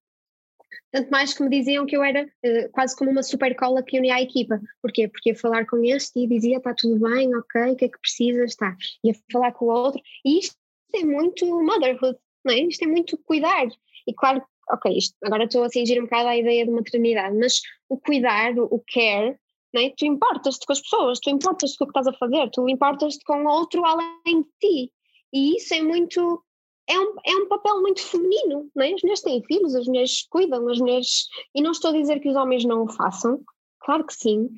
Tanto 0.93 1.11
mais 1.11 1.33
que 1.35 1.43
me 1.43 1.51
diziam 1.51 1.87
que 1.87 1.97
eu 1.97 2.03
era 2.03 2.25
uh, 2.25 2.71
quase 2.73 2.97
como 2.97 3.11
uma 3.11 3.23
super 3.23 3.55
cola 3.57 3.83
que 3.83 3.99
unia 3.99 4.17
a 4.17 4.23
equipa. 4.23 4.61
Porquê? 4.83 5.09
Porque 5.09 5.31
ia 5.31 5.37
falar 5.37 5.67
com 5.67 5.85
este 5.85 6.21
e 6.21 6.27
dizia: 6.27 6.59
está 6.59 6.75
tudo 6.75 6.99
bem, 6.99 7.35
ok, 7.35 7.73
o 7.73 7.77
que 7.77 7.85
é 7.85 7.89
que 7.89 7.99
precisas? 7.99 8.51
Está. 8.51 8.77
Ia 9.05 9.15
falar 9.33 9.53
com 9.53 9.67
o 9.67 9.69
outro. 9.69 10.01
E 10.25 10.39
isto 10.39 10.57
é 10.95 11.05
muito 11.05 11.47
motherhood, 11.47 12.19
não 12.45 12.53
é? 12.53 12.61
Isto 12.61 12.85
é 12.85 12.87
muito 12.89 13.19
cuidar. 13.19 13.69
E 14.07 14.15
claro, 14.15 14.43
ok, 14.73 14.97
isto, 14.97 15.17
agora 15.25 15.45
estou 15.45 15.65
a 15.65 15.69
cingir 15.69 15.99
um 15.99 16.05
bocado 16.05 16.29
à 16.29 16.37
ideia 16.37 16.65
de 16.65 16.71
maternidade, 16.71 17.37
mas 17.37 17.61
o 17.89 17.99
cuidar, 17.99 18.59
o 18.59 18.83
care, 18.93 19.37
é? 19.77 19.91
tu 19.97 20.05
importas-te 20.05 20.67
com 20.67 20.73
as 20.73 20.81
pessoas, 20.81 21.21
tu 21.21 21.31
importas-te 21.31 21.79
com 21.79 21.85
o 21.85 21.87
que 21.87 21.99
estás 21.99 22.07
a 22.09 22.19
fazer, 22.19 22.51
tu 22.51 22.69
importas-te 22.69 23.25
com 23.25 23.45
outro 23.47 23.85
além 23.85 24.43
de 24.43 24.49
ti. 24.61 24.93
E 25.33 25.57
isso 25.57 25.75
é 25.75 25.83
muito. 25.83 26.43
É 26.89 26.99
um, 26.99 27.15
é 27.25 27.37
um 27.37 27.49
papel 27.49 27.81
muito 27.81 28.03
feminino, 28.03 28.69
não 28.75 28.85
é? 28.85 28.93
As 28.93 29.03
mulheres 29.03 29.23
têm 29.23 29.45
filhos, 29.45 29.77
as 29.77 29.87
mulheres 29.87 30.27
cuidam, 30.29 30.69
as 30.69 30.79
mulheres. 30.79 31.29
E 31.55 31.63
não 31.63 31.71
estou 31.71 31.91
a 31.91 31.95
dizer 31.95 32.19
que 32.19 32.29
os 32.29 32.35
homens 32.35 32.65
não 32.65 32.83
o 32.83 32.89
façam, 32.89 33.41
claro 33.79 34.05
que 34.05 34.15
sim, 34.15 34.49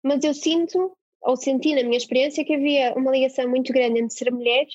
mas 0.00 0.22
eu 0.22 0.32
sinto, 0.32 0.96
ou 1.22 1.36
senti 1.36 1.74
na 1.74 1.82
minha 1.82 1.96
experiência, 1.96 2.44
que 2.44 2.54
havia 2.54 2.94
uma 2.94 3.10
ligação 3.10 3.48
muito 3.48 3.72
grande 3.72 3.98
entre 3.98 4.16
ser 4.16 4.32
mulher 4.32 4.66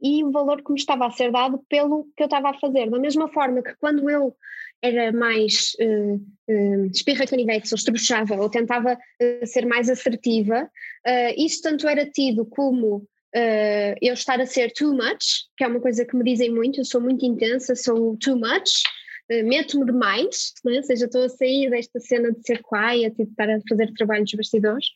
e 0.00 0.24
o 0.24 0.30
valor 0.30 0.62
que 0.62 0.72
me 0.72 0.78
estava 0.78 1.06
a 1.06 1.10
ser 1.10 1.30
dado 1.30 1.62
pelo 1.68 2.06
que 2.16 2.22
eu 2.22 2.26
estava 2.26 2.50
a 2.50 2.58
fazer. 2.58 2.90
Da 2.90 2.98
mesma 2.98 3.28
forma 3.28 3.62
que 3.62 3.74
quando 3.76 4.08
eu 4.10 4.34
era 4.82 5.10
mais 5.12 5.72
uh, 5.80 6.14
uh, 6.14 6.86
espirra 6.86 7.26
canivetes, 7.26 7.72
ou 7.72 7.76
estruchava, 7.76 8.36
ou 8.36 8.48
tentava 8.48 8.94
uh, 8.94 9.46
ser 9.46 9.66
mais 9.66 9.88
assertiva, 9.88 10.64
uh, 10.64 11.34
isso 11.36 11.62
tanto 11.62 11.88
era 11.88 12.04
tido 12.04 12.44
como 12.44 12.96
uh, 12.96 13.96
eu 14.00 14.14
estar 14.14 14.40
a 14.40 14.46
ser 14.46 14.72
too 14.72 14.92
much, 14.92 15.46
que 15.56 15.64
é 15.64 15.68
uma 15.68 15.80
coisa 15.80 16.04
que 16.04 16.16
me 16.16 16.24
dizem 16.24 16.52
muito, 16.52 16.80
eu 16.80 16.84
sou 16.84 17.00
muito 17.00 17.24
intensa, 17.24 17.74
sou 17.74 18.16
too 18.18 18.36
much, 18.36 18.82
uh, 19.30 19.46
meto-me 19.46 19.86
demais, 19.86 20.52
né? 20.64 20.76
ou 20.76 20.82
seja, 20.82 21.06
estou 21.06 21.24
a 21.24 21.28
sair 21.28 21.70
desta 21.70 21.98
cena 22.00 22.32
de 22.32 22.42
ser 22.42 22.62
quiet 22.62 23.14
e 23.18 23.24
de 23.24 23.30
estar 23.30 23.48
a 23.48 23.58
fazer 23.68 23.92
trabalho 23.94 24.24
dos 24.24 24.34
bastidores, 24.34 24.86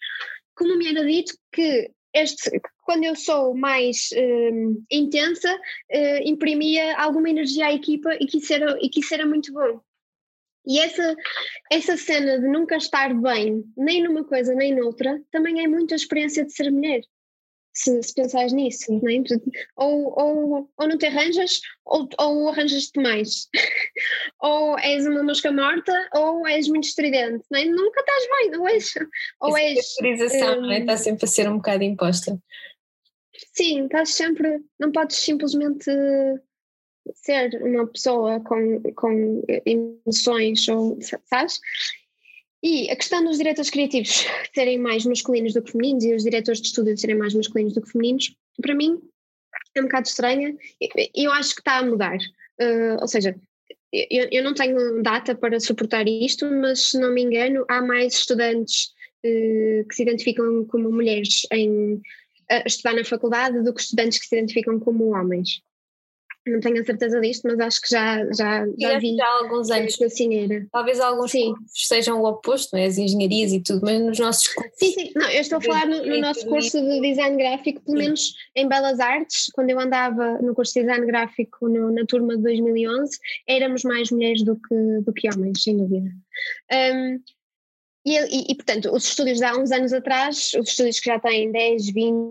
como 0.54 0.76
me 0.76 0.88
era 0.88 1.04
dito 1.04 1.32
que 1.52 1.90
este, 2.14 2.60
quando 2.82 3.04
eu 3.04 3.14
sou 3.14 3.54
mais 3.54 4.10
uh, 4.12 4.84
intensa, 4.90 5.52
uh, 5.54 6.22
imprimia 6.24 6.96
alguma 6.96 7.30
energia 7.30 7.66
à 7.66 7.72
equipa 7.72 8.14
e 8.14 8.26
que 8.26 8.38
isso 8.38 8.52
era, 8.52 8.78
e 8.80 8.88
que 8.88 9.00
isso 9.00 9.14
era 9.14 9.26
muito 9.26 9.52
bom. 9.52 9.80
E 10.66 10.78
essa, 10.78 11.16
essa 11.72 11.96
cena 11.96 12.38
de 12.38 12.46
nunca 12.46 12.76
estar 12.76 13.14
bem, 13.14 13.64
nem 13.76 14.02
numa 14.02 14.24
coisa 14.24 14.54
nem 14.54 14.74
noutra, 14.74 15.20
também 15.30 15.62
é 15.64 15.68
muito 15.68 15.92
a 15.92 15.96
experiência 15.96 16.44
de 16.44 16.52
ser 16.52 16.70
mulher 16.70 17.00
se, 17.80 18.02
se 18.02 18.14
pensares 18.14 18.52
nisso, 18.52 18.92
não 18.92 19.08
é? 19.10 19.22
ou, 19.76 20.12
ou, 20.18 20.70
ou 20.76 20.88
não 20.88 20.98
te 20.98 21.06
arranjas, 21.06 21.60
ou, 21.84 22.08
ou 22.18 22.48
arranjas-te 22.48 23.00
mais, 23.00 23.48
ou 24.40 24.78
és 24.78 25.06
uma 25.06 25.22
mosca 25.22 25.50
morta, 25.50 25.92
ou 26.14 26.46
és 26.46 26.68
muito 26.68 26.84
estridente, 26.84 27.44
não 27.50 27.58
é? 27.58 27.64
Nunca 27.64 28.00
estás 28.00 28.28
bem, 28.28 28.50
não 28.50 28.68
és? 28.68 28.92
Ou 29.40 29.56
Essa 29.56 29.66
és. 29.66 29.78
A 29.78 30.02
um, 30.58 30.60
não 30.62 30.72
é? 30.72 30.80
está 30.80 30.96
sempre 30.96 31.24
a 31.24 31.28
ser 31.28 31.48
um 31.48 31.56
bocado 31.56 31.82
imposta. 31.82 32.38
Sim, 33.54 33.84
estás 33.84 34.10
sempre, 34.10 34.60
não 34.78 34.92
podes 34.92 35.16
simplesmente 35.16 35.90
ser 37.14 37.62
uma 37.62 37.86
pessoa 37.86 38.40
com, 38.40 38.82
com 38.94 39.42
emoções, 39.64 40.68
ou, 40.68 40.98
sabes? 41.24 41.58
E 42.62 42.90
a 42.90 42.96
questão 42.96 43.24
dos 43.24 43.38
diretores 43.38 43.70
criativos 43.70 44.26
serem 44.54 44.78
mais 44.78 45.04
masculinos 45.06 45.54
do 45.54 45.62
que 45.62 45.72
femininos 45.72 46.04
e 46.04 46.14
os 46.14 46.22
diretores 46.22 46.60
de 46.60 46.68
estúdio 46.68 46.96
serem 46.96 47.16
mais 47.16 47.34
masculinos 47.34 47.74
do 47.74 47.80
que 47.80 47.90
femininos, 47.90 48.34
para 48.60 48.74
mim 48.74 49.00
é 49.74 49.80
um 49.80 49.84
bocado 49.84 50.08
estranha. 50.08 50.56
Eu 51.14 51.32
acho 51.32 51.54
que 51.54 51.60
está 51.60 51.78
a 51.78 51.84
mudar. 51.84 52.18
Uh, 52.60 53.00
ou 53.00 53.08
seja, 53.08 53.34
eu, 53.92 54.28
eu, 54.30 54.44
não 54.44 54.52
tenho 54.52 55.02
data 55.02 55.34
para 55.34 55.58
suportar 55.58 56.06
isto, 56.06 56.44
mas 56.50 56.90
se 56.90 56.98
não 56.98 57.12
me 57.12 57.22
engano, 57.22 57.64
há 57.68 57.80
mais 57.80 58.14
estudantes 58.14 58.92
uh, 59.24 59.88
que 59.88 59.94
se 59.94 60.02
identificam 60.02 60.64
como 60.66 60.90
mulheres 60.90 61.46
em 61.52 62.00
a 62.50 62.64
estudar 62.66 62.94
na 62.94 63.04
faculdade 63.04 63.62
do 63.62 63.72
que 63.72 63.80
estudantes 63.80 64.18
que 64.18 64.26
se 64.26 64.34
identificam 64.34 64.80
como 64.80 65.14
homens 65.14 65.62
não 66.50 66.60
tenho 66.60 66.80
a 66.80 66.84
certeza 66.84 67.20
disto, 67.20 67.46
mas 67.46 67.60
acho 67.60 67.80
que 67.80 67.88
já, 67.90 68.24
já, 68.32 68.66
já 68.78 68.98
vi 68.98 69.16
já 69.16 69.24
há 69.24 69.38
alguns 69.42 69.70
anos. 69.70 70.00
Assim 70.00 70.66
Talvez 70.70 71.00
alguns 71.00 71.30
sim. 71.30 71.54
sejam 71.66 72.20
o 72.20 72.26
oposto, 72.26 72.72
não 72.72 72.80
é? 72.80 72.86
as 72.86 72.98
engenharias 72.98 73.52
e 73.52 73.60
tudo, 73.60 73.80
mas 73.82 74.00
nos 74.00 74.18
nossos 74.18 74.48
cursos. 74.48 74.72
Sim, 74.76 74.92
sim, 74.92 75.12
não, 75.14 75.28
eu 75.30 75.40
estou 75.40 75.58
a 75.58 75.60
falar 75.60 75.86
no, 75.86 76.04
no 76.04 76.20
nosso 76.20 76.46
curso 76.46 76.80
de 76.80 77.00
design 77.00 77.36
gráfico, 77.36 77.82
pelo 77.82 77.96
sim. 77.96 78.04
menos 78.04 78.34
em 78.56 78.68
Belas 78.68 79.00
Artes, 79.00 79.50
quando 79.52 79.70
eu 79.70 79.80
andava 79.80 80.38
no 80.42 80.54
curso 80.54 80.74
de 80.74 80.80
design 80.80 81.06
gráfico 81.06 81.68
no, 81.68 81.90
na 81.92 82.04
turma 82.06 82.36
de 82.36 82.42
2011, 82.42 83.18
éramos 83.46 83.84
mais 83.84 84.10
mulheres 84.10 84.42
do 84.42 84.56
que, 84.56 85.00
do 85.04 85.12
que 85.12 85.28
homens, 85.32 85.62
sem 85.62 85.76
dúvida. 85.76 86.10
Um, 86.72 87.20
e, 88.04 88.18
e, 88.18 88.52
e, 88.52 88.54
portanto, 88.54 88.90
os 88.94 89.04
estúdios 89.04 89.38
de 89.38 89.44
há 89.44 89.56
uns 89.56 89.70
anos 89.70 89.92
atrás, 89.92 90.52
os 90.58 90.70
estúdios 90.70 91.00
que 91.00 91.10
já 91.10 91.18
têm 91.20 91.52
10, 91.52 91.90
20, 91.92 92.24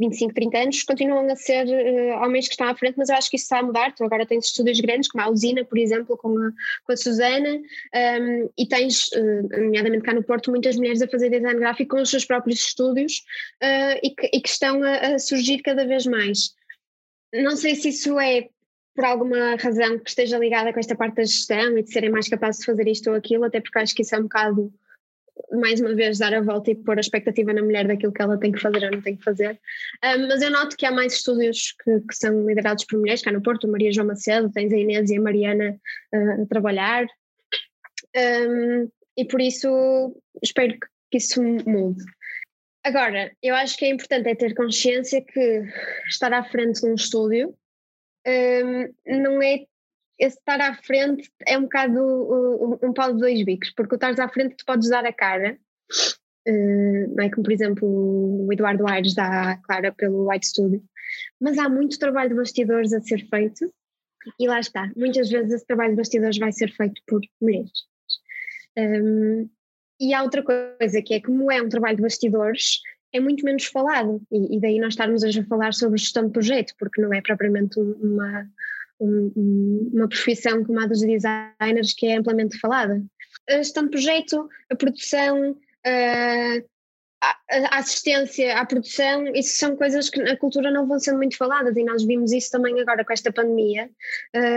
25, 0.00 0.34
30 0.34 0.58
anos, 0.58 0.82
continuam 0.82 1.30
a 1.30 1.36
ser 1.36 1.66
uh, 1.66 2.22
homens 2.22 2.46
que 2.46 2.54
estão 2.54 2.66
à 2.66 2.74
frente, 2.74 2.96
mas 2.96 3.08
eu 3.08 3.16
acho 3.16 3.30
que 3.30 3.36
isso 3.36 3.44
está 3.44 3.60
a 3.60 3.62
mudar. 3.62 3.94
Tu 3.94 4.02
agora 4.04 4.26
tens 4.26 4.46
estúdios 4.46 4.80
grandes, 4.80 5.08
como 5.08 5.22
a 5.22 5.30
Usina, 5.30 5.64
por 5.64 5.78
exemplo, 5.78 6.16
com 6.16 6.36
a, 6.36 6.50
com 6.84 6.92
a 6.92 6.96
Susana, 6.96 7.60
um, 8.20 8.50
e 8.58 8.66
tens, 8.66 9.06
uh, 9.12 9.48
nomeadamente 9.52 10.02
cá 10.02 10.12
no 10.12 10.24
Porto, 10.24 10.50
muitas 10.50 10.76
mulheres 10.76 11.00
a 11.00 11.08
fazer 11.08 11.30
design 11.30 11.60
gráfico 11.60 11.96
com 11.96 12.02
os 12.02 12.10
seus 12.10 12.24
próprios 12.24 12.58
estúdios 12.60 13.22
uh, 13.62 13.98
e, 14.02 14.10
que, 14.10 14.30
e, 14.32 14.40
que, 14.40 14.48
estão 14.48 14.82
a, 14.82 15.14
a, 15.14 15.18
surgir 15.18 15.62
cada 15.62 15.86
vez 15.86 16.06
mais. 16.06 16.54
Não 17.32 17.56
sei 17.56 17.74
se 17.74 17.90
isso 17.90 18.18
é 18.18 18.48
por 18.94 19.04
alguma 19.04 19.56
razão 19.56 19.98
que 19.98 20.08
esteja 20.08 20.38
ligada 20.38 20.72
com 20.72 20.78
esta 20.78 20.94
parte 20.94 21.16
da 21.16 21.24
gestão 21.24 21.76
e 21.76 21.82
de 21.82 21.90
serem 21.90 22.10
mais 22.10 22.28
capazes 22.28 22.60
de 22.60 22.66
fazer 22.66 22.86
isto 22.86 23.10
ou 23.10 23.16
aquilo, 23.16 23.44
até 23.44 23.60
porque 23.60 23.78
acho 23.78 23.94
que 23.94 24.02
isso 24.02 24.14
é 24.14 24.18
um 24.18 24.22
bocado 24.22 24.72
mais 25.52 25.80
uma 25.80 25.94
vez 25.94 26.18
dar 26.18 26.32
a 26.34 26.40
volta 26.40 26.70
e 26.70 26.74
pôr 26.74 26.96
a 26.96 27.00
expectativa 27.00 27.52
na 27.52 27.62
mulher 27.62 27.86
daquilo 27.86 28.12
que 28.12 28.22
ela 28.22 28.38
tem 28.38 28.52
que 28.52 28.60
fazer 28.60 28.84
ou 28.84 28.92
não 28.92 29.02
tem 29.02 29.16
que 29.16 29.24
fazer. 29.24 29.58
Um, 30.04 30.28
mas 30.28 30.42
eu 30.42 30.50
noto 30.50 30.76
que 30.76 30.86
há 30.86 30.92
mais 30.92 31.14
estúdios 31.14 31.74
que, 31.82 32.00
que, 32.00 32.14
são 32.14 32.46
liderados 32.46 32.84
por 32.84 32.98
mulheres, 32.98 33.22
cá 33.22 33.32
no 33.32 33.42
Porto, 33.42 33.68
Maria 33.68 33.92
João 33.92 34.06
Macedo, 34.06 34.52
tens 34.52 34.72
a 34.72 34.76
Inês 34.76 35.10
e 35.10 35.16
a 35.16 35.20
Mariana 35.20 35.78
uh, 36.14 36.42
a 36.42 36.46
trabalhar. 36.46 37.06
Um, 38.16 38.88
e 39.16 39.24
por 39.24 39.40
isso 39.40 40.16
espero 40.42 40.76
que 41.10 41.18
isso 41.18 41.42
mude. 41.42 42.04
Agora, 42.84 43.32
eu 43.42 43.54
acho 43.54 43.76
que 43.76 43.86
é 43.86 43.88
importante 43.88 44.28
é 44.28 44.34
ter 44.34 44.54
consciência 44.54 45.24
que 45.24 45.62
estar 46.06 46.32
à 46.32 46.44
frente 46.44 46.80
de 46.80 46.86
um 46.86 46.94
estúdio 46.94 47.56
um, 48.26 48.94
não 49.06 49.42
é 49.42 49.64
esse 50.18 50.38
estar 50.38 50.60
à 50.60 50.74
frente 50.74 51.30
é 51.46 51.58
um 51.58 51.62
bocado 51.62 52.00
um, 52.00 52.88
um 52.88 52.92
pau 52.92 53.12
de 53.12 53.18
dois 53.18 53.44
bicos, 53.44 53.70
porque 53.70 53.94
o 53.94 53.96
estares 53.96 54.18
à 54.18 54.28
frente 54.28 54.56
tu 54.56 54.64
podes 54.64 54.88
dar 54.88 55.04
a 55.04 55.12
cara, 55.12 55.58
uh, 56.48 57.14
não 57.14 57.24
é 57.24 57.30
como 57.30 57.42
por 57.42 57.52
exemplo 57.52 57.88
o 57.88 58.52
Eduardo 58.52 58.88
Aires 58.88 59.14
dá 59.14 59.52
a 59.52 59.56
cara 59.58 59.92
pelo 59.92 60.30
White 60.30 60.46
Studio, 60.46 60.82
mas 61.40 61.58
há 61.58 61.68
muito 61.68 61.98
trabalho 61.98 62.30
de 62.30 62.36
bastidores 62.36 62.92
a 62.92 63.00
ser 63.00 63.28
feito 63.28 63.72
e 64.38 64.46
lá 64.46 64.60
está, 64.60 64.90
muitas 64.96 65.28
vezes 65.28 65.52
esse 65.52 65.66
trabalho 65.66 65.90
de 65.90 65.96
bastidores 65.96 66.38
vai 66.38 66.52
ser 66.52 66.70
feito 66.72 67.00
por 67.06 67.20
mulheres. 67.40 67.72
Um, 68.76 69.48
e 70.00 70.12
há 70.12 70.22
outra 70.22 70.42
coisa 70.42 71.02
que 71.02 71.14
é 71.14 71.20
como 71.20 71.50
é 71.52 71.62
um 71.62 71.68
trabalho 71.68 71.96
de 71.96 72.02
bastidores, 72.02 72.80
é 73.12 73.20
muito 73.20 73.44
menos 73.44 73.66
falado, 73.66 74.20
e, 74.30 74.56
e 74.56 74.60
daí 74.60 74.80
nós 74.80 74.94
estarmos 74.94 75.22
hoje 75.22 75.40
a 75.40 75.44
falar 75.44 75.72
sobre 75.72 75.98
gestão 75.98 76.26
de 76.26 76.32
projeto, 76.32 76.74
porque 76.78 77.00
não 77.00 77.12
é 77.12 77.20
propriamente 77.20 77.78
uma, 77.78 78.48
um, 79.04 79.90
uma 79.92 80.08
profissão 80.08 80.64
como 80.64 80.80
a 80.80 80.86
dos 80.86 81.00
designers 81.00 81.94
que 81.96 82.06
é 82.06 82.16
amplamente 82.16 82.58
falada. 82.58 83.02
A 83.48 83.58
gestão 83.58 83.84
de 83.84 83.90
projeto, 83.90 84.48
a 84.70 84.76
produção, 84.76 85.56
a 87.50 87.78
assistência 87.78 88.58
à 88.58 88.66
produção, 88.66 89.26
isso 89.34 89.56
são 89.56 89.76
coisas 89.76 90.10
que 90.10 90.22
na 90.22 90.36
cultura 90.36 90.70
não 90.70 90.86
vão 90.86 90.98
sendo 90.98 91.18
muito 91.18 91.36
faladas 91.36 91.76
e 91.76 91.84
nós 91.84 92.04
vimos 92.04 92.32
isso 92.32 92.50
também 92.50 92.78
agora 92.80 93.04
com 93.04 93.12
esta 93.12 93.32
pandemia, 93.32 93.88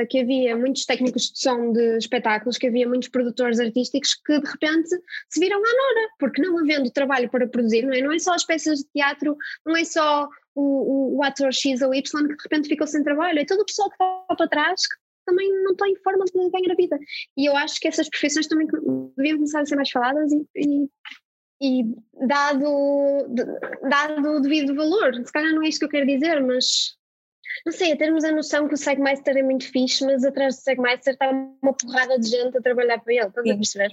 que 0.09 0.19
havia 0.19 0.55
muitos 0.55 0.85
técnicos 0.85 1.31
de 1.31 1.39
som 1.39 1.71
de 1.71 1.97
espetáculos, 1.97 2.57
que 2.57 2.67
havia 2.67 2.87
muitos 2.87 3.09
produtores 3.09 3.59
artísticos 3.59 4.15
que 4.15 4.39
de 4.39 4.49
repente 4.49 4.89
se 5.29 5.39
viram 5.39 5.57
à 5.57 5.61
nora, 5.61 6.09
porque 6.19 6.41
não 6.41 6.57
havendo 6.57 6.91
trabalho 6.91 7.29
para 7.29 7.47
produzir, 7.47 7.83
não 7.83 7.93
é, 7.93 8.01
não 8.01 8.11
é 8.11 8.19
só 8.19 8.33
as 8.33 8.45
peças 8.45 8.79
de 8.79 8.85
teatro, 8.93 9.37
não 9.65 9.75
é 9.75 9.85
só 9.85 10.27
o, 10.57 10.61
o, 10.61 11.17
o, 11.17 11.23
ator 11.23 11.53
X 11.53 11.81
ou 11.81 11.93
Y 11.93 12.01
que 12.01 12.35
de 12.35 12.43
repente 12.43 12.67
ficou 12.67 12.87
sem 12.87 13.03
trabalho, 13.03 13.39
é 13.39 13.45
todo 13.45 13.61
o 13.61 13.65
pessoal 13.65 13.89
que 13.89 13.95
está 13.95 14.35
para 14.35 14.47
trás 14.47 14.87
que 14.87 14.95
também 15.25 15.47
não 15.63 15.75
tem 15.75 15.95
forma 15.97 16.25
de 16.25 16.31
ganhar 16.31 16.71
a 16.71 16.75
vida. 16.75 16.97
E 17.35 17.45
eu 17.45 17.55
acho 17.55 17.79
que 17.79 17.87
essas 17.87 18.09
profissões 18.09 18.47
também 18.47 18.65
deviam 19.15 19.37
começar 19.37 19.61
a 19.61 19.65
ser 19.65 19.75
mais 19.75 19.91
faladas 19.91 20.31
e, 20.31 20.47
e, 20.55 20.89
e 21.61 21.95
dado, 22.25 23.27
dado 23.89 24.29
o 24.29 24.39
devido 24.39 24.73
valor. 24.73 25.13
Se 25.13 25.31
calhar 25.31 25.53
não 25.53 25.63
é 25.63 25.67
isto 25.67 25.79
que 25.79 25.85
eu 25.85 25.89
quero 25.89 26.07
dizer, 26.07 26.41
mas 26.41 26.97
não 27.65 27.73
sei, 27.73 27.91
a 27.91 27.97
termos 27.97 28.23
a 28.23 28.31
noção 28.31 28.67
que 28.67 28.73
o 28.73 28.77
Segmeister 28.77 29.37
é 29.37 29.43
muito 29.43 29.69
fixe, 29.69 30.05
mas 30.05 30.23
atrás 30.23 30.55
do 30.55 30.61
Segmeister 30.61 31.13
está 31.13 31.29
uma 31.29 31.73
porrada 31.73 32.17
de 32.17 32.29
gente 32.29 32.57
a 32.57 32.61
trabalhar 32.61 32.99
para 32.99 33.13
ele, 33.13 33.27
estás 33.27 33.49
a 33.49 33.55
perceber? 33.55 33.91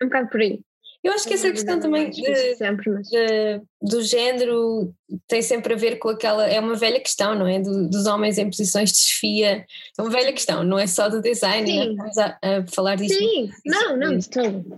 É 0.00 0.04
um 0.04 0.08
bocado 0.08 0.28
por 0.30 0.40
aí. 0.40 0.60
Eu 1.02 1.12
acho 1.12 1.28
que 1.28 1.34
essa 1.34 1.50
questão 1.50 1.78
também 1.78 2.10
de, 2.10 2.22
de, 2.22 3.62
do 3.80 4.02
género 4.02 4.92
tem 5.28 5.40
sempre 5.40 5.74
a 5.74 5.76
ver 5.76 5.96
com 5.96 6.08
aquela. 6.08 6.46
É 6.46 6.58
uma 6.58 6.74
velha 6.74 7.00
questão, 7.00 7.34
não 7.36 7.46
é? 7.46 7.60
Do, 7.60 7.88
dos 7.88 8.06
homens 8.06 8.36
em 8.36 8.50
posições 8.50 8.92
de 8.92 8.98
chefia. 8.98 9.64
É 9.96 10.02
uma 10.02 10.10
velha 10.10 10.32
questão, 10.32 10.64
não 10.64 10.78
é 10.78 10.86
só 10.86 11.08
do 11.08 11.22
design, 11.22 11.70
Sim. 11.70 11.78
Né? 11.78 11.90
estamos 11.92 12.18
a, 12.18 12.38
a, 12.42 12.66
falar 12.66 12.96
disso. 12.96 13.16
Sim, 13.16 13.50
não, 13.64 13.96
não, 13.96 14.18
de 14.18 14.28
todo. 14.28 14.76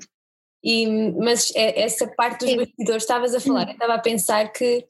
E, 0.62 0.86
mas 1.12 1.50
é, 1.56 1.80
essa 1.82 2.06
parte 2.06 2.40
dos 2.40 2.50
Sim. 2.50 2.56
bastidores, 2.58 3.02
estavas 3.02 3.34
a 3.34 3.40
falar, 3.40 3.66
eu 3.68 3.72
estava 3.72 3.94
a 3.94 3.98
pensar 3.98 4.52
que 4.52 4.84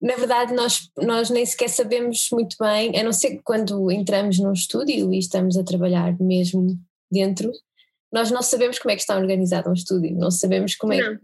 na 0.00 0.14
verdade 0.14 0.54
nós, 0.54 0.90
nós 0.96 1.30
nem 1.30 1.44
sequer 1.44 1.68
sabemos 1.68 2.28
muito 2.30 2.56
bem, 2.60 2.98
a 2.98 3.02
não 3.02 3.12
ser 3.12 3.40
quando 3.42 3.90
entramos 3.90 4.38
num 4.38 4.52
estúdio 4.52 5.12
e 5.12 5.18
estamos 5.18 5.56
a 5.56 5.64
trabalhar 5.64 6.16
mesmo 6.20 6.78
dentro, 7.10 7.50
nós 8.12 8.30
não 8.30 8.42
sabemos 8.42 8.78
como 8.78 8.92
é 8.92 8.96
que 8.96 9.02
está 9.02 9.16
organizado 9.16 9.68
um 9.68 9.74
estúdio, 9.74 10.16
não 10.16 10.30
sabemos 10.30 10.74
como 10.74 10.92
é, 10.92 11.18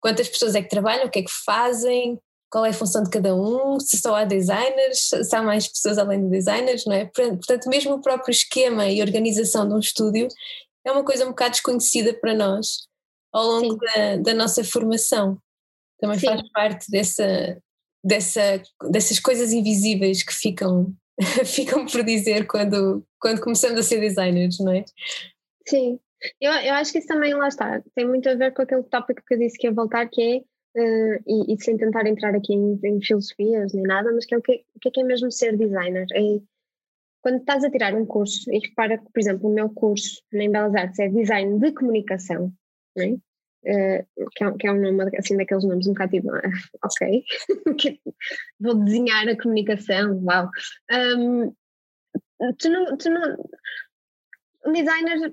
quantas 0.00 0.28
pessoas 0.28 0.54
é 0.54 0.62
que 0.62 0.68
trabalham, 0.68 1.06
o 1.06 1.10
que 1.10 1.20
é 1.20 1.22
que 1.22 1.32
fazem, 1.44 2.18
qual 2.50 2.64
é 2.64 2.70
a 2.70 2.74
função 2.74 3.02
de 3.02 3.10
cada 3.10 3.34
um, 3.34 3.78
se 3.78 3.98
só 3.98 4.14
há 4.14 4.24
designers, 4.24 5.10
se 5.22 5.36
há 5.36 5.42
mais 5.42 5.68
pessoas 5.68 5.98
além 5.98 6.24
de 6.24 6.30
designers, 6.30 6.84
não 6.86 6.94
é? 6.94 7.04
Portanto, 7.04 7.68
mesmo 7.68 7.94
o 7.94 8.00
próprio 8.00 8.32
esquema 8.32 8.88
e 8.88 9.02
organização 9.02 9.68
de 9.68 9.74
um 9.74 9.78
estúdio 9.78 10.28
é 10.84 10.92
uma 10.92 11.04
coisa 11.04 11.24
um 11.24 11.30
bocado 11.30 11.52
desconhecida 11.52 12.14
para 12.14 12.34
nós 12.34 12.88
ao 13.32 13.46
longo 13.46 13.76
da, 13.76 14.16
da, 14.16 14.34
nossa 14.34 14.64
formação. 14.64 15.38
Também 16.00 16.18
Sim. 16.18 16.26
faz 16.26 16.42
parte 16.52 16.90
dessa, 16.90 17.62
dessa, 18.02 18.62
dessas 18.90 19.18
coisas 19.18 19.52
invisíveis 19.52 20.22
que 20.22 20.32
ficam, 20.32 20.94
ficam 21.44 21.84
por 21.84 22.02
dizer 22.02 22.46
quando, 22.46 23.04
quando 23.20 23.42
começamos 23.42 23.78
a 23.78 23.82
ser 23.82 24.00
designers, 24.00 24.58
não 24.60 24.72
é? 24.72 24.84
Sim, 25.66 26.00
eu, 26.40 26.52
eu 26.52 26.74
acho 26.74 26.92
que 26.92 26.98
isso 26.98 27.08
também 27.08 27.34
lá 27.34 27.48
está, 27.48 27.82
tem 27.94 28.06
muito 28.06 28.28
a 28.28 28.34
ver 28.34 28.52
com 28.52 28.62
aquele 28.62 28.82
tópico 28.84 29.22
que 29.26 29.34
eu 29.34 29.38
disse 29.38 29.58
que 29.58 29.66
ia 29.66 29.72
voltar, 29.72 30.08
que 30.08 30.22
é, 30.22 30.38
uh, 30.80 31.22
e, 31.26 31.54
e, 31.54 31.60
sem 31.60 31.76
tentar 31.76 32.06
entrar 32.06 32.34
aqui 32.34 32.54
em, 32.54 32.78
em, 32.82 33.00
filosofias 33.00 33.72
nem 33.72 33.84
nada, 33.84 34.12
mas 34.12 34.24
que 34.24 34.34
é 34.34 34.38
o 34.38 34.42
que, 34.42 34.64
que 34.80 34.88
é, 34.88 34.90
que 34.90 35.00
é 35.00 35.04
mesmo 35.04 35.30
ser 35.30 35.56
designer. 35.56 36.06
É, 36.12 36.40
quando 37.22 37.38
estás 37.38 37.64
a 37.64 37.70
tirar 37.70 37.94
um 37.94 38.06
curso, 38.06 38.50
e 38.52 38.58
repara 38.58 38.98
que, 38.98 39.10
por 39.12 39.20
exemplo, 39.20 39.50
o 39.50 39.54
meu 39.54 39.68
curso 39.70 40.22
em 40.32 40.50
Belas 40.50 40.74
Artes 40.74 40.98
é 40.98 41.08
Design 41.08 41.58
de 41.58 41.72
Comunicação? 41.72 42.52
Uh, 42.96 43.20
que, 44.34 44.44
é, 44.44 44.52
que, 44.58 44.66
é, 44.66 44.72
um 44.72 44.80
nome 44.80 45.16
assim 45.16 45.36
daqueles 45.36 45.64
nomes 45.64 45.86
um 45.86 45.92
bocado 45.92 46.12
tipo, 46.12 46.28
ok, 46.84 47.24
vou 48.60 48.74
desenhar 48.76 49.28
a 49.28 49.36
comunicação, 49.36 50.22
uau. 50.24 50.48
Um, 50.90 51.52
tu 52.56 52.70
não, 52.70 52.96
tu 52.96 53.10
não, 53.10 53.36
um 54.64 54.72
designer, 54.72 55.32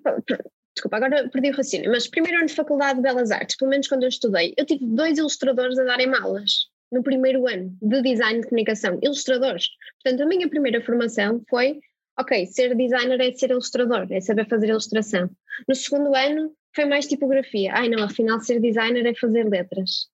desculpa, 0.76 0.98
agora 0.98 1.30
perdi 1.30 1.50
o 1.50 1.52
raciocínio, 1.52 1.90
mas 1.90 2.08
primeiro 2.08 2.38
ano 2.38 2.48
de 2.48 2.54
Faculdade 2.54 2.98
de 2.98 3.02
Belas 3.02 3.32
Artes, 3.32 3.56
pelo 3.56 3.72
menos 3.72 3.88
quando 3.88 4.04
eu 4.04 4.10
estudei, 4.10 4.54
eu 4.58 4.66
tive 4.66 4.86
dois 4.86 5.18
ilustradores 5.18 5.80
a 5.80 5.84
darem 5.84 6.14
aulas 6.14 6.70
no 6.92 7.02
primeiro 7.02 7.48
ano 7.48 7.76
de 7.82 8.02
design 8.02 8.42
de 8.42 8.48
comunicação, 8.48 9.00
ilustradores. 9.02 9.70
Portanto, 10.04 10.22
a 10.22 10.26
minha 10.26 10.50
primeira 10.50 10.82
formação 10.82 11.42
foi, 11.50 11.80
ok, 12.20 12.46
ser 12.48 12.76
designer 12.76 13.20
é 13.20 13.32
ser 13.34 13.52
ilustrador, 13.52 14.08
é 14.12 14.20
saber 14.22 14.48
fazer 14.48 14.70
ilustração. 14.70 15.30
No 15.68 15.74
segundo 15.74 16.14
ano 16.16 16.54
foi 16.76 16.86
mais 16.86 17.08
tipografia. 17.08 17.72
Ai 17.74 17.90
não, 17.90 18.04
afinal 18.04 18.40
ser 18.42 18.60
designer 18.60 19.06
é 19.06 19.16
fazer 19.16 19.50
letras. 19.50 20.08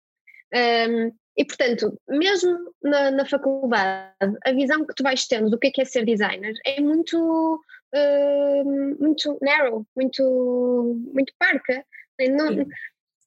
Um, 0.54 1.12
e 1.38 1.46
portanto, 1.46 2.00
mesmo 2.10 2.74
na, 2.84 3.10
na, 3.10 3.26
faculdade, 3.26 4.14
a 4.46 4.52
visão 4.52 4.86
que 4.86 4.94
tu 4.94 5.02
vais 5.02 5.26
tendo 5.28 5.50
do 5.50 5.58
que 5.58 5.68
é, 5.68 5.72
que 5.72 5.82
é 5.82 5.86
ser 5.86 6.06
designer 6.06 6.54
é 6.66 6.82
muito 6.82 7.62
uh, 7.94 8.98
muito 9.00 9.38
narrow, 9.42 9.86
muito, 9.96 11.00
muito 11.14 11.34
parca. 11.38 11.86
Não, 12.20 12.66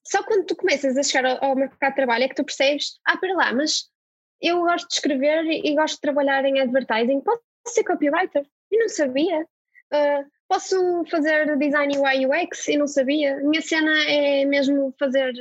só 0.03 0.23
quando 0.23 0.45
tu 0.45 0.55
começas 0.55 0.95
a 0.97 1.03
chegar 1.03 1.25
ao, 1.25 1.43
ao, 1.43 1.55
mercado 1.55 1.89
de 1.89 1.95
trabalho 1.95 2.23
é 2.23 2.27
que 2.29 2.35
tu 2.35 2.45
percebes, 2.45 2.99
ah, 3.05 3.17
para 3.17 3.33
lá, 3.33 3.53
mas 3.53 3.89
eu 4.41 4.61
gosto 4.61 4.87
de 4.87 4.93
escrever 4.93 5.43
e, 5.45 5.71
e 5.71 5.75
gosto 5.75 5.95
de 5.95 6.01
trabalhar 6.01 6.45
em 6.45 6.61
advertising, 6.61 7.21
posso 7.21 7.41
ser 7.67 7.83
copywriter? 7.83 8.45
E 8.71 8.77
não 8.77 8.89
sabia. 8.89 9.41
Uh, 9.41 10.25
posso 10.47 11.03
fazer 11.09 11.57
design 11.57 11.97
UI 11.97 12.25
UX 12.25 12.67
e 12.67 12.77
não 12.77 12.87
sabia. 12.87 13.37
Minha 13.37 13.61
cena 13.61 13.91
é 14.09 14.45
mesmo 14.45 14.93
fazer 14.99 15.33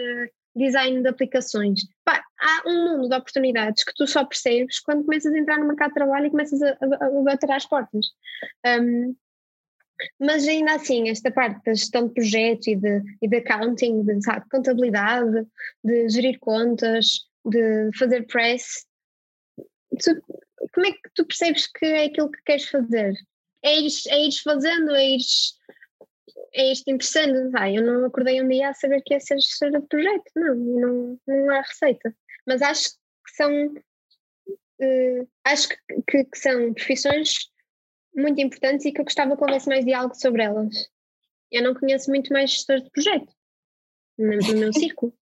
design 0.55 1.03
de 1.03 1.09
aplicações. 1.09 1.81
Há 2.07 2.62
um 2.67 2.85
mundo 2.85 3.09
de 3.09 3.17
oportunidades 3.17 3.85
que 3.85 3.95
tu 3.95 4.07
só 4.07 4.25
percebes 4.25 4.81
quando 4.81 5.05
começas 5.05 5.33
a 5.33 5.38
entrar 5.38 5.59
no 5.59 5.67
mercado 5.67 5.88
de 5.88 5.95
trabalho 5.95 6.27
e 6.27 6.31
começas 6.31 6.61
a, 6.62 6.71
a, 6.71 7.07
a 7.07 7.23
bater 7.23 7.51
às 7.51 7.67
portas. 7.67 8.07
Um, 8.67 9.17
mas 10.21 10.47
ainda 10.47 10.75
assim, 10.75 11.09
esta 11.09 11.31
parte 11.31 11.62
da 11.64 11.73
gestão 11.73 12.09
de 12.09 12.14
projetos 12.14 12.67
e 12.67 12.77
de, 12.77 13.03
e 13.23 13.29
de 13.29 13.37
accounting, 13.37 14.03
de 14.03 14.23
sabe, 14.23 14.49
contabilidade, 14.51 15.47
de 15.83 16.09
gerir 16.09 16.38
contas, 16.40 17.27
de 17.45 17.90
fazer 17.97 18.27
press, 18.27 18.87
tu, 19.99 20.21
como 20.72 20.87
é 20.87 20.93
que 20.93 21.11
tu 21.14 21.24
percebes 21.24 21.66
que 21.66 21.87
é 21.87 22.05
aquilo 22.07 22.31
que 22.31 22.43
queres 22.45 22.68
fazer? 22.68 23.14
É 23.62 23.78
ires, 23.78 24.07
é 24.07 24.24
ires 24.24 24.41
fazendo, 24.41 24.95
é 24.95 25.11
ires 25.11 25.55
é 26.55 26.72
isto 26.72 26.88
interessante, 26.88 27.50
vai, 27.50 27.76
eu 27.76 27.82
não 27.82 28.07
acordei 28.07 28.40
um 28.40 28.48
dia 28.48 28.68
a 28.68 28.74
saber 28.74 29.02
que 29.02 29.12
ia 29.12 29.20
ser 29.20 29.38
gestora 29.40 29.80
de 29.80 29.86
projeto, 29.88 30.30
não, 30.36 30.55
não, 30.55 31.20
não 31.26 31.50
há 31.50 31.61
receita. 31.61 32.14
Mas 32.46 32.62
acho 32.62 32.90
que 32.90 33.36
são 33.36 33.66
uh, 33.66 35.28
acho 35.44 35.68
que, 35.68 35.76
que, 36.09 36.24
que, 36.24 36.38
são 36.38 36.72
profissões 36.72 37.50
muito 38.14 38.40
importantes 38.40 38.86
e 38.86 38.92
que 38.92 39.00
eu 39.00 39.05
gostava 39.05 39.36
que 39.36 39.42
houvesse 39.42 39.68
mais 39.68 39.84
diálogo 39.84 40.14
sobre 40.14 40.44
elas. 40.44 40.88
Eu 41.50 41.62
não 41.62 41.74
conheço 41.74 42.11
muito 42.11 42.32
mais 42.32 42.50
gestores 42.50 42.84
de 42.84 42.90
projeto 42.90 43.32
no, 44.16 44.36
no 44.36 44.61
meu 44.61 44.72
círculo. 44.72 45.12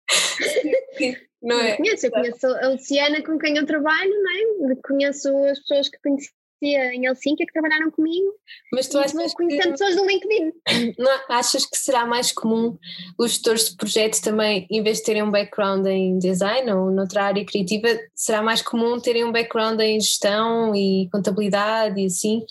não 1.42 1.60
é? 1.60 1.76
conheço, 1.76 2.06
eu 2.06 2.10
conheço 2.10 2.46
a 2.46 2.68
Luciana 2.68 3.22
com 3.24 3.38
quem 3.38 3.56
eu 3.56 3.64
trabalho, 3.64 4.22
não 4.22 4.70
é? 4.70 4.76
conheço 4.84 5.34
as 5.44 5.58
pessoas 5.60 5.88
que 5.88 5.98
conheci 6.00 6.30
em 6.66 7.06
Helsinki 7.06 7.44
que 7.44 7.52
trabalharam 7.52 7.90
comigo. 7.90 8.34
Mas 8.72 8.88
tu 8.88 8.98
achas 8.98 9.34
conhecendo 9.34 9.62
que, 9.62 9.70
pessoas 9.70 9.96
do 9.96 10.06
LinkedIn. 10.06 10.52
Não, 10.98 11.20
achas 11.28 11.66
que 11.66 11.76
será 11.76 12.06
mais 12.06 12.32
comum 12.32 12.78
os 13.18 13.32
gestores 13.32 13.70
de 13.70 13.76
projetos 13.76 14.20
também, 14.20 14.66
em 14.70 14.82
vez 14.82 14.98
de 14.98 15.04
terem 15.04 15.22
um 15.22 15.30
background 15.30 15.86
em 15.86 16.18
design 16.18 16.72
ou 16.72 16.90
noutra 16.90 17.24
área 17.24 17.44
criativa, 17.44 17.88
será 18.14 18.42
mais 18.42 18.62
comum 18.62 19.00
terem 19.00 19.24
um 19.24 19.32
background 19.32 19.80
em 19.80 20.00
gestão 20.00 20.74
e 20.74 21.08
contabilidade 21.10 22.00
e 22.00 22.06
assim, 22.06 22.44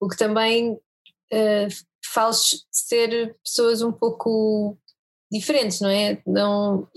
o 0.00 0.08
que 0.08 0.16
também 0.16 0.72
uh, 0.72 1.68
faz 2.04 2.64
ser 2.70 3.36
pessoas 3.44 3.82
um 3.82 3.92
pouco 3.92 4.76
diferentes, 5.30 5.80
não 5.80 5.90
é? 5.90 6.20
Não, 6.26 6.88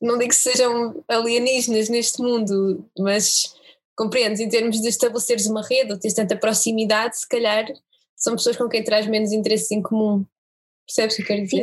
não 0.00 0.18
digo 0.18 0.30
que 0.30 0.36
sejam 0.36 1.04
alienígenas 1.08 1.88
neste 1.88 2.22
mundo, 2.22 2.84
mas 2.98 3.54
compreendes, 3.96 4.40
em 4.40 4.48
termos 4.48 4.80
de 4.80 4.88
estabeleceres 4.88 5.46
uma 5.46 5.66
rede 5.66 5.92
ou 5.92 5.98
teres 5.98 6.14
tanta 6.14 6.36
proximidade, 6.36 7.18
se 7.18 7.28
calhar 7.28 7.66
são 8.16 8.34
pessoas 8.36 8.56
com 8.56 8.68
quem 8.68 8.84
traz 8.84 9.06
menos 9.06 9.32
interesses 9.32 9.70
em 9.70 9.82
comum. 9.82 10.24
Percebes 10.86 11.14
o 11.14 11.16
que 11.16 11.22
eu 11.22 11.26
quero 11.26 11.42
dizer? 11.42 11.62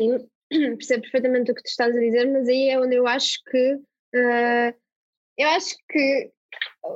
Sim, 0.52 0.76
percebo 0.78 1.02
perfeitamente 1.04 1.52
o 1.52 1.56
que 1.56 1.64
tu 1.64 1.68
estás 1.68 1.96
a 1.96 2.00
dizer, 2.00 2.26
mas 2.32 2.48
aí 2.48 2.70
é 2.70 2.80
onde 2.80 2.96
eu 2.96 3.08
acho 3.08 3.44
que 3.50 3.74
uh, 3.76 4.74
eu 5.38 5.48
acho 5.50 5.76
que 5.90 6.32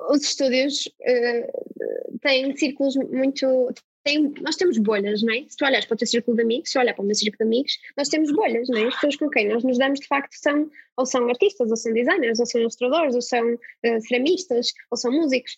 os 0.09 0.21
estúdios 0.21 0.85
uh, 0.87 2.19
têm 2.21 2.55
círculos 2.55 2.95
muito 2.95 3.73
tem, 4.03 4.33
nós 4.41 4.55
temos 4.55 4.77
bolhas, 4.77 5.23
não 5.23 5.33
é? 5.33 5.45
Se 5.47 5.55
tu 5.55 5.65
olhas 5.65 5.85
para 5.85 5.95
o 5.95 5.97
teu 5.97 6.07
círculo 6.07 6.35
de 6.35 6.43
amigos, 6.43 6.71
se 6.71 6.77
olhar 6.77 6.93
para 6.93 7.03
o 7.03 7.05
meu 7.05 7.15
círculo 7.15 7.37
de 7.37 7.55
amigos, 7.55 7.77
nós 7.97 8.09
temos 8.09 8.31
bolhas, 8.31 8.67
não 8.69 8.77
é? 8.77 8.87
As 8.87 8.95
pessoas 8.95 9.15
com 9.15 9.29
quem 9.29 9.47
nós 9.47 9.63
nos 9.63 9.77
damos 9.77 9.99
de 9.99 10.07
facto 10.07 10.33
são 10.33 10.69
ou 10.97 11.05
são 11.05 11.27
artistas, 11.29 11.69
ou 11.69 11.77
são 11.77 11.93
designers, 11.93 12.39
ou 12.39 12.45
são 12.45 12.61
ilustradores, 12.61 13.15
ou 13.15 13.21
são 13.21 13.53
uh, 13.53 14.01
ceramistas, 14.07 14.73
ou 14.91 14.97
são 14.97 15.11
músicos. 15.11 15.55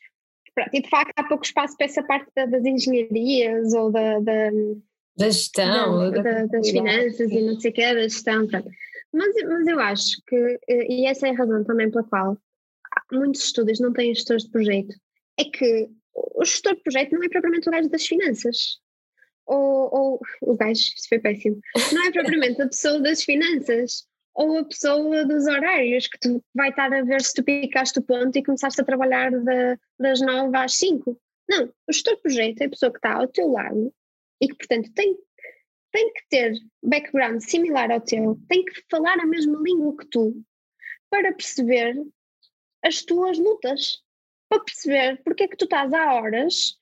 E 0.72 0.82
de 0.82 0.90
facto 0.90 1.12
há 1.18 1.24
pouco 1.24 1.44
espaço 1.44 1.76
para 1.76 1.86
essa 1.86 2.04
parte 2.04 2.32
da, 2.36 2.46
das 2.46 2.64
engenharias 2.64 3.74
ou 3.74 3.92
da, 3.92 4.20
da, 4.20 4.52
da 5.18 5.30
gestão, 5.30 6.12
da, 6.12 6.22
da, 6.22 6.46
das 6.46 6.70
finanças 6.70 7.32
e 7.32 7.42
não 7.42 7.60
sei 7.60 7.72
o 7.72 7.74
que, 7.74 7.94
da 7.94 8.02
gestão. 8.04 8.48
Pronto. 8.48 8.70
Mas, 9.12 9.36
mas 9.44 9.68
eu 9.68 9.80
acho 9.80 10.22
que, 10.28 10.60
eh, 10.68 10.94
e 10.94 11.08
essa 11.08 11.28
é 11.28 11.32
a 11.32 11.36
razão 11.36 11.64
também 11.64 11.90
pela 11.90 12.04
qual 12.04 12.38
muitos 13.12 13.44
estúdios 13.44 13.80
não 13.80 13.92
têm 13.94 14.14
gestores 14.14 14.44
de 14.44 14.52
projeto, 14.52 14.96
é 15.38 15.44
que 15.46 15.90
o 16.16 16.46
gestor 16.46 16.76
de 16.76 16.82
projeto 16.82 17.12
não 17.12 17.24
é 17.24 17.30
propriamente 17.30 17.68
o 17.68 17.72
gajo 17.72 17.90
das 17.90 18.06
finanças. 18.06 18.80
Ou, 19.46 19.90
ou 19.94 20.22
o 20.42 20.56
gajo, 20.56 20.80
isso 20.80 21.08
foi 21.08 21.20
péssimo. 21.20 21.60
Não 21.94 22.08
é 22.08 22.12
propriamente 22.12 22.62
a 22.62 22.68
pessoa 22.68 23.00
das 23.00 23.24
finanças 23.24 24.08
ou 24.34 24.58
a 24.58 24.66
pessoa 24.66 25.26
dos 25.26 25.46
horários 25.46 26.08
que 26.08 26.20
tu 26.20 26.44
vai 26.54 26.70
estar 26.70 26.92
a 26.94 27.04
ver 27.04 27.22
se 27.22 27.34
tu 27.34 27.44
picaste 27.44 28.00
o 28.00 28.04
ponto 28.04 28.38
e 28.38 28.44
começaste 28.44 28.82
a 28.82 28.86
trabalhar 28.86 29.32
de, 29.32 29.80
das 30.00 30.20
nove 30.20 30.58
às 30.58 30.74
cinco. 30.74 31.20
Não, 31.48 31.72
o 31.88 31.94
gestor 31.94 32.16
de 32.16 32.22
projeto 32.22 32.62
é 32.62 32.66
a 32.66 32.70
pessoa 32.70 32.92
que 32.92 32.98
está 32.98 33.14
ao 33.14 33.28
teu 33.28 33.48
lado 33.50 33.94
e 34.42 34.48
que, 34.48 34.56
portanto, 34.56 34.92
tem, 34.94 35.16
tem 35.92 36.14
que 36.14 36.28
ter 36.30 36.54
background 36.84 37.40
similar 37.40 37.92
ao 37.92 38.02
teu, 38.02 38.38
tem 38.50 38.66
que 38.66 38.84
falar 38.90 39.20
a 39.20 39.26
mesma 39.26 39.60
língua 39.62 39.96
que 39.96 40.08
tu 40.08 40.44
para 41.10 41.32
perceber 41.32 41.96
as 42.84 43.04
tuas 43.04 43.38
lutas 43.38 44.04
para 44.56 44.66
perceber 44.66 45.22
porque 45.24 45.44
é 45.44 45.48
que 45.48 45.58
tu 45.58 45.66
estás 45.66 45.94
há 45.94 46.14
horas 46.14 46.78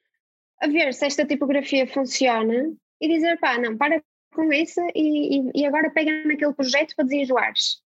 a 0.61 0.67
ver 0.67 0.93
se 0.93 1.05
esta 1.05 1.25
tipografia 1.25 1.87
funciona 1.87 2.73
e 3.01 3.07
dizer, 3.07 3.39
pá, 3.39 3.57
não, 3.57 3.77
para 3.77 4.01
com 4.33 4.51
isso 4.51 4.81
e, 4.95 5.39
e, 5.39 5.51
e 5.61 5.65
agora 5.65 5.91
pega 5.91 6.25
naquele 6.25 6.53
projeto 6.53 6.95
para 6.95 7.05
desenjoares. 7.05 7.81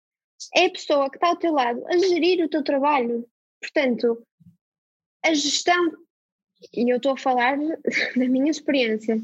É 0.54 0.66
a 0.66 0.70
pessoa 0.70 1.10
que 1.10 1.16
está 1.16 1.28
ao 1.28 1.36
teu 1.36 1.52
lado 1.52 1.82
a 1.86 1.96
gerir 1.96 2.44
o 2.44 2.48
teu 2.48 2.62
trabalho. 2.62 3.26
Portanto, 3.60 4.26
a 5.24 5.32
gestão, 5.32 5.92
e 6.72 6.90
eu 6.90 6.98
estou 6.98 7.12
a 7.12 7.16
falar 7.16 7.56
da 8.16 8.28
minha 8.28 8.50
experiência, 8.50 9.18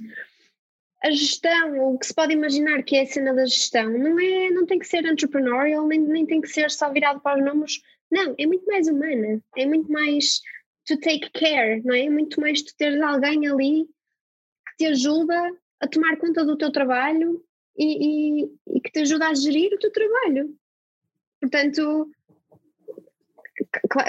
a 1.03 1.11
gestão, 1.11 1.95
o 1.95 1.99
que 1.99 2.07
se 2.07 2.15
pode 2.15 2.33
imaginar 2.33 2.83
que 2.83 2.97
é 2.97 3.03
a 3.03 3.07
cena 3.07 3.35
da 3.35 3.45
gestão, 3.45 3.91
não, 3.91 4.19
é, 4.19 4.51
não 4.51 4.67
tem 4.67 4.79
que 4.79 4.87
ser 4.87 5.05
entrepreneurial, 5.05 5.87
nem, 5.87 6.01
nem 6.01 6.27
tem 6.27 6.41
que 6.41 6.49
ser 6.49 6.71
só 6.71 6.91
virado 6.93 7.21
para 7.21 7.39
os 7.39 7.45
números 7.45 7.83
não, 8.11 8.35
é 8.39 8.47
muito 8.47 8.67
mais 8.67 8.89
humana, 8.89 9.43
é 9.57 9.67
muito 9.67 9.91
mais 9.91 10.41
to 10.87 10.99
take 10.99 11.31
care, 11.31 11.83
não 11.85 11.95
é? 11.95 12.07
É 12.07 12.11
muito 12.11 12.41
mais 12.41 12.63
tu 12.63 12.75
teres 12.77 13.01
alguém 13.01 13.47
ali 13.47 13.87
que 14.67 14.77
te 14.79 14.87
ajuda 14.87 15.53
a 15.81 15.87
tomar 15.87 16.17
conta 16.17 16.45
do 16.45 16.57
teu 16.57 16.73
trabalho 16.73 17.43
e, 17.79 18.43
e, 18.43 18.51
e 18.77 18.81
que 18.81 18.91
te 18.91 19.01
ajuda 19.01 19.29
a 19.29 19.35
gerir 19.35 19.73
o 19.73 19.79
teu 19.79 19.93
trabalho. 19.93 20.55
Portanto, 21.41 22.11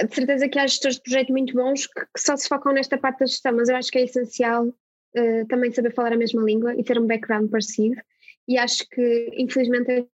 de 0.08 0.16
certeza 0.16 0.50
que 0.50 0.60
há 0.60 0.68
gestores 0.68 0.98
de 0.98 1.04
projeto 1.04 1.32
muito 1.32 1.54
bons 1.54 1.88
que, 1.88 2.02
que, 2.02 2.22
só 2.22 2.36
se 2.36 2.48
focam 2.48 2.74
nesta 2.74 2.98
parte 2.98 3.20
da 3.20 3.26
gestão, 3.26 3.54
mas 3.54 3.70
eu 3.70 3.76
acho 3.76 3.92
que 3.92 4.00
é 4.00 4.04
essencial 4.04 4.68
uh, 4.68 5.48
também 5.48 5.72
saber 5.72 5.94
falar 5.94 6.14
a 6.14 6.18
mesma 6.18 6.42
língua 6.42 6.76
e 6.76 6.84
ter 6.84 7.00
um 7.00 7.08
background 7.08 7.50
parecido. 7.50 8.02
E 8.48 8.58
acho 8.58 8.88
que, 8.90 9.30
infelizmente, 9.34 10.08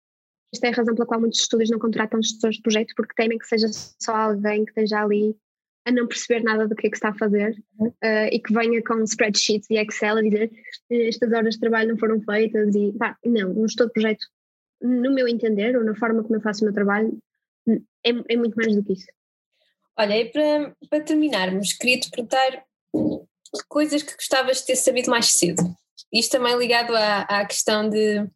esta 0.55 0.69
é 0.69 0.71
a 0.71 0.75
razão 0.75 0.95
pela 0.95 1.07
qual 1.07 1.21
muitos 1.21 1.41
estúdios 1.41 1.71
não 1.71 1.79
contratam 1.79 2.23
gestores 2.23 2.57
de 2.57 2.63
projeto, 2.63 2.95
porque 2.97 3.15
temem 3.15 3.39
que 3.39 3.47
seja 3.47 3.69
só 4.01 4.15
alguém 4.15 4.65
que 4.65 4.71
esteja 4.71 5.03
ali 5.03 5.37
a 5.87 5.93
não 5.93 6.07
perceber 6.07 6.43
nada 6.43 6.67
do 6.67 6.75
que 6.75 6.87
é 6.87 6.91
que 6.91 6.97
está 6.97 7.11
a 7.11 7.19
fazer 7.19 7.63
uh, 7.79 8.29
e 8.33 8.41
que 8.41 8.53
venha 8.55 8.83
com 8.83 9.03
spreadsheets 9.03 9.69
e 9.69 9.77
Excel 9.77 10.17
a 10.17 10.23
dizer 10.23 10.51
estas 10.91 11.33
horas 11.33 11.55
de 11.55 11.61
trabalho 11.61 11.91
não 11.91 11.99
foram 11.99 12.21
feitas 12.23 12.75
e 12.75 12.93
pá, 12.93 13.19
não, 13.25 13.51
um 13.51 13.69
gestor 13.69 13.89
de 13.89 13.93
projeto, 13.93 14.25
no 14.81 15.13
meu 15.13 15.29
entender, 15.29 15.77
ou 15.77 15.85
na 15.85 15.95
forma 15.95 16.23
como 16.23 16.37
eu 16.37 16.41
faço 16.41 16.63
o 16.63 16.65
meu 16.65 16.73
trabalho, 16.73 17.19
é, 17.69 18.11
é 18.29 18.37
muito 18.37 18.55
mais 18.55 18.75
do 18.75 18.83
que 18.83 18.95
isso. 18.95 19.07
Olha, 19.97 20.19
e 20.19 20.31
para, 20.31 20.75
para 20.89 21.05
terminarmos, 21.05 21.73
queria-te 21.75 22.11
perguntar 22.11 22.65
coisas 23.69 24.03
que 24.03 24.17
gostavas 24.17 24.59
de 24.59 24.67
ter 24.67 24.77
sabido 24.77 25.11
mais 25.11 25.33
cedo. 25.33 25.63
Isto 26.13 26.33
também 26.33 26.57
ligado 26.57 26.95
à, 26.95 27.21
à 27.23 27.47
questão 27.47 27.89
de 27.89 28.27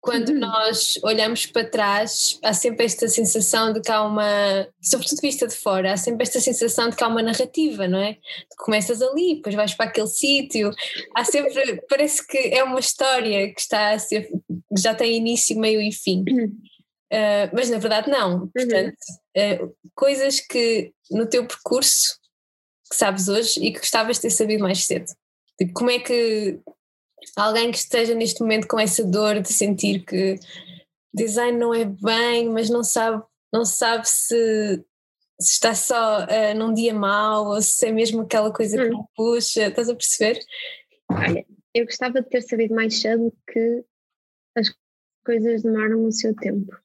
quando 0.00 0.30
uhum. 0.30 0.38
nós 0.38 0.98
olhamos 1.02 1.46
para 1.46 1.68
trás, 1.68 2.38
há 2.42 2.52
sempre 2.52 2.86
esta 2.86 3.08
sensação 3.08 3.72
de 3.72 3.80
que 3.80 3.90
há 3.90 4.02
uma, 4.02 4.68
sobretudo 4.80 5.20
vista 5.20 5.46
de 5.46 5.54
fora, 5.54 5.92
há 5.92 5.96
sempre 5.96 6.22
esta 6.22 6.40
sensação 6.40 6.88
de 6.88 6.96
que 6.96 7.02
há 7.02 7.08
uma 7.08 7.22
narrativa, 7.22 7.88
não 7.88 7.98
é? 7.98 8.14
Tu 8.14 8.56
começas 8.58 9.02
ali, 9.02 9.36
depois 9.36 9.54
vais 9.54 9.74
para 9.74 9.86
aquele 9.86 10.06
sítio, 10.06 10.70
há 11.14 11.24
sempre, 11.24 11.82
parece 11.90 12.26
que 12.26 12.38
é 12.38 12.62
uma 12.62 12.78
história 12.78 13.52
que 13.52 13.60
está 13.60 13.90
a 13.90 13.98
ser, 13.98 14.28
que 14.28 14.80
já 14.80 14.94
tem 14.94 15.16
início, 15.16 15.58
meio 15.58 15.80
e 15.80 15.92
fim. 15.92 16.22
Uh, 16.22 17.48
mas 17.52 17.70
na 17.70 17.78
verdade 17.78 18.10
não, 18.10 18.42
uhum. 18.42 18.50
portanto, 18.54 18.96
uh, 19.36 19.76
coisas 19.94 20.40
que 20.40 20.92
no 21.10 21.26
teu 21.26 21.46
percurso 21.46 22.18
que 22.90 22.96
sabes 22.96 23.28
hoje 23.28 23.60
e 23.60 23.72
que 23.72 23.80
gostavas 23.80 24.16
de 24.16 24.22
ter 24.22 24.30
sabido 24.30 24.62
mais 24.62 24.84
cedo. 24.84 25.06
Tipo, 25.58 25.72
como 25.72 25.90
é 25.90 25.98
que 25.98 26.60
alguém 27.36 27.70
que 27.70 27.78
esteja 27.78 28.14
neste 28.14 28.40
momento 28.40 28.66
com 28.66 28.78
essa 28.78 29.04
dor 29.04 29.40
de 29.40 29.52
sentir 29.52 30.04
que 30.04 30.38
design 31.12 31.58
não 31.58 31.74
é 31.74 31.84
bem, 31.84 32.48
mas 32.50 32.70
não 32.70 32.82
sabe, 32.82 33.22
não 33.52 33.64
sabe 33.64 34.08
se, 34.08 34.84
se 35.40 35.52
está 35.52 35.74
só 35.74 36.24
uh, 36.24 36.54
num 36.56 36.72
dia 36.72 36.94
mau 36.94 37.46
ou 37.46 37.62
se 37.62 37.86
é 37.86 37.92
mesmo 37.92 38.22
aquela 38.22 38.52
coisa 38.52 38.76
hum. 38.76 38.84
que 38.84 38.96
me 38.96 39.04
puxa, 39.14 39.66
estás 39.68 39.88
a 39.88 39.94
perceber? 39.94 40.40
Olha, 41.10 41.44
eu 41.74 41.84
gostava 41.84 42.20
de 42.20 42.28
ter 42.28 42.42
sabido 42.42 42.74
mais 42.74 43.00
cedo 43.00 43.32
que 43.50 43.84
as 44.56 44.68
coisas 45.24 45.62
demoram 45.62 46.04
o 46.04 46.12
seu 46.12 46.34
tempo 46.34 46.76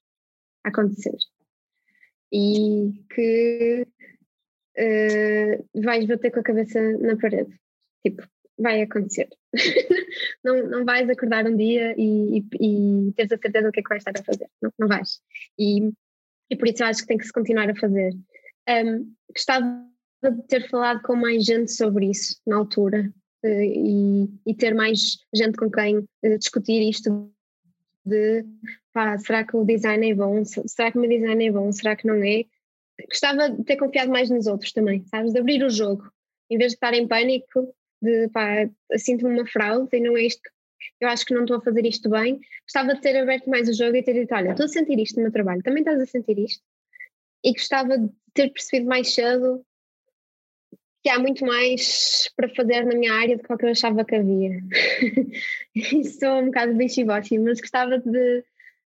a 0.66 0.70
acontecer 0.70 1.18
e 2.32 3.06
que 3.14 3.88
uh, 4.78 5.82
vais 5.82 6.06
bater 6.08 6.32
com 6.32 6.40
a 6.40 6.44
cabeça 6.44 6.82
na 6.98 7.16
parede. 7.16 7.56
Tipo, 8.06 8.28
vai 8.58 8.82
acontecer. 8.82 9.30
não, 10.44 10.68
não 10.68 10.86
vais 10.86 11.10
acordar 11.10 11.46
um 11.46 11.56
dia 11.56 11.96
e, 11.98 12.40
e, 12.60 13.08
e 13.10 13.14
teres 13.14 13.32
a 13.32 13.38
certeza 13.38 13.68
do 13.68 13.72
que 13.72 13.80
é 13.80 13.84
que 13.84 13.90
vais 13.90 14.02
estar 14.02 14.20
a 14.20 14.24
fazer. 14.24 14.50
Não, 14.62 14.72
não 14.80 14.88
vais. 14.88 15.22
E, 15.58 15.92
e 16.50 16.56
por 16.56 16.68
isso 16.68 16.84
eu 16.84 16.88
acho 16.88 17.02
que 17.02 17.08
tem 17.08 17.18
que 17.18 17.26
se 17.26 17.34
continuar 17.34 17.70
a 17.70 17.76
fazer. 17.76 18.14
Um, 18.70 19.14
gostava 19.34 19.86
de 20.24 20.44
ter 20.48 20.70
falado 20.70 21.02
com 21.02 21.16
mais 21.16 21.44
gente 21.44 21.72
sobre 21.72 22.10
isso 22.10 22.40
na 22.46 22.58
altura 22.58 23.12
uh, 23.44 23.48
e, 23.48 24.30
e, 24.46 24.56
ter 24.56 24.74
mais 24.74 25.18
gente 25.34 25.58
com 25.58 25.70
quem 25.70 25.98
uh, 25.98 26.38
discutir 26.38 26.82
isto 26.88 27.30
de 28.06 28.46
pá, 28.94 29.18
será 29.18 29.44
que 29.44 29.56
o 29.56 29.66
design 29.66 30.10
é 30.10 30.16
bom? 30.16 30.44
Será 30.46 30.92
que 30.92 30.98
o 30.98 31.02
meu 31.02 31.10
design 31.10 31.46
é 31.46 31.52
bom? 31.52 31.72
Será 31.72 31.96
que 31.96 32.08
não 32.08 32.24
é? 32.24 32.46
Gostava 33.10 33.50
de 33.50 33.64
ter 33.64 33.78
confiado 33.78 34.12
mais 34.12 34.30
nos 34.30 34.48
outros 34.48 34.72
também, 34.72 35.04
sabes? 35.08 35.34
De 35.34 35.40
abrir 35.40 35.64
o 35.64 35.70
jogo. 35.70 36.10
Em 36.50 36.58
vez 36.58 36.72
de 36.72 36.76
estar 36.76 36.94
em 36.94 37.08
pânico, 37.08 37.74
de 38.04 38.28
pá, 38.30 38.70
sinto-me 38.98 39.34
uma 39.34 39.48
fraude 39.48 39.90
e 39.94 40.00
não 40.02 40.18
é 40.18 40.24
isto, 40.24 40.42
eu 41.00 41.08
acho 41.08 41.26
que 41.26 41.34
não 41.34 41.44
estou 41.44 41.58
a 41.58 41.62
fazer 41.62 41.86
isto 41.86 42.10
bem. 42.10 42.40
Gostava 42.64 42.94
de 42.94 43.02
ter 43.02 43.18
aberto 43.18 43.50
mais 43.50 43.70
o 43.70 43.74
jogo 43.74 43.96
e 43.96 44.04
ter 44.04 44.14
dito: 44.14 44.34
olha, 44.34 44.52
estou 44.52 44.66
a 44.66 44.70
sentir 44.70 45.00
isto 45.00 45.16
no 45.18 45.24
meu 45.24 45.32
trabalho, 45.32 45.64
também 45.64 45.82
estás 45.82 46.02
a 46.02 46.06
sentir 46.06 46.38
isto? 46.40 46.64
E 47.44 47.52
gostava 47.54 47.98
de 47.98 48.10
ter 48.34 48.50
percebido 48.50 48.88
mais 48.88 49.14
cedo 49.14 49.66
que 51.04 51.10
há 51.10 51.20
muito 51.20 51.46
mais 51.46 52.32
para 52.36 52.48
fazer 52.56 52.86
na 52.86 52.96
minha 52.96 53.14
área 53.14 53.38
do 53.38 53.44
que 53.44 53.66
eu 53.66 53.70
achava 53.70 54.06
que 54.06 54.16
havia. 54.16 54.62
Isso 55.76 56.24
é 56.24 56.32
um 56.32 56.46
bocado 56.46 56.74
bichibote, 56.76 57.38
mas 57.40 57.60
gostava 57.60 58.00
de, 58.00 58.44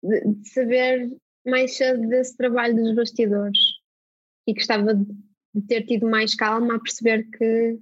de, 0.02 0.20
de, 0.20 0.48
saber 0.50 1.10
mais 1.46 1.74
cedo 1.74 2.06
desse 2.08 2.36
trabalho 2.36 2.76
dos 2.76 2.94
bastidores 2.94 3.58
e 4.46 4.52
gostava 4.52 4.94
de 4.94 5.62
ter 5.66 5.86
tido 5.86 6.06
mais 6.06 6.34
calma 6.34 6.76
a 6.76 6.80
perceber 6.80 7.26
que 7.30 7.78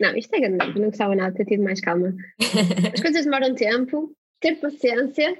não, 0.00 0.16
isto 0.16 0.34
é 0.34 0.40
grande, 0.40 0.80
não 0.80 0.88
gostava 0.88 1.14
nada 1.14 1.30
de 1.30 1.36
ter 1.36 1.44
tido 1.44 1.62
mais 1.62 1.80
calma. 1.80 2.14
As 2.94 3.00
coisas 3.00 3.24
demoram 3.24 3.54
tempo, 3.54 4.16
ter 4.40 4.56
paciência 4.56 5.38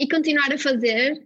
e 0.00 0.08
continuar 0.08 0.52
a 0.52 0.58
fazer 0.58 1.24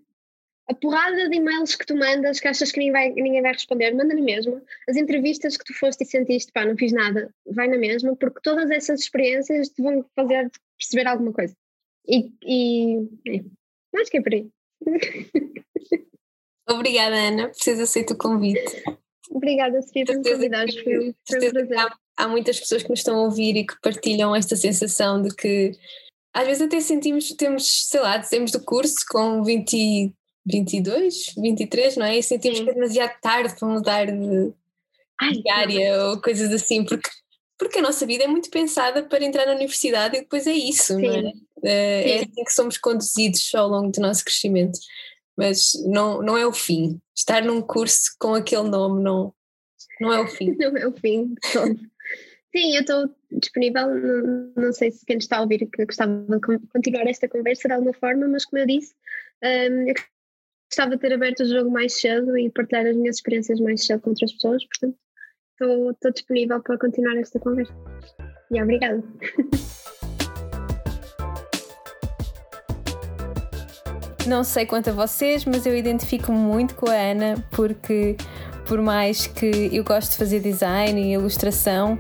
a 0.69 0.75
porrada 0.75 1.29
de 1.29 1.37
e-mails 1.37 1.75
que 1.75 1.87
tu 1.87 1.97
mandas 1.97 2.39
que 2.39 2.47
achas 2.47 2.71
que 2.71 2.79
ninguém 2.79 2.93
vai, 2.93 3.11
ninguém 3.11 3.43
vai 3.43 3.53
responder, 3.53 3.93
manda 3.95 4.15
na 4.15 4.23
mesma. 4.23 4.63
As 4.89 4.97
entrevistas 4.97 5.57
que 5.57 5.65
tu 5.65 5.75
foste 5.75 6.05
e 6.05 6.07
sentiste, 6.07 6.53
pá, 6.53 6.65
não 6.65 6.77
fiz 6.77 6.93
nada, 6.93 7.35
vai 7.47 7.69
na 7.69 7.79
mesma, 7.79 8.15
porque 8.17 8.41
todas 8.43 8.71
essas 8.71 9.01
experiências 9.01 9.71
te 9.71 9.83
vão 9.83 10.05
fazer 10.15 10.51
perceber 10.79 11.09
alguma 11.09 11.33
coisa. 11.33 11.57
E, 12.07 12.33
e 12.45 13.09
é, 13.29 13.99
acho 14.01 14.11
que 14.11 14.19
é 14.19 14.23
por 14.23 14.35
aí. 14.35 14.49
Obrigada, 16.69 17.17
Ana, 17.17 17.49
por 17.49 17.57
teres 17.57 17.81
aceito 17.81 18.13
o 18.15 18.19
convite. 18.19 18.85
Obrigada, 19.35 19.81
Sofia, 19.83 20.05
por 20.05 20.17
me 20.17 20.31
convidares. 20.31 20.75
Foi, 20.75 21.15
foi 21.27 21.49
um 21.49 21.51
prazer. 21.51 21.79
Há, 21.79 21.97
há 22.17 22.29
muitas 22.29 22.61
pessoas 22.61 22.83
que 22.83 22.91
nos 22.91 23.01
estão 23.01 23.17
a 23.17 23.23
ouvir 23.23 23.57
e 23.57 23.67
que 23.67 23.81
partilham 23.81 24.35
esta 24.37 24.57
sensação 24.57 25.23
de 25.23 25.35
que 25.35 25.73
às 26.35 26.47
vezes 26.47 26.63
até 26.63 26.81
sentimos, 26.81 27.29
temos, 27.33 27.89
sei 27.89 28.01
lá, 28.01 28.19
temos 28.19 28.51
do 28.51 28.63
curso 28.63 28.97
com 29.09 29.43
20 29.43 30.15
22, 30.45 31.35
23, 31.37 31.97
não 31.97 32.07
é? 32.07 32.19
E 32.19 32.23
sentimos 32.23 32.59
Sim. 32.59 32.65
que 32.65 32.71
é 32.71 32.75
demasiado 32.75 33.21
tarde 33.21 33.55
para 33.59 33.69
mudar 33.69 34.07
de, 34.07 34.53
Ai, 35.21 35.31
de 35.33 35.51
área 35.51 36.07
ou 36.07 36.21
coisas 36.21 36.53
assim, 36.53 36.85
porque, 36.85 37.09
porque 37.57 37.79
a 37.79 37.83
nossa 37.83 38.05
vida 38.05 38.25
é 38.25 38.27
muito 38.27 38.51
pensada 38.51 39.05
para 39.05 39.25
entrar 39.25 39.47
na 39.47 39.55
universidade 39.55 40.17
e 40.17 40.21
depois 40.23 40.47
é 40.47 40.53
isso, 40.53 40.95
Sim. 40.95 41.03
não 41.03 41.15
é? 41.15 41.33
É, 41.65 42.11
é 42.11 42.17
assim 42.23 42.45
que 42.45 42.53
somos 42.53 42.77
conduzidos 42.77 43.55
ao 43.55 43.69
longo 43.69 43.93
do 43.93 44.01
nosso 44.01 44.25
crescimento. 44.25 44.79
Mas 45.47 45.73
não, 45.85 46.23
não 46.23 46.37
é 46.37 46.47
o 46.47 46.53
fim. 46.53 47.01
Estar 47.15 47.43
num 47.43 47.61
curso 47.61 48.15
com 48.19 48.35
aquele 48.35 48.69
nome 48.69 49.03
não, 49.03 49.35
não 50.01 50.13
é 50.13 50.21
o 50.21 50.27
fim. 50.27 50.55
não 50.59 50.77
é 50.77 50.87
o 50.87 50.93
fim. 50.93 51.35
Sim, 52.55 52.75
eu 52.75 52.81
estou 52.81 53.11
disponível. 53.31 53.89
Não, 53.89 54.53
não, 54.57 54.73
sei 54.73 54.91
se 54.91 55.05
quem 55.07 55.19
está 55.19 55.39
a 55.39 55.43
ouvir 55.43 55.67
que 55.67 55.87
gostava 55.87 56.13
de 56.13 56.41
continuar 56.73 57.07
esta 57.07 57.29
conversa 57.29 57.69
de 57.69 57.75
alguma 57.75 57.95
forma, 57.95 58.29
mas 58.29 58.45
como 58.45 58.61
eu 58.61 58.67
disse, 58.67 58.95
um, 59.43 59.89
eu 59.89 59.95
gostava 60.71 60.97
de 60.97 60.99
ter 60.99 61.13
aberto 61.13 61.41
o 61.41 61.49
jogo 61.49 61.71
mais 61.71 61.95
cedo 61.95 62.37
e 62.37 62.51
partilhar 62.51 62.87
as 62.87 62.97
minhas 62.97 63.17
experiências 63.17 63.61
mais 63.61 63.85
cedo 63.85 64.01
com 64.01 64.11
outras 64.11 64.33
pessoas, 64.33 64.65
portanto 64.67 64.99
estou, 65.61 66.13
disponível 66.13 66.61
para 66.63 66.79
continuar 66.79 67.17
esta 67.17 67.39
conversa. 67.39 67.75
E 68.51 68.63
obrigada. 68.63 69.03
Não 74.27 74.45
sei 74.45 74.65
quanto 74.67 74.91
a 74.91 74.93
vocês, 74.93 75.45
mas 75.45 75.67
eu 75.67 75.77
identifico 75.77 76.33
muito 76.33 76.75
com 76.75 76.89
a 76.89 76.95
Ana 76.95 77.45
porque 77.51 78.17
por 78.67 78.81
mais 78.81 79.27
que 79.27 79.71
eu 79.73 79.83
gosto 79.83 80.13
de 80.13 80.17
fazer 80.17 80.41
design 80.41 81.01
e 81.01 81.15
ilustração, 81.15 81.99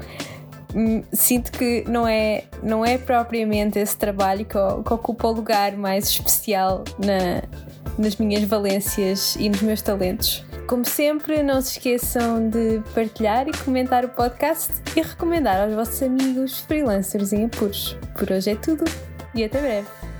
hum, 0.75 1.03
sinto 1.13 1.51
que 1.53 1.85
não 1.89 2.07
é, 2.07 2.45
não 2.63 2.85
é 2.85 2.97
propriamente 2.97 3.79
esse 3.79 3.97
trabalho 3.97 4.45
que, 4.45 4.53
que 4.87 4.95
ocupa 4.95 5.29
o 5.29 5.33
lugar 5.33 5.77
mais 5.77 6.09
especial 6.09 6.85
na, 6.99 7.43
nas 7.99 8.17
minhas 8.17 8.45
valências 8.45 9.37
e 9.37 9.49
nos 9.49 9.61
meus 9.61 9.83
talentos. 9.83 10.45
Como 10.69 10.85
sempre, 10.85 11.43
não 11.43 11.61
se 11.61 11.73
esqueçam 11.73 12.49
de 12.49 12.81
partilhar 12.95 13.49
e 13.49 13.53
comentar 13.65 14.05
o 14.05 14.09
podcast 14.09 14.73
e 14.97 15.03
recomendar 15.03 15.61
aos 15.61 15.75
vossos 15.75 16.03
amigos 16.03 16.61
freelancers 16.61 17.33
em 17.33 17.47
apuros. 17.47 17.97
Por 18.17 18.31
hoje 18.31 18.51
é 18.51 18.55
tudo 18.55 18.85
e 19.35 19.45
até 19.45 19.61
breve. 19.61 20.12